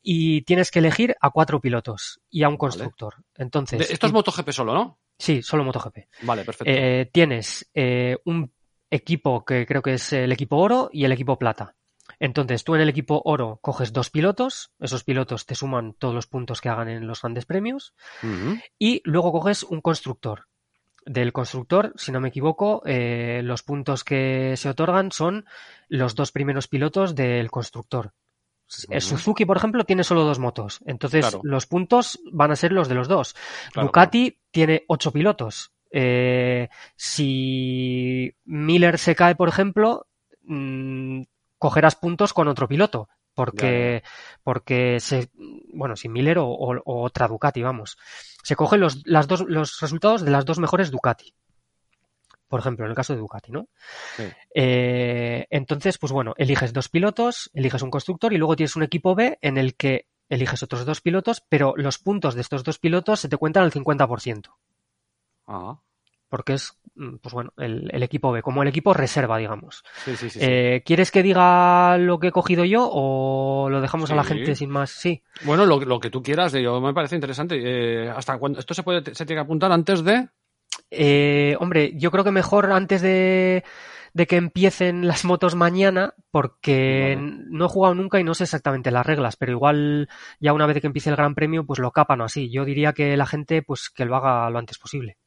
y 0.04 0.42
tienes 0.42 0.70
que 0.70 0.78
elegir 0.78 1.16
a 1.20 1.30
cuatro 1.30 1.60
pilotos 1.60 2.20
y 2.30 2.44
a 2.44 2.48
un 2.48 2.56
constructor. 2.56 3.16
Entonces. 3.36 3.90
esto 3.90 4.06
es 4.06 4.12
MotoGP 4.12 4.50
solo, 4.52 4.74
¿no? 4.74 4.98
Sí, 5.18 5.42
solo 5.42 5.64
MotoGP. 5.64 5.98
Vale, 6.22 6.44
perfecto. 6.44 6.72
Eh, 6.72 7.10
tienes 7.12 7.68
eh, 7.74 8.18
un 8.24 8.52
equipo 8.88 9.44
que 9.44 9.66
creo 9.66 9.82
que 9.82 9.94
es 9.94 10.12
el 10.12 10.30
equipo 10.30 10.58
oro 10.58 10.90
y 10.92 11.04
el 11.04 11.10
equipo 11.10 11.36
plata. 11.36 11.74
Entonces, 12.20 12.62
tú 12.62 12.76
en 12.76 12.82
el 12.82 12.88
equipo 12.88 13.20
oro 13.24 13.58
coges 13.60 13.92
dos 13.92 14.10
pilotos, 14.10 14.70
esos 14.78 15.02
pilotos 15.02 15.44
te 15.44 15.56
suman 15.56 15.94
todos 15.94 16.14
los 16.14 16.28
puntos 16.28 16.60
que 16.60 16.68
hagan 16.68 16.88
en 16.88 17.04
los 17.04 17.22
grandes 17.22 17.46
premios, 17.46 17.94
y 18.78 19.02
luego 19.04 19.32
coges 19.32 19.64
un 19.64 19.80
constructor 19.80 20.46
del 21.08 21.32
constructor, 21.32 21.92
si 21.96 22.12
no 22.12 22.20
me 22.20 22.28
equivoco, 22.28 22.82
eh, 22.84 23.40
los 23.44 23.62
puntos 23.62 24.04
que 24.04 24.54
se 24.56 24.68
otorgan 24.68 25.10
son 25.10 25.46
los 25.88 26.14
dos 26.14 26.32
primeros 26.32 26.68
pilotos 26.68 27.14
del 27.14 27.50
constructor. 27.50 28.12
Suzuki, 28.68 29.46
por 29.46 29.56
ejemplo, 29.56 29.84
tiene 29.84 30.04
solo 30.04 30.24
dos 30.24 30.38
motos. 30.38 30.80
Entonces, 30.84 31.38
los 31.42 31.66
puntos 31.66 32.20
van 32.30 32.50
a 32.50 32.56
ser 32.56 32.72
los 32.72 32.88
de 32.88 32.94
los 32.94 33.08
dos. 33.08 33.34
Ducati 33.74 34.38
tiene 34.50 34.84
ocho 34.88 35.10
pilotos. 35.10 35.72
Eh, 35.90 36.68
si 36.94 38.34
Miller 38.44 38.98
se 38.98 39.14
cae, 39.14 39.34
por 39.36 39.48
ejemplo, 39.48 40.06
mm, 40.42 41.22
cogerás 41.56 41.96
puntos 41.96 42.34
con 42.34 42.46
otro 42.48 42.68
piloto. 42.68 43.08
Porque, 43.44 44.02
porque 44.42 44.98
se, 44.98 45.30
bueno, 45.72 45.94
si 45.94 46.08
Miller 46.08 46.38
o, 46.40 46.82
otra 46.84 47.28
Ducati, 47.28 47.62
vamos. 47.62 47.96
Se 48.42 48.56
cogen 48.56 48.80
los, 48.80 49.06
las 49.06 49.28
dos, 49.28 49.44
los 49.46 49.80
resultados 49.80 50.24
de 50.24 50.32
las 50.32 50.44
dos 50.44 50.58
mejores 50.58 50.90
Ducati 50.90 51.32
por 52.48 52.60
ejemplo, 52.60 52.86
en 52.86 52.90
el 52.90 52.96
caso 52.96 53.12
de 53.12 53.18
Ducati, 53.18 53.52
¿no? 53.52 53.68
Eh, 54.54 55.46
entonces, 55.50 55.98
pues 55.98 56.12
bueno, 56.12 56.32
eliges 56.38 56.72
dos 56.72 56.88
pilotos, 56.88 57.50
eliges 57.52 57.82
un 57.82 57.90
constructor 57.90 58.32
y 58.32 58.38
luego 58.38 58.56
tienes 58.56 58.74
un 58.74 58.82
equipo 58.82 59.14
B 59.14 59.38
en 59.42 59.58
el 59.58 59.76
que 59.76 60.06
eliges 60.30 60.62
otros 60.62 60.86
dos 60.86 61.02
pilotos, 61.02 61.44
pero 61.46 61.74
los 61.76 61.98
puntos 61.98 62.34
de 62.34 62.40
estos 62.40 62.64
dos 62.64 62.78
pilotos 62.78 63.20
se 63.20 63.28
te 63.28 63.36
cuentan 63.36 63.64
al 63.64 63.72
50%. 63.72 64.50
Ah. 65.46 65.78
Porque 66.30 66.54
es, 66.54 66.77
pues 67.20 67.32
bueno, 67.32 67.52
el, 67.56 68.02
equipo 68.02 68.32
B, 68.32 68.42
como 68.42 68.62
el 68.62 68.68
equipo 68.68 68.92
reserva, 68.92 69.38
digamos. 69.38 69.84
Sí, 70.04 70.16
sí, 70.16 70.30
sí, 70.30 70.38
eh, 70.42 70.82
¿Quieres 70.84 71.10
que 71.10 71.22
diga 71.22 71.96
lo 71.98 72.18
que 72.18 72.28
he 72.28 72.32
cogido 72.32 72.64
yo 72.64 72.88
o 72.90 73.68
lo 73.70 73.80
dejamos 73.80 74.10
a 74.10 74.16
la 74.16 74.24
gente 74.24 74.54
sin 74.54 74.70
más? 74.70 74.90
Sí. 74.90 75.22
Bueno, 75.42 75.64
lo, 75.66 76.00
que 76.00 76.10
tú 76.10 76.22
quieras, 76.22 76.52
yo 76.52 76.80
me 76.80 76.94
parece 76.94 77.14
interesante. 77.14 77.60
Eh, 77.60 78.10
¿Hasta 78.10 78.38
cuándo? 78.38 78.58
¿Esto 78.58 78.74
se, 78.74 78.82
puede, 78.82 79.14
se 79.14 79.26
tiene 79.26 79.40
que 79.40 79.44
apuntar 79.44 79.72
antes 79.72 80.02
de...? 80.02 80.28
Eh, 80.90 81.56
hombre, 81.60 81.92
yo 81.96 82.10
creo 82.10 82.24
que 82.24 82.30
mejor 82.30 82.72
antes 82.72 83.02
de, 83.02 83.64
que 84.28 84.36
empiecen 84.36 85.06
las 85.06 85.24
motos 85.24 85.54
mañana, 85.54 86.14
porque 86.30 87.16
no 87.18 87.66
he 87.66 87.68
jugado 87.68 87.94
nunca 87.94 88.18
y 88.18 88.24
no 88.24 88.34
sé 88.34 88.44
exactamente 88.44 88.90
las 88.90 89.06
reglas, 89.06 89.36
pero 89.36 89.52
igual 89.52 90.08
ya 90.40 90.52
una 90.52 90.66
vez 90.66 90.80
que 90.80 90.86
empiece 90.86 91.10
el 91.10 91.16
Gran 91.16 91.34
Premio, 91.34 91.64
pues 91.66 91.78
lo 91.78 91.92
capan 91.92 92.20
o 92.20 92.24
así. 92.24 92.50
Yo 92.50 92.64
diría 92.64 92.92
que 92.92 93.16
la 93.16 93.26
gente, 93.26 93.62
pues 93.62 93.90
que 93.90 94.04
lo 94.04 94.16
haga 94.16 94.50
lo 94.50 94.58
antes 94.58 94.78
posible. 94.78 95.18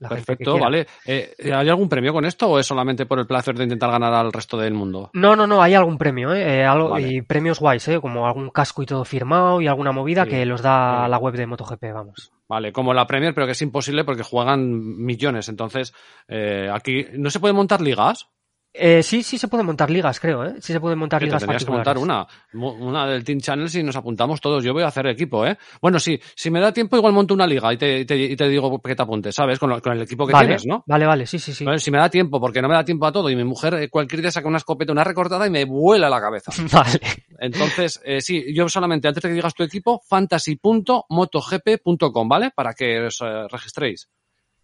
Perfecto, 0.00 0.58
vale. 0.58 0.86
Eh, 1.06 1.34
¿Hay 1.52 1.68
algún 1.68 1.88
premio 1.88 2.12
con 2.12 2.24
esto 2.24 2.48
o 2.48 2.58
es 2.58 2.66
solamente 2.66 3.06
por 3.06 3.18
el 3.18 3.26
placer 3.26 3.56
de 3.56 3.64
intentar 3.64 3.90
ganar 3.90 4.12
al 4.14 4.32
resto 4.32 4.56
del 4.56 4.74
mundo? 4.74 5.10
No, 5.14 5.34
no, 5.34 5.46
no, 5.46 5.62
hay 5.62 5.74
algún 5.74 5.98
premio, 5.98 6.34
¿eh? 6.34 6.60
eh 6.60 6.64
algo, 6.64 6.98
Y 6.98 7.22
premios 7.22 7.60
guays, 7.60 7.88
¿eh? 7.88 8.00
Como 8.00 8.26
algún 8.26 8.50
casco 8.50 8.82
y 8.82 8.86
todo 8.86 9.04
firmado 9.04 9.60
y 9.60 9.66
alguna 9.66 9.92
movida 9.92 10.26
que 10.26 10.44
los 10.46 10.62
da 10.62 11.08
la 11.08 11.18
web 11.18 11.34
de 11.34 11.46
MotoGP, 11.46 11.92
vamos. 11.92 12.32
Vale, 12.48 12.72
como 12.72 12.94
la 12.94 13.06
Premier, 13.06 13.34
pero 13.34 13.46
que 13.46 13.52
es 13.52 13.62
imposible 13.62 14.04
porque 14.04 14.22
juegan 14.22 15.04
millones. 15.04 15.48
Entonces, 15.48 15.92
eh, 16.28 16.70
aquí, 16.72 17.06
¿no 17.12 17.30
se 17.30 17.40
pueden 17.40 17.56
montar 17.56 17.80
ligas? 17.80 18.28
Eh, 18.72 19.02
sí, 19.02 19.22
sí 19.22 19.38
se 19.38 19.48
pueden 19.48 19.66
montar 19.66 19.90
ligas, 19.90 20.20
creo, 20.20 20.44
¿eh? 20.44 20.54
Sí 20.60 20.72
se 20.72 20.80
pueden 20.80 20.98
montar 20.98 21.22
ligas 21.22 21.40
tendrías 21.40 21.64
que 21.64 21.70
montar 21.70 21.98
una, 21.98 22.26
una 22.52 23.06
del 23.06 23.24
Team 23.24 23.40
Channel 23.40 23.68
si 23.68 23.82
nos 23.82 23.96
apuntamos 23.96 24.40
todos. 24.40 24.62
Yo 24.62 24.72
voy 24.72 24.82
a 24.82 24.88
hacer 24.88 25.06
equipo, 25.08 25.46
¿eh? 25.46 25.56
Bueno, 25.80 25.98
sí, 25.98 26.20
si 26.34 26.50
me 26.50 26.60
da 26.60 26.72
tiempo 26.72 26.96
igual 26.96 27.12
monto 27.12 27.34
una 27.34 27.46
liga 27.46 27.72
y 27.72 27.76
te, 27.76 28.04
te, 28.04 28.48
digo 28.48 28.80
que 28.80 28.94
te 28.94 29.02
apuntes, 29.02 29.34
¿sabes? 29.34 29.58
Con, 29.58 29.72
el 29.72 30.02
equipo 30.02 30.26
que 30.26 30.34
tienes, 30.34 30.66
¿no? 30.66 30.84
Vale, 30.86 31.06
vale, 31.06 31.26
sí, 31.26 31.38
sí, 31.38 31.52
sí. 31.52 31.64
si 31.78 31.90
me 31.90 31.98
da 31.98 32.08
tiempo, 32.08 32.40
porque 32.40 32.62
no 32.62 32.68
me 32.68 32.74
da 32.74 32.84
tiempo 32.84 33.06
a 33.06 33.12
todo 33.12 33.28
y 33.30 33.36
mi 33.36 33.44
mujer 33.44 33.74
eh, 33.74 33.88
cualquier 33.88 34.20
día 34.20 34.30
saca 34.30 34.48
una 34.48 34.58
escopeta, 34.58 34.92
una 34.92 35.04
recortada 35.04 35.46
y 35.46 35.50
me 35.50 35.64
vuela 35.64 36.08
la 36.08 36.20
cabeza. 36.20 36.52
Vale. 36.72 37.00
Entonces, 37.40 38.00
eh, 38.04 38.20
sí, 38.20 38.44
yo 38.54 38.68
solamente 38.68 39.08
antes 39.08 39.22
de 39.22 39.30
que 39.30 39.34
digas 39.34 39.54
tu 39.54 39.62
equipo, 39.62 40.00
fantasy.motogp.com, 40.08 42.28
¿vale? 42.28 42.50
Para 42.54 42.74
que 42.74 43.06
os 43.06 43.20
eh, 43.22 43.48
registréis. 43.50 44.08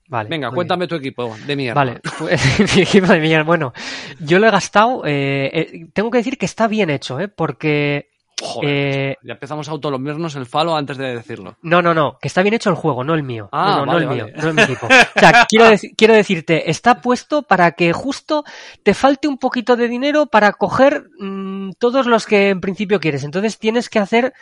Vale, 0.06 0.28
Venga, 0.28 0.50
cuéntame 0.50 0.86
tu 0.86 0.96
equipo 0.96 1.34
de 1.46 1.56
mierda. 1.56 1.74
Vale, 1.74 2.00
pues, 2.18 2.40
mi 2.76 2.82
equipo 2.82 3.06
de 3.06 3.20
mierda. 3.20 3.44
Bueno, 3.44 3.72
yo 4.20 4.38
lo 4.38 4.46
he 4.46 4.50
gastado. 4.50 5.02
Eh, 5.06 5.50
eh, 5.52 5.86
tengo 5.92 6.10
que 6.10 6.18
decir 6.18 6.36
que 6.36 6.46
está 6.46 6.68
bien 6.68 6.90
hecho, 6.90 7.18
¿eh? 7.20 7.28
Porque. 7.28 8.10
Joder, 8.42 8.68
eh, 8.68 9.16
ya 9.22 9.34
empezamos 9.34 9.68
a 9.68 9.70
autolomirnos 9.70 10.34
el 10.34 10.44
falo 10.44 10.76
antes 10.76 10.98
de 10.98 11.14
decirlo. 11.14 11.56
No, 11.62 11.80
no, 11.80 11.94
no, 11.94 12.18
que 12.20 12.28
está 12.28 12.42
bien 12.42 12.52
hecho 12.52 12.68
el 12.68 12.76
juego, 12.76 13.04
no 13.04 13.14
el 13.14 13.22
mío. 13.22 13.48
Ah, 13.52 13.76
no, 13.78 13.86
no, 13.86 13.98
el 13.98 14.08
mío, 14.08 14.26
no 14.36 14.48
el 14.48 14.54
mi 14.54 14.62
equipo. 14.62 14.86
O 14.86 15.20
sea, 15.20 15.46
quiero, 15.48 15.66
quiero 15.96 16.14
decirte, 16.14 16.68
está 16.68 17.00
puesto 17.00 17.42
para 17.42 17.72
que 17.72 17.92
justo 17.92 18.44
te 18.82 18.92
falte 18.92 19.28
un 19.28 19.38
poquito 19.38 19.76
de 19.76 19.88
dinero 19.88 20.26
para 20.26 20.52
coger 20.52 21.04
mm, 21.18 21.70
todos 21.78 22.06
los 22.06 22.26
que 22.26 22.50
en 22.50 22.60
principio 22.60 23.00
quieres. 23.00 23.22
Entonces 23.22 23.58
tienes 23.58 23.88
que 23.88 24.00
hacer, 24.00 24.34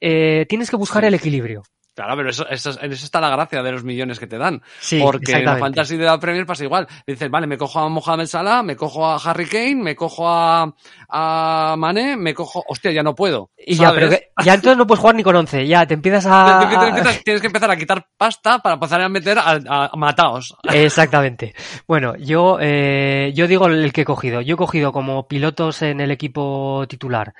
tienes 0.00 0.70
que 0.70 0.76
buscar 0.76 1.04
el 1.04 1.14
equilibrio. 1.14 1.62
Claro, 1.94 2.16
pero 2.16 2.30
eso, 2.30 2.48
eso, 2.48 2.70
en 2.80 2.92
eso 2.92 3.04
está 3.04 3.20
la 3.20 3.30
gracia 3.30 3.62
de 3.62 3.70
los 3.70 3.84
millones 3.84 4.18
que 4.18 4.26
te 4.26 4.36
dan. 4.36 4.60
Sí, 4.80 5.00
Porque 5.00 5.32
en 5.32 5.44
la 5.44 5.58
Fantasy 5.58 5.96
de 5.96 6.04
la 6.04 6.18
Premier 6.18 6.44
pasa 6.44 6.64
igual. 6.64 6.88
Dices, 7.06 7.30
vale, 7.30 7.46
me 7.46 7.56
cojo 7.56 7.78
a 7.78 7.88
Mohamed 7.88 8.26
Salah, 8.26 8.64
me 8.64 8.74
cojo 8.74 9.06
a 9.06 9.16
Harry 9.16 9.46
Kane, 9.46 9.76
me 9.76 9.94
cojo 9.94 10.28
a, 10.28 10.74
a 11.08 11.74
Mané, 11.78 12.16
me 12.16 12.34
cojo... 12.34 12.64
Hostia, 12.66 12.90
ya 12.90 13.04
no 13.04 13.14
puedo. 13.14 13.50
Y 13.56 13.76
ya, 13.76 13.92
pero 13.92 14.10
ya 14.10 14.54
entonces 14.54 14.76
no 14.76 14.88
puedes 14.88 15.00
jugar 15.00 15.14
ni 15.14 15.22
con 15.22 15.36
11. 15.36 15.68
Ya, 15.68 15.86
te 15.86 15.94
empiezas 15.94 16.26
a... 16.26 17.04
tienes 17.24 17.40
que 17.40 17.46
empezar 17.46 17.70
a 17.70 17.76
quitar 17.76 18.08
pasta 18.16 18.58
para 18.58 18.74
empezar 18.74 19.00
a 19.00 19.08
meter 19.08 19.38
a, 19.38 19.90
mataos. 19.96 20.56
Exactamente. 20.64 21.54
Bueno, 21.86 22.16
yo, 22.16 22.58
eh, 22.60 23.32
yo 23.36 23.46
digo 23.46 23.66
el 23.68 23.92
que 23.92 24.00
he 24.00 24.04
cogido. 24.04 24.40
Yo 24.40 24.54
he 24.54 24.58
cogido 24.58 24.92
como 24.92 25.28
pilotos 25.28 25.82
en 25.82 26.00
el 26.00 26.10
equipo 26.10 26.86
titular 26.88 27.34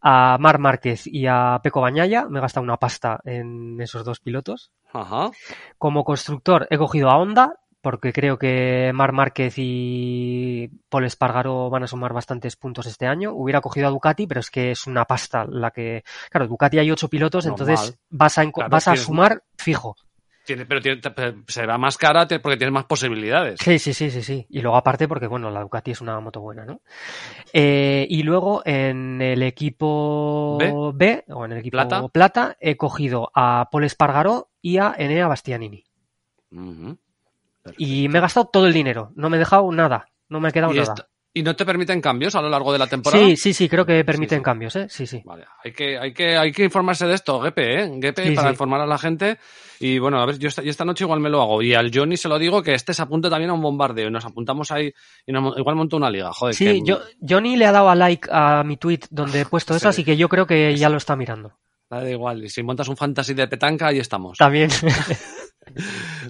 a 0.00 0.36
Mar 0.38 0.58
Márquez 0.58 1.06
y 1.06 1.26
a 1.26 1.60
Peco 1.62 1.80
Bañaya. 1.80 2.26
Me 2.28 2.38
he 2.38 2.42
gastado 2.42 2.64
una 2.64 2.76
pasta 2.76 3.20
en 3.24 3.80
esos 3.80 4.04
dos 4.04 4.20
pilotos. 4.20 4.72
Ajá. 4.92 5.30
Como 5.78 6.04
constructor 6.04 6.66
he 6.70 6.78
cogido 6.78 7.10
a 7.10 7.18
Honda, 7.18 7.60
porque 7.80 8.12
creo 8.12 8.38
que 8.38 8.90
Mar 8.92 9.12
Márquez 9.12 9.54
y 9.58 10.68
Paul 10.88 11.04
Espargaro 11.04 11.70
van 11.70 11.84
a 11.84 11.86
sumar 11.86 12.12
bastantes 12.12 12.56
puntos 12.56 12.86
este 12.86 13.06
año. 13.06 13.32
Hubiera 13.32 13.60
cogido 13.60 13.86
a 13.86 13.90
Ducati, 13.90 14.26
pero 14.26 14.40
es 14.40 14.50
que 14.50 14.72
es 14.72 14.86
una 14.86 15.04
pasta 15.04 15.44
la 15.48 15.70
que... 15.70 16.02
Claro, 16.30 16.48
Ducati 16.48 16.78
hay 16.78 16.90
ocho 16.90 17.08
pilotos, 17.08 17.46
entonces 17.46 17.96
vas 18.10 18.38
a, 18.38 18.44
vas 18.68 18.88
a 18.88 18.96
sumar 18.96 19.44
fijo 19.56 19.94
pero 20.46 20.80
será 21.46 21.78
más 21.78 21.96
cara 21.96 22.26
porque 22.26 22.56
tienes 22.56 22.72
más 22.72 22.84
posibilidades. 22.84 23.60
Sí, 23.62 23.78
sí, 23.78 23.92
sí, 23.92 24.10
sí, 24.10 24.22
sí. 24.22 24.46
Y 24.48 24.60
luego 24.60 24.76
aparte 24.76 25.08
porque, 25.08 25.26
bueno, 25.26 25.50
la 25.50 25.60
Ducati 25.60 25.90
es 25.90 26.00
una 26.00 26.18
moto 26.20 26.40
buena, 26.40 26.64
¿no? 26.64 26.80
Eh, 27.52 28.06
y 28.08 28.22
luego 28.22 28.62
en 28.64 29.20
el 29.20 29.42
equipo 29.42 30.58
¿B? 30.94 31.24
o 31.28 31.44
en 31.44 31.52
el 31.52 31.58
equipo 31.58 31.78
Plata. 32.12 32.56
he 32.60 32.76
cogido 32.76 33.30
a 33.34 33.68
Paul 33.70 33.84
Espargaró 33.84 34.50
y 34.60 34.78
a 34.78 34.94
Enea 34.96 35.28
Bastianini. 35.28 35.84
Y 37.76 38.08
me 38.08 38.18
he 38.18 38.20
gastado 38.20 38.46
todo 38.46 38.66
el 38.66 38.72
dinero. 38.72 39.12
No 39.16 39.28
me 39.30 39.36
he 39.36 39.40
dejado 39.40 39.70
nada. 39.72 40.08
No 40.28 40.40
me 40.40 40.48
ha 40.48 40.52
quedado 40.52 40.72
nada. 40.72 40.94
¿Y 41.36 41.42
no 41.42 41.54
te 41.54 41.66
permiten 41.66 42.00
cambios 42.00 42.34
a 42.34 42.40
lo 42.40 42.48
largo 42.48 42.72
de 42.72 42.78
la 42.78 42.86
temporada? 42.86 43.22
Sí, 43.22 43.36
sí, 43.36 43.52
sí, 43.52 43.68
creo 43.68 43.84
que 43.84 44.02
permiten 44.06 44.42
cambios, 44.42 44.74
¿eh? 44.74 44.86
Sí, 44.88 45.06
sí. 45.06 45.20
Vale, 45.22 45.44
hay 45.62 45.70
que, 45.70 45.98
hay 45.98 46.14
que, 46.14 46.34
hay 46.34 46.50
que 46.50 46.64
informarse 46.64 47.06
de 47.06 47.12
esto, 47.12 47.38
GP, 47.40 47.58
¿eh? 47.58 47.90
GP 48.00 48.34
para 48.34 48.48
informar 48.48 48.80
a 48.80 48.86
la 48.86 48.96
gente. 48.96 49.36
Y 49.78 49.98
bueno, 49.98 50.18
a 50.18 50.24
ver, 50.24 50.38
yo 50.38 50.48
esta, 50.48 50.84
noche 50.86 51.04
igual 51.04 51.20
me 51.20 51.28
lo 51.28 51.42
hago. 51.42 51.60
Y 51.60 51.74
al 51.74 51.90
Johnny 51.92 52.16
se 52.16 52.30
lo 52.30 52.38
digo 52.38 52.62
que 52.62 52.72
este 52.72 52.94
se 52.94 53.02
apunte 53.02 53.28
también 53.28 53.50
a 53.50 53.52
un 53.52 53.60
bombardeo. 53.60 54.08
Y 54.08 54.10
nos 54.10 54.24
apuntamos 54.24 54.70
ahí 54.70 54.90
y 55.26 55.30
igual 55.36 55.76
monto 55.76 55.98
una 55.98 56.08
liga, 56.08 56.32
joder. 56.32 56.54
Sí, 56.54 56.80
yo, 56.82 57.00
Johnny 57.20 57.56
le 57.56 57.66
ha 57.66 57.72
dado 57.72 57.90
a 57.90 57.94
like 57.94 58.26
a 58.32 58.64
mi 58.64 58.78
tweet 58.78 59.00
donde 59.10 59.42
he 59.42 59.44
puesto 59.44 59.76
eso, 59.76 59.90
así 59.90 60.04
que 60.04 60.16
yo 60.16 60.30
creo 60.30 60.46
que 60.46 60.74
ya 60.74 60.88
lo 60.88 60.96
está 60.96 61.16
mirando. 61.16 61.52
Da 61.90 62.08
igual, 62.10 62.44
y 62.44 62.48
si 62.48 62.62
montas 62.62 62.88
un 62.88 62.96
fantasy 62.96 63.34
de 63.34 63.46
petanca, 63.46 63.88
ahí 63.88 63.98
estamos. 63.98 64.38
También. 64.38 64.70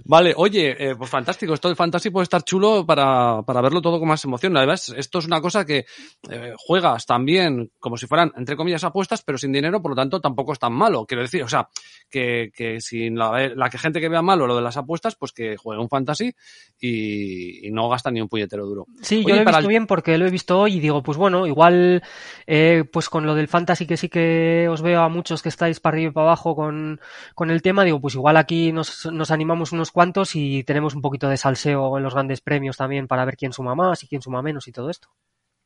Vale, 0.05 0.34
oye, 0.37 0.76
eh, 0.78 0.97
pues 0.97 1.11
fantástico. 1.11 1.55
Esto 1.55 1.68
del 1.68 1.76
fantasy 1.76 2.11
puede 2.11 2.24
estar 2.24 2.43
chulo 2.43 2.87
para, 2.87 3.43
para, 3.43 3.61
verlo 3.61 3.82
todo 3.82 3.99
con 3.99 4.09
más 4.09 4.24
emoción. 4.24 4.57
Además, 4.57 4.93
esto 4.97 5.18
es 5.18 5.26
una 5.26 5.41
cosa 5.41 5.64
que 5.64 5.87
eh, 6.30 6.55
juegas 6.57 7.07
también 7.07 7.70
como 7.78 7.97
si 7.97 8.07
fueran, 8.07 8.32
entre 8.37 8.57
comillas, 8.57 8.84
apuestas, 8.84 9.22
pero 9.22 9.39
sin 9.39 9.53
dinero, 9.53 9.82
por 9.82 9.93
lo 9.93 9.97
tanto, 9.97 10.20
tampoco 10.20 10.53
es 10.53 10.59
tan 10.59 10.72
malo. 10.72 11.07
Quiero 11.07 11.22
decir, 11.22 11.43
o 11.43 11.49
sea, 11.49 11.68
que, 12.11 12.51
que 12.55 12.80
sin 12.80 13.18
la, 13.18 13.49
la 13.55 13.70
que 13.70 13.78
gente 13.78 14.01
que 14.01 14.09
vea 14.09 14.22
malo 14.22 14.47
lo 14.47 14.57
de 14.57 14.62
las 14.62 14.76
apuestas, 14.76 15.16
pues 15.16 15.32
que 15.32 15.57
juegue 15.57 15.80
un 15.80 15.89
fantasy 15.89 16.34
y, 16.80 17.70
no 17.70 17.89
gasta 17.89 18.11
ni 18.11 18.20
un 18.20 18.28
puñetero 18.28 18.64
duro. 18.64 18.87
Sí, 19.03 19.24
yo 19.26 19.34
lo 19.34 19.43
he 19.43 19.45
visto 19.45 19.68
bien 19.68 19.87
porque 19.87 20.16
lo 20.18 20.26
he 20.26 20.30
visto 20.30 20.59
hoy 20.59 20.76
y 20.76 20.80
digo, 20.80 21.03
pues 21.03 21.18
bueno, 21.18 21.47
igual, 21.47 22.03
eh, 22.47 22.84
pues 22.91 23.09
con 23.09 23.26
lo 23.26 23.34
del 23.34 23.49
fantasy 23.49 23.87
que 23.87 23.97
sí 23.97 24.09
que 24.09 24.68
os 24.70 24.82
veo 24.82 25.03
a 25.03 25.09
muchos 25.09 25.43
que 25.43 25.49
estáis 25.49 25.80
para 25.80 25.97
arriba 25.97 26.11
y 26.11 26.12
para 26.14 26.26
abajo 26.28 26.57
con, 26.57 27.01
con 27.34 27.51
el 27.51 27.61
tema, 27.61 27.84
digo, 27.84 28.01
pues 28.01 28.14
igual 28.14 28.37
aquí 28.37 28.72
nos, 28.72 29.07
nos 29.07 29.26
animamos 29.31 29.72
unos 29.72 29.91
cuantos 29.91 30.37
y 30.37 30.64
tenemos 30.64 30.95
un 30.95 31.03
poquito 31.03 31.29
de 31.29 31.37
salseo 31.37 31.97
en 31.97 32.03
los 32.03 32.14
grandes 32.14 32.41
premios 32.41 32.77
también 32.77 33.09
para 33.09 33.24
ver 33.24 33.37
quién 33.37 33.53
suma 33.53 33.74
más 33.74 34.03
y 34.03 34.09
quién 34.09 34.22
suma 34.22 34.43
menos 34.43 34.68
y 34.68 34.72
todo 34.72 34.91
esto. 34.91 35.09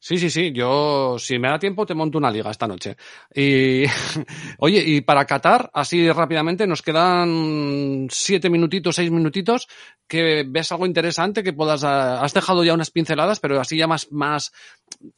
Sí, 0.03 0.17
sí, 0.17 0.31
sí. 0.31 0.51
Yo, 0.53 1.17
si 1.19 1.39
me 1.39 1.49
da 1.49 1.59
tiempo, 1.59 1.85
te 1.85 1.95
monto 1.95 2.17
una 2.17 2.31
liga 2.31 2.51
esta 2.51 2.67
noche. 2.67 2.97
Y, 3.35 3.85
oye, 4.59 4.83
y 4.85 5.03
para 5.03 5.27
Qatar, 5.27 5.71
así 5.75 6.11
rápidamente, 6.11 6.67
nos 6.67 6.81
quedan 6.81 8.09
siete 8.11 8.49
minutitos, 8.49 8.97
seis 8.97 9.11
minutitos, 9.11 9.69
que 10.09 10.47
ves 10.49 10.73
algo 10.73 10.87
interesante, 10.87 11.43
que 11.43 11.53
puedas, 11.53 11.85
ah, 11.85 12.23
has 12.23 12.33
dejado 12.33 12.65
ya 12.65 12.73
unas 12.73 12.91
pinceladas, 12.91 13.41
pero 13.41 13.61
así 13.61 13.77
ya 13.77 13.87
más, 13.87 14.11
más, 14.11 14.53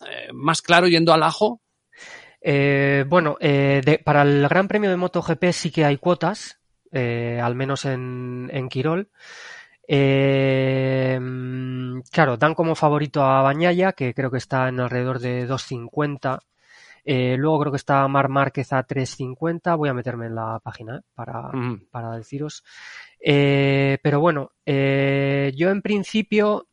eh, 0.05 0.32
más 0.32 0.62
claro 0.62 0.88
yendo 0.88 1.12
al 1.12 1.22
ajo. 1.22 1.61
Eh, 2.40 3.05
bueno, 3.09 3.36
eh, 3.38 4.01
para 4.05 4.22
el 4.22 4.49
Gran 4.49 4.66
Premio 4.66 4.90
de 4.90 4.97
MotoGP 4.97 5.53
sí 5.53 5.70
que 5.70 5.84
hay 5.84 5.97
cuotas, 5.97 6.59
eh, 6.93 7.40
al 7.43 7.55
menos 7.55 7.84
en, 7.84 8.51
en 8.53 8.68
Quirol. 8.68 9.11
Eh, 9.88 11.18
claro, 12.11 12.36
dan 12.36 12.55
como 12.55 12.74
favorito 12.74 13.22
a 13.22 13.43
Bañaya, 13.43 13.93
que 13.93 14.14
creo 14.14 14.30
que 14.30 14.38
está 14.38 14.68
en 14.68 14.80
alrededor 14.80 15.18
de 15.18 15.49
2.50. 15.49 16.40
Eh, 17.05 17.36
luego 17.36 17.59
creo 17.61 17.72
que 17.72 17.76
está 17.76 18.07
Mar 18.09 18.28
Márquez 18.28 18.72
a 18.72 18.86
3.50. 18.86 19.76
Voy 19.76 19.88
a 19.88 19.95
meterme 19.95 20.26
en 20.26 20.36
la 20.36 20.61
página 20.62 20.99
¿eh? 20.99 21.01
para, 21.14 21.51
para 21.90 22.16
deciros. 22.16 22.64
Eh, 23.20 23.99
pero 24.03 24.20
bueno, 24.20 24.53
yo 24.66 25.70
en 25.70 25.82
principio, 25.82 26.68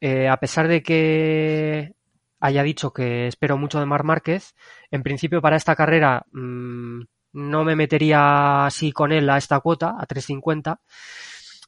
a 0.00 0.36
pesar 0.38 0.68
de 0.68 0.82
que 0.82 1.94
haya 2.40 2.62
dicho 2.62 2.92
que 2.92 3.26
espero 3.26 3.56
mucho 3.56 3.80
de 3.80 3.86
Mar 3.86 4.04
Márquez, 4.04 4.54
en 4.90 5.02
principio 5.02 5.40
para 5.40 5.56
esta 5.56 5.76
carrera 5.76 6.26
mmm, 6.32 7.02
no 7.34 7.64
me 7.64 7.76
metería 7.76 8.66
así 8.66 8.92
con 8.92 9.12
él 9.12 9.28
a 9.28 9.36
esta 9.36 9.60
cuota, 9.60 9.96
a 9.98 10.06
3.50. 10.06 10.78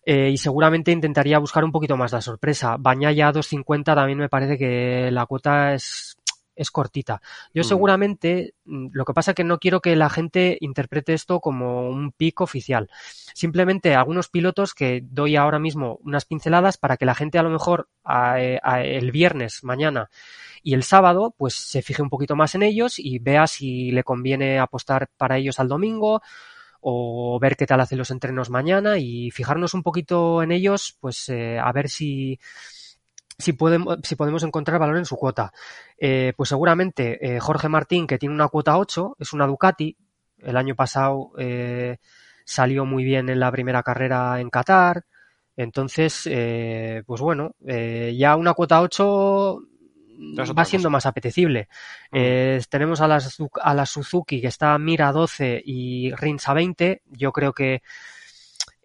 Eh, 0.08 0.30
y 0.30 0.36
seguramente 0.36 0.92
intentaría 0.92 1.38
buscar 1.38 1.64
un 1.64 1.72
poquito 1.72 1.96
más 1.96 2.12
la 2.12 2.20
sorpresa. 2.20 2.76
Bañaya 2.78 3.28
a 3.28 3.32
2.50 3.32 3.94
también 3.94 4.18
me 4.18 4.28
parece 4.28 4.56
que 4.56 5.10
la 5.10 5.26
cuota 5.26 5.74
es, 5.74 6.16
es 6.56 6.70
cortita. 6.70 7.20
Yo 7.54 7.62
mm. 7.62 7.64
seguramente, 7.64 8.54
mm, 8.64 8.88
lo 8.92 9.04
que 9.04 9.12
pasa 9.12 9.30
es 9.30 9.34
que 9.36 9.44
no 9.44 9.58
quiero 9.58 9.80
que 9.80 9.94
la 9.94 10.10
gente 10.10 10.58
interprete 10.60 11.14
esto 11.14 11.40
como 11.40 11.88
un 11.88 12.10
pico 12.12 12.44
oficial. 12.44 12.90
Simplemente 13.34 13.94
algunos 13.94 14.28
pilotos 14.28 14.74
que 14.74 15.02
doy 15.04 15.36
ahora 15.36 15.58
mismo 15.58 15.98
unas 16.02 16.24
pinceladas 16.24 16.78
para 16.78 16.96
que 16.96 17.06
la 17.06 17.14
gente 17.14 17.38
a 17.38 17.42
lo 17.42 17.50
mejor 17.50 17.88
el 18.04 19.12
viernes, 19.12 19.62
mañana, 19.62 20.10
y 20.62 20.74
el 20.74 20.82
sábado 20.82 21.34
pues 21.36 21.54
se 21.54 21.82
fije 21.82 22.02
un 22.02 22.10
poquito 22.10 22.34
más 22.34 22.54
en 22.54 22.62
ellos 22.62 22.98
y 22.98 23.18
vea 23.18 23.46
si 23.46 23.90
le 23.90 24.04
conviene 24.04 24.58
apostar 24.58 25.08
para 25.16 25.36
ellos 25.36 25.60
al 25.60 25.68
domingo 25.68 26.22
o 26.80 27.38
ver 27.40 27.56
qué 27.56 27.66
tal 27.66 27.80
hacen 27.80 27.98
los 27.98 28.10
entrenos 28.10 28.50
mañana 28.50 28.98
y 28.98 29.30
fijarnos 29.30 29.74
un 29.74 29.82
poquito 29.82 30.42
en 30.42 30.52
ellos 30.52 30.96
pues 31.00 31.28
eh, 31.28 31.58
a 31.58 31.72
ver 31.72 31.88
si 31.88 32.38
si 33.38 33.52
podemos, 33.52 33.98
si 34.02 34.16
podemos 34.16 34.42
encontrar 34.42 34.78
valor 34.78 34.96
en 34.96 35.04
su 35.04 35.16
cuota. 35.16 35.52
Eh, 35.98 36.32
pues 36.36 36.48
seguramente 36.48 37.18
eh, 37.20 37.40
Jorge 37.40 37.68
Martín, 37.68 38.06
que 38.06 38.18
tiene 38.18 38.34
una 38.34 38.48
cuota 38.48 38.78
8, 38.78 39.16
es 39.18 39.32
una 39.32 39.46
Ducati. 39.46 39.96
El 40.38 40.56
año 40.56 40.74
pasado 40.74 41.32
salió 42.44 42.84
muy 42.84 43.04
bien 43.04 43.28
en 43.28 43.40
la 43.40 43.50
primera 43.50 43.82
carrera 43.82 44.40
en 44.40 44.50
Qatar. 44.50 45.04
Entonces, 45.56 46.28
pues 47.06 47.20
bueno, 47.20 47.54
ya 47.60 48.36
una 48.36 48.52
cuota 48.52 48.82
8 48.82 49.60
va 50.56 50.64
siendo 50.64 50.90
más 50.90 51.06
apetecible. 51.06 51.68
Mm. 52.10 52.16
Eh, 52.16 52.60
tenemos 52.68 53.00
a 53.00 53.08
la, 53.08 53.20
a 53.62 53.74
la 53.74 53.86
Suzuki 53.86 54.40
que 54.40 54.48
está 54.48 54.76
Mira 54.78 55.12
12 55.12 55.62
y 55.64 56.12
Rins 56.14 56.48
a 56.48 56.54
20. 56.54 57.02
Yo 57.06 57.32
creo 57.32 57.52
que 57.52 57.82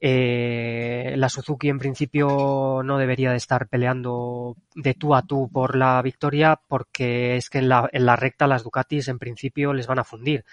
eh, 0.03 1.13
la 1.15 1.29
Suzuki 1.29 1.69
en 1.69 1.77
principio 1.77 2.81
no 2.83 2.97
debería 2.97 3.29
de 3.29 3.37
estar 3.37 3.67
peleando 3.67 4.57
de 4.73 4.95
tú 4.95 5.13
a 5.13 5.21
tú 5.21 5.47
por 5.53 5.75
la 5.75 6.01
victoria 6.01 6.59
porque 6.67 7.37
es 7.37 7.51
que 7.51 7.59
en 7.59 7.69
la, 7.69 7.87
en 7.93 8.07
la 8.07 8.15
recta 8.15 8.47
las 8.47 8.63
Ducatis 8.63 9.07
en 9.07 9.19
principio 9.19 9.73
les 9.73 9.85
van 9.85 9.99
a 9.99 10.03
fundir. 10.03 10.43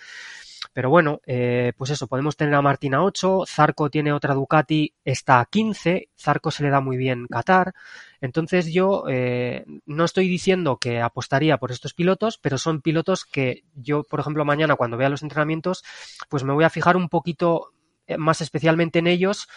Pero 0.73 0.91
bueno, 0.91 1.21
eh, 1.25 1.73
pues 1.77 1.91
eso, 1.91 2.09
podemos 2.09 2.37
tener 2.37 2.55
a 2.55 2.63
Martín 2.63 2.95
a 2.95 3.03
8, 3.03 3.45
Zarco 3.47 3.91
tiene 3.91 4.13
otra 4.13 4.35
Ducati, 4.35 4.93
está 5.05 5.41
a 5.41 5.47
15, 5.47 6.11
Zarco 6.19 6.51
se 6.51 6.65
le 6.65 6.71
da 6.71 6.81
muy 6.81 6.97
bien 6.97 7.27
Qatar. 7.27 7.75
Entonces 8.21 8.73
yo 8.73 9.05
eh, 9.09 9.65
no 9.87 10.05
estoy 10.05 10.29
diciendo 10.29 10.77
que 10.77 11.01
apostaría 11.01 11.59
por 11.59 11.71
estos 11.71 11.95
pilotos, 11.95 12.39
pero 12.39 12.59
son 12.59 12.83
pilotos 12.83 13.25
que 13.25 13.65
yo, 13.75 14.03
por 14.03 14.21
ejemplo, 14.21 14.45
mañana 14.45 14.77
cuando 14.77 14.97
vea 14.97 15.09
los 15.09 15.23
entrenamientos, 15.23 15.85
pues 16.29 16.45
me 16.45 16.53
voy 16.53 16.65
a 16.65 16.71
fijar 16.71 16.97
un 16.97 17.09
poquito 17.09 17.73
más 18.17 18.41
especialmente 18.41 18.99
en 19.01 19.07
ellos 19.07 19.49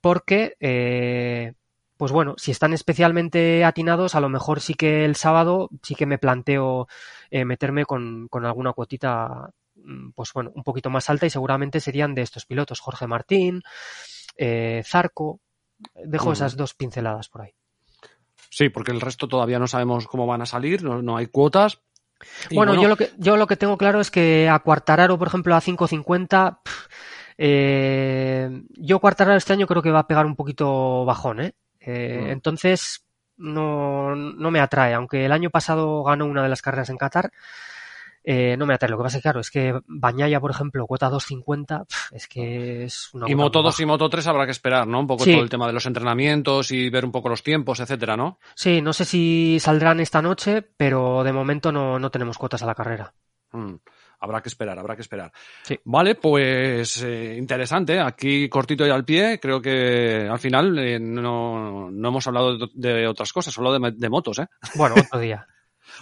porque 0.00 1.54
pues 1.96 2.12
bueno, 2.12 2.34
si 2.38 2.50
están 2.50 2.72
especialmente 2.72 3.62
atinados, 3.64 4.14
a 4.14 4.20
lo 4.20 4.30
mejor 4.30 4.60
sí 4.60 4.74
que 4.74 5.04
el 5.04 5.16
sábado 5.16 5.68
sí 5.82 5.94
que 5.94 6.06
me 6.06 6.18
planteo 6.18 6.88
meterme 7.30 7.84
con, 7.84 8.26
con, 8.28 8.46
alguna 8.46 8.72
cuotita 8.72 9.50
Mm, 9.84 10.10
pues 10.10 10.32
bueno, 10.32 10.52
un 10.54 10.62
poquito 10.62 10.90
más 10.90 11.08
alta 11.10 11.26
y 11.26 11.30
seguramente 11.30 11.80
serían 11.80 12.14
de 12.14 12.22
estos 12.22 12.46
pilotos, 12.46 12.80
Jorge 12.80 13.06
Martín, 13.06 13.62
eh, 14.36 14.82
Zarco. 14.84 15.40
Dejo 15.94 16.32
esas 16.32 16.56
dos 16.56 16.74
pinceladas 16.74 17.28
por 17.28 17.42
ahí. 17.42 17.54
Sí, 18.50 18.68
porque 18.68 18.92
el 18.92 19.00
resto 19.00 19.28
todavía 19.28 19.58
no 19.58 19.66
sabemos 19.66 20.06
cómo 20.06 20.26
van 20.26 20.42
a 20.42 20.46
salir, 20.46 20.82
no, 20.82 21.16
hay 21.16 21.26
cuotas. 21.26 21.80
Bueno, 22.50 22.74
Yo, 22.74 22.86
lo 22.86 22.96
que, 22.96 23.12
yo 23.16 23.38
lo 23.38 23.46
que 23.46 23.56
tengo 23.56 23.78
claro 23.78 23.98
es 23.98 24.10
que 24.10 24.46
a 24.46 24.58
Cuartararo, 24.58 25.18
por 25.18 25.28
ejemplo, 25.28 25.54
a 25.54 25.62
5.50, 25.62 26.58
eh, 27.42 28.64
yo 28.76 28.98
Cuartararo 28.98 29.38
este 29.38 29.54
año 29.54 29.66
creo 29.66 29.80
que 29.80 29.90
va 29.90 30.00
a 30.00 30.06
pegar 30.06 30.26
un 30.26 30.36
poquito 30.36 31.06
bajón, 31.06 31.40
¿eh? 31.40 31.54
eh 31.80 32.24
mm. 32.26 32.30
Entonces, 32.32 33.06
no, 33.38 34.14
no 34.14 34.50
me 34.50 34.60
atrae, 34.60 34.92
aunque 34.92 35.24
el 35.24 35.32
año 35.32 35.48
pasado 35.48 36.02
ganó 36.02 36.26
una 36.26 36.42
de 36.42 36.50
las 36.50 36.60
carreras 36.60 36.90
en 36.90 36.98
Qatar, 36.98 37.32
eh, 38.24 38.58
no 38.58 38.66
me 38.66 38.74
atrae. 38.74 38.90
Lo 38.90 38.98
que 38.98 39.04
pasa 39.04 39.16
es 39.16 39.22
que, 39.22 39.22
claro, 39.22 39.40
es 39.40 39.50
que 39.50 39.80
Bañaya, 39.86 40.38
por 40.38 40.50
ejemplo, 40.50 40.86
cuota 40.86 41.08
2.50, 41.08 41.86
es 42.12 42.28
que 42.28 42.84
es 42.84 43.08
una. 43.14 43.26
Y 43.26 43.34
Moto 43.34 43.62
2 43.62 43.80
y 43.80 43.86
Moto 43.86 44.10
3 44.10 44.26
habrá 44.26 44.44
que 44.44 44.52
esperar, 44.52 44.86
¿no? 44.86 45.00
Un 45.00 45.06
poco 45.06 45.24
todo 45.24 45.40
el 45.40 45.48
tema 45.48 45.66
de 45.66 45.72
los 45.72 45.86
entrenamientos 45.86 46.70
y 46.72 46.90
ver 46.90 47.06
un 47.06 47.12
poco 47.12 47.30
los 47.30 47.42
tiempos, 47.42 47.80
etcétera, 47.80 48.18
¿no? 48.18 48.38
Sí, 48.54 48.82
no 48.82 48.92
sé 48.92 49.06
si 49.06 49.56
saldrán 49.60 50.00
esta 50.00 50.20
noche, 50.20 50.60
pero 50.60 51.24
de 51.24 51.32
momento 51.32 51.72
no, 51.72 51.98
no 51.98 52.10
tenemos 52.10 52.36
cuotas 52.36 52.62
a 52.62 52.66
la 52.66 52.74
carrera. 52.74 53.14
Mm, 53.52 53.76
habrá 54.20 54.40
que 54.42 54.48
esperar, 54.48 54.78
habrá 54.78 54.94
que 54.94 55.02
esperar. 55.02 55.32
Sí. 55.62 55.78
Vale, 55.84 56.14
pues 56.14 57.02
eh, 57.02 57.36
interesante. 57.38 57.98
Aquí 58.00 58.48
cortito 58.48 58.86
y 58.86 58.90
al 58.90 59.04
pie, 59.04 59.38
creo 59.40 59.60
que 59.60 60.28
al 60.30 60.38
final 60.38 60.78
eh, 60.78 61.00
no, 61.00 61.90
no, 61.90 62.08
hemos 62.08 62.26
hablado 62.26 62.56
de, 62.72 63.06
otras 63.06 63.32
cosas, 63.32 63.52
solo 63.52 63.72
de, 63.72 63.92
de 63.92 64.08
motos, 64.08 64.38
¿eh? 64.38 64.46
Bueno, 64.76 64.94
otro 64.98 65.18
día. 65.18 65.46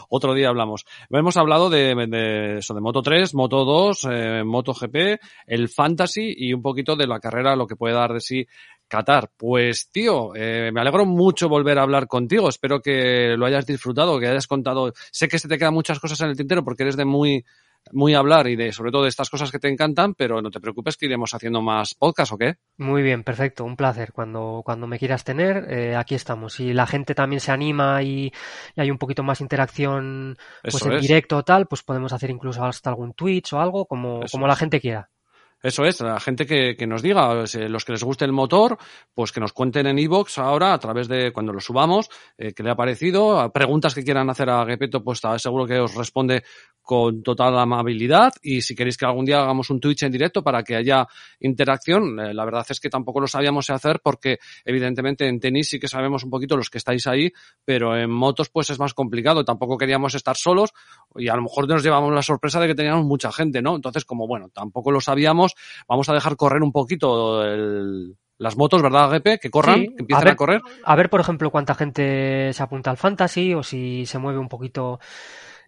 Otro 0.08 0.34
día 0.34 0.48
hablamos. 0.48 0.84
Hemos 1.10 1.36
hablado 1.36 1.70
de, 1.70 1.94
de 2.08 2.58
eso, 2.58 2.74
de 2.74 2.80
Moto 2.80 3.02
3, 3.02 3.34
Moto 3.34 3.64
2, 3.64 4.08
eh, 4.10 4.44
Moto 4.44 4.72
GP, 4.72 5.20
el 5.46 5.68
Fantasy 5.68 6.34
y 6.36 6.52
un 6.52 6.62
poquito 6.62 6.96
de 6.96 7.06
la 7.06 7.20
carrera, 7.20 7.56
lo 7.56 7.66
que 7.66 7.76
puede 7.76 7.94
dar 7.94 8.12
de 8.12 8.20
sí 8.20 8.46
Qatar. 8.86 9.30
Pues 9.36 9.90
tío, 9.90 10.34
eh, 10.34 10.70
me 10.72 10.80
alegro 10.80 11.04
mucho 11.04 11.48
volver 11.48 11.78
a 11.78 11.82
hablar 11.82 12.06
contigo. 12.06 12.48
Espero 12.48 12.80
que 12.80 13.34
lo 13.36 13.46
hayas 13.46 13.66
disfrutado, 13.66 14.18
que 14.18 14.28
hayas 14.28 14.46
contado. 14.46 14.92
Sé 15.10 15.28
que 15.28 15.38
se 15.38 15.48
te 15.48 15.58
quedan 15.58 15.74
muchas 15.74 16.00
cosas 16.00 16.20
en 16.22 16.30
el 16.30 16.36
tintero 16.36 16.64
porque 16.64 16.84
eres 16.84 16.96
de 16.96 17.04
muy 17.04 17.44
muy 17.92 18.14
hablar 18.14 18.48
y 18.48 18.56
de 18.56 18.72
sobre 18.72 18.90
todo 18.90 19.02
de 19.02 19.08
estas 19.08 19.30
cosas 19.30 19.50
que 19.50 19.58
te 19.58 19.68
encantan, 19.68 20.14
pero 20.14 20.40
no 20.42 20.50
te 20.50 20.60
preocupes 20.60 20.96
que 20.96 21.06
iremos 21.06 21.34
haciendo 21.34 21.62
más 21.62 21.94
podcast 21.94 22.32
o 22.32 22.38
qué. 22.38 22.56
Muy 22.76 23.02
bien, 23.02 23.24
perfecto, 23.24 23.64
un 23.64 23.76
placer. 23.76 24.12
Cuando, 24.12 24.62
cuando 24.64 24.86
me 24.86 24.98
quieras 24.98 25.24
tener, 25.24 25.66
eh, 25.72 25.96
aquí 25.96 26.14
estamos. 26.14 26.54
Si 26.54 26.72
la 26.72 26.86
gente 26.86 27.14
también 27.14 27.40
se 27.40 27.52
anima 27.52 28.02
y, 28.02 28.32
hay 28.76 28.90
un 28.90 28.98
poquito 28.98 29.22
más 29.22 29.40
interacción 29.40 30.36
pues 30.62 30.84
en 30.84 31.00
directo 31.00 31.38
o 31.38 31.44
tal, 31.44 31.66
pues 31.66 31.82
podemos 31.82 32.12
hacer 32.12 32.30
incluso 32.30 32.64
hasta 32.64 32.90
algún 32.90 33.14
Twitch 33.14 33.52
o 33.52 33.60
algo, 33.60 33.86
como, 33.86 34.20
como 34.30 34.46
la 34.46 34.56
gente 34.56 34.80
quiera. 34.80 35.10
Eso 35.62 35.84
es, 35.84 36.00
la 36.00 36.20
gente 36.20 36.46
que, 36.46 36.76
que 36.76 36.86
nos 36.86 37.02
diga, 37.02 37.34
los 37.34 37.84
que 37.84 37.92
les 37.92 38.04
guste 38.04 38.24
el 38.24 38.32
motor, 38.32 38.78
pues 39.12 39.32
que 39.32 39.40
nos 39.40 39.52
cuenten 39.52 39.86
en 39.86 39.98
iVoox 39.98 40.38
ahora 40.38 40.72
a 40.72 40.78
través 40.78 41.08
de 41.08 41.32
cuando 41.32 41.52
lo 41.52 41.60
subamos, 41.60 42.08
eh, 42.36 42.52
qué 42.52 42.62
le 42.62 42.70
ha 42.70 42.76
parecido, 42.76 43.50
preguntas 43.52 43.94
que 43.94 44.04
quieran 44.04 44.30
hacer 44.30 44.50
a 44.50 44.64
Gepeto, 44.64 45.02
pues 45.02 45.20
seguro 45.38 45.66
que 45.66 45.80
os 45.80 45.94
responde 45.94 46.44
con 46.88 47.22
total 47.22 47.58
amabilidad 47.58 48.32
y 48.40 48.62
si 48.62 48.74
queréis 48.74 48.96
que 48.96 49.04
algún 49.04 49.26
día 49.26 49.40
hagamos 49.40 49.68
un 49.68 49.78
Twitch 49.78 50.04
en 50.04 50.10
directo 50.10 50.42
para 50.42 50.62
que 50.62 50.74
haya 50.74 51.06
interacción, 51.40 52.18
eh, 52.18 52.32
la 52.32 52.46
verdad 52.46 52.64
es 52.66 52.80
que 52.80 52.88
tampoco 52.88 53.20
lo 53.20 53.26
sabíamos 53.26 53.68
hacer 53.68 54.00
porque 54.02 54.38
evidentemente 54.64 55.28
en 55.28 55.38
tenis 55.38 55.68
sí 55.68 55.78
que 55.78 55.86
sabemos 55.86 56.24
un 56.24 56.30
poquito 56.30 56.56
los 56.56 56.70
que 56.70 56.78
estáis 56.78 57.06
ahí, 57.06 57.30
pero 57.62 57.94
en 57.94 58.10
motos 58.10 58.48
pues 58.48 58.70
es 58.70 58.78
más 58.78 58.94
complicado, 58.94 59.44
tampoco 59.44 59.76
queríamos 59.76 60.14
estar 60.14 60.36
solos 60.36 60.72
y 61.16 61.28
a 61.28 61.36
lo 61.36 61.42
mejor 61.42 61.68
nos 61.68 61.82
llevamos 61.82 62.10
la 62.14 62.22
sorpresa 62.22 62.58
de 62.58 62.68
que 62.68 62.74
teníamos 62.74 63.04
mucha 63.04 63.30
gente, 63.32 63.60
¿no? 63.60 63.76
Entonces 63.76 64.06
como 64.06 64.26
bueno, 64.26 64.48
tampoco 64.48 64.90
lo 64.90 65.02
sabíamos, 65.02 65.47
vamos 65.86 66.08
a 66.08 66.14
dejar 66.14 66.36
correr 66.36 66.62
un 66.62 66.72
poquito 66.72 67.42
las 68.38 68.56
motos, 68.56 68.82
¿verdad, 68.82 69.10
GP? 69.10 69.40
Que 69.40 69.50
corran, 69.50 69.80
que 69.80 69.94
empiecen 69.98 70.28
a, 70.28 70.36
correr. 70.36 70.60
A 70.84 70.96
ver, 70.96 71.10
por 71.10 71.20
ejemplo, 71.20 71.50
cuánta 71.50 71.74
gente 71.74 72.52
se 72.52 72.62
apunta 72.62 72.90
al 72.90 72.96
fantasy 72.96 73.54
o 73.54 73.62
si 73.62 74.06
se 74.06 74.18
mueve 74.18 74.38
un 74.38 74.48
poquito 74.48 75.00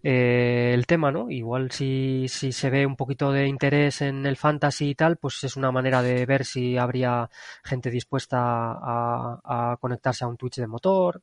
eh, 0.03 0.71
el 0.73 0.87
tema, 0.87 1.11
¿no? 1.11 1.31
Igual 1.31 1.71
si, 1.73 2.27
si 2.29 2.53
se 2.53 2.71
ve 2.71 2.87
un 2.87 2.97
poquito 2.97 3.33
de 3.33 3.47
interés 3.47 4.01
en 4.01 4.25
el 4.25 4.37
fantasy 4.37 4.91
y 4.91 4.95
tal, 4.95 5.17
pues 5.19 5.43
es 5.45 5.57
una 5.57 5.73
manera 5.73 6.01
de 6.01 6.25
ver 6.27 6.45
si 6.45 6.79
habría 6.79 7.29
gente 7.65 7.91
dispuesta 7.91 8.39
a, 8.39 9.73
a 9.73 9.77
conectarse 9.79 10.25
a 10.25 10.29
un 10.29 10.37
Twitch 10.37 10.57
de 10.57 10.67
motor. 10.67 11.21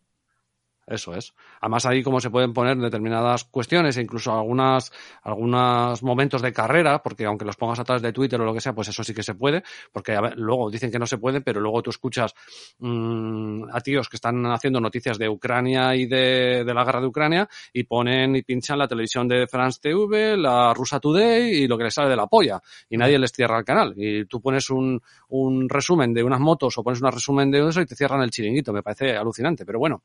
Eso 0.87 1.13
es. 1.13 1.33
Además 1.59 1.85
ahí 1.85 2.01
como 2.01 2.21
se 2.21 2.29
pueden 2.29 2.53
poner 2.53 2.77
determinadas 2.77 3.43
cuestiones 3.43 3.97
e 3.97 4.01
incluso 4.01 4.31
algunas, 4.31 4.93
algunos 5.21 6.01
momentos 6.01 6.41
de 6.41 6.53
carrera, 6.53 7.03
porque 7.03 7.25
aunque 7.25 7.43
los 7.43 7.57
pongas 7.57 7.79
a 7.79 7.83
través 7.83 8.01
de 8.01 8.13
Twitter 8.13 8.39
o 8.39 8.45
lo 8.45 8.53
que 8.53 8.61
sea, 8.61 8.73
pues 8.73 8.87
eso 8.87 9.03
sí 9.03 9.13
que 9.13 9.21
se 9.21 9.35
puede, 9.35 9.63
porque 9.91 10.17
luego 10.37 10.71
dicen 10.71 10.89
que 10.89 10.97
no 10.97 11.05
se 11.05 11.17
puede, 11.17 11.41
pero 11.41 11.59
luego 11.59 11.83
tú 11.83 11.89
escuchas 11.89 12.33
mmm, 12.79 13.65
a 13.69 13.81
tíos 13.81 14.07
que 14.07 14.15
están 14.15 14.45
haciendo 14.45 14.79
noticias 14.79 15.17
de 15.17 15.27
Ucrania 15.27 15.93
y 15.93 16.05
de, 16.05 16.63
de, 16.63 16.73
la 16.73 16.85
guerra 16.85 17.01
de 17.01 17.07
Ucrania 17.07 17.49
y 17.73 17.83
ponen 17.83 18.37
y 18.37 18.43
pinchan 18.43 18.79
la 18.79 18.87
televisión 18.87 19.27
de 19.27 19.45
France 19.45 19.79
TV, 19.81 20.37
la 20.37 20.73
Rusa 20.73 21.01
Today 21.01 21.63
y 21.63 21.67
lo 21.67 21.77
que 21.77 21.83
les 21.83 21.93
sale 21.93 22.09
de 22.09 22.15
la 22.15 22.27
polla 22.27 22.61
y 22.89 22.95
nadie 22.95 23.19
les 23.19 23.33
cierra 23.33 23.59
el 23.59 23.65
canal. 23.65 23.93
Y 23.97 24.23
tú 24.23 24.39
pones 24.39 24.69
un, 24.69 25.01
un 25.29 25.67
resumen 25.67 26.13
de 26.13 26.23
unas 26.23 26.39
motos 26.39 26.77
o 26.77 26.83
pones 26.83 27.01
un 27.01 27.11
resumen 27.11 27.51
de 27.51 27.67
eso 27.67 27.81
y 27.81 27.85
te 27.85 27.95
cierran 27.95 28.21
el 28.21 28.31
chiringuito. 28.31 28.71
Me 28.71 28.83
parece 28.83 29.17
alucinante, 29.17 29.65
pero 29.65 29.79
bueno. 29.79 30.03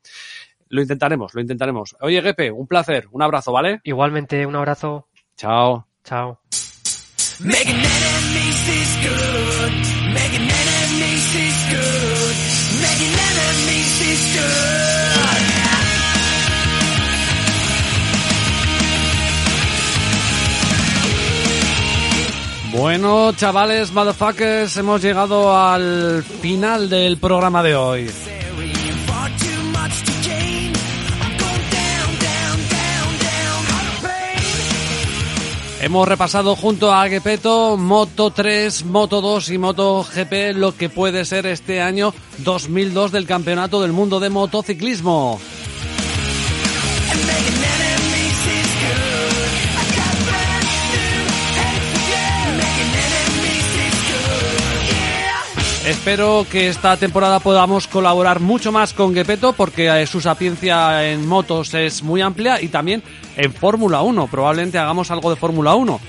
Lo 0.73 0.81
intentaremos, 0.81 1.35
lo 1.35 1.43
intentaremos. 1.43 1.95
Oye, 2.01 2.23
Gepe, 2.23 2.51
un 2.51 2.67
placer, 2.67 3.07
un 3.11 3.21
abrazo, 3.21 3.53
¿vale? 3.53 3.83
Igualmente, 3.85 4.47
un 4.47 4.57
abrazo. 4.57 5.07
Chao. 5.37 5.87
Chao. 6.03 6.41
Bueno, 22.73 23.33
chavales, 23.35 23.93
motherfuckers, 23.93 24.75
hemos 24.79 25.03
llegado 25.03 25.55
al 25.55 26.23
final 26.23 26.89
del 26.89 27.19
programa 27.19 27.63
de 27.63 27.77
hoy. 27.77 28.11
Hemos 35.83 36.07
repasado 36.07 36.55
junto 36.55 36.95
a 36.95 37.09
Gepeto 37.09 37.77
Moto 37.77 38.31
3, 38.31 38.85
Moto 38.85 39.21
2 39.21 39.51
y 39.51 39.59
Moto 39.59 40.07
GP 40.15 40.55
lo 40.55 40.77
que 40.77 40.89
puede 40.89 41.25
ser 41.25 41.45
este 41.45 41.83
año 41.83 42.15
2002 42.39 43.11
del 43.11 43.27
Campeonato 43.27 43.83
del 43.83 43.91
Mundo 43.91 44.21
de 44.21 44.31
Motociclismo. 44.31 45.41
Espero 55.87 56.47
que 56.49 56.69
esta 56.69 56.97
temporada 56.97 57.41
podamos 57.41 57.89
colaborar 57.89 58.39
mucho 58.39 58.71
más 58.71 58.93
con 58.93 59.15
Gepeto 59.15 59.53
porque 59.53 59.89
eh, 59.89 60.07
su 60.07 60.21
sapiencia 60.21 61.11
en 61.11 61.27
motos 61.27 61.75
es 61.75 62.05
muy 62.05 62.21
amplia 62.21 62.63
y 62.63 62.69
también 62.69 63.03
en 63.37 63.53
Fórmula 63.53 64.01
1. 64.03 64.29
Probablemente 64.29 64.79
hagamos 64.79 65.11
algo 65.11 65.29
de 65.31 65.35
Fórmula 65.35 65.75
1. 65.75 66.01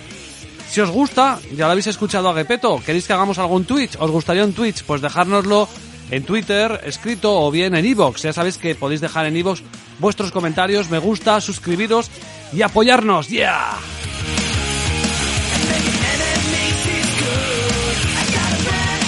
Si 0.69 0.80
os 0.80 0.91
gusta, 0.91 1.39
ya 1.55 1.65
lo 1.65 1.71
habéis 1.71 1.88
escuchado 1.88 2.30
a 2.30 2.36
Gepeto, 2.36 2.80
¿queréis 2.86 3.07
que 3.07 3.13
hagamos 3.13 3.39
algún 3.39 3.65
Twitch? 3.65 3.95
¿Os 3.99 4.11
gustaría 4.11 4.45
un 4.45 4.53
Twitch? 4.53 4.84
Pues 4.84 5.01
dejárnoslo 5.01 5.67
en 6.11 6.24
Twitter, 6.24 6.82
escrito 6.86 7.41
o 7.41 7.49
bien 7.49 7.74
en 7.74 7.86
iVoox. 7.86 8.21
Ya 8.21 8.34
sabéis 8.34 8.59
que 8.59 8.76
podéis 8.76 9.01
dejar 9.01 9.26
en 9.26 9.38
iVoox 9.38 9.61
vuestros 9.97 10.32
comentarios, 10.32 10.91
me 10.91 10.99
gusta, 10.99 11.41
suscribiros 11.41 12.11
y 12.53 12.61
apoyarnos. 12.61 13.28
¡Yeah! 13.28 13.71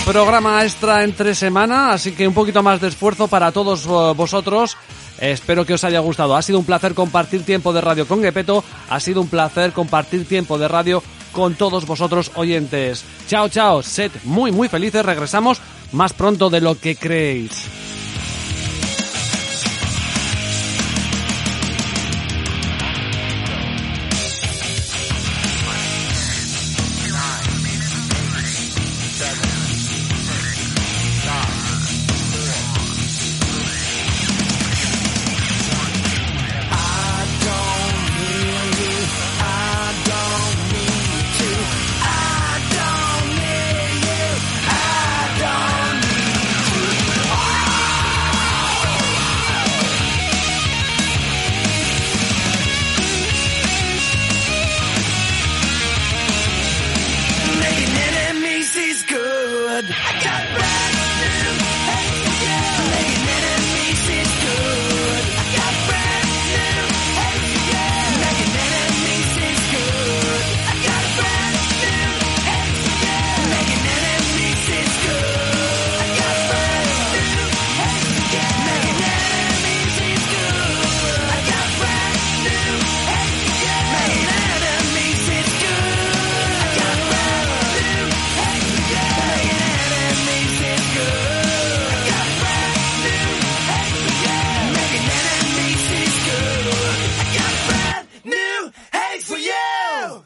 Programa 0.06 0.64
extra 0.64 1.04
entre 1.04 1.34
semana, 1.34 1.92
así 1.92 2.12
que 2.12 2.28
un 2.28 2.34
poquito 2.36 2.62
más 2.62 2.80
de 2.80 2.90
esfuerzo 2.90 3.28
para 3.28 3.52
todos 3.52 3.86
eh, 3.86 4.14
vosotros. 4.16 4.78
Espero 5.20 5.66
que 5.66 5.74
os 5.74 5.84
haya 5.84 6.00
gustado. 6.00 6.36
Ha 6.36 6.44
sido 6.44 6.60
un 6.60 6.66
placer 6.66 6.94
compartir 6.94 7.44
tiempo 7.44 7.74
de 7.74 7.82
radio 7.82 8.08
con 8.08 8.22
Gepeto. 8.22 8.64
Ha 8.90 9.00
sido 9.00 9.22
un 9.22 9.28
placer 9.28 9.72
compartir 9.72 10.28
tiempo 10.28 10.60
de 10.60 10.68
radio 10.68 11.02
con 11.32 11.56
todos 11.56 11.88
vosotros 11.88 12.32
oyentes. 12.36 13.04
Chao, 13.28 13.50
chao. 13.50 13.82
Sed 13.82 14.12
muy, 14.26 14.52
muy 14.52 14.70
felices. 14.70 15.04
Regresamos 15.04 15.60
más 15.92 16.14
pronto 16.14 16.52
de 16.52 16.62
lo 16.62 16.80
que 16.80 16.96
creéis. 16.96 17.85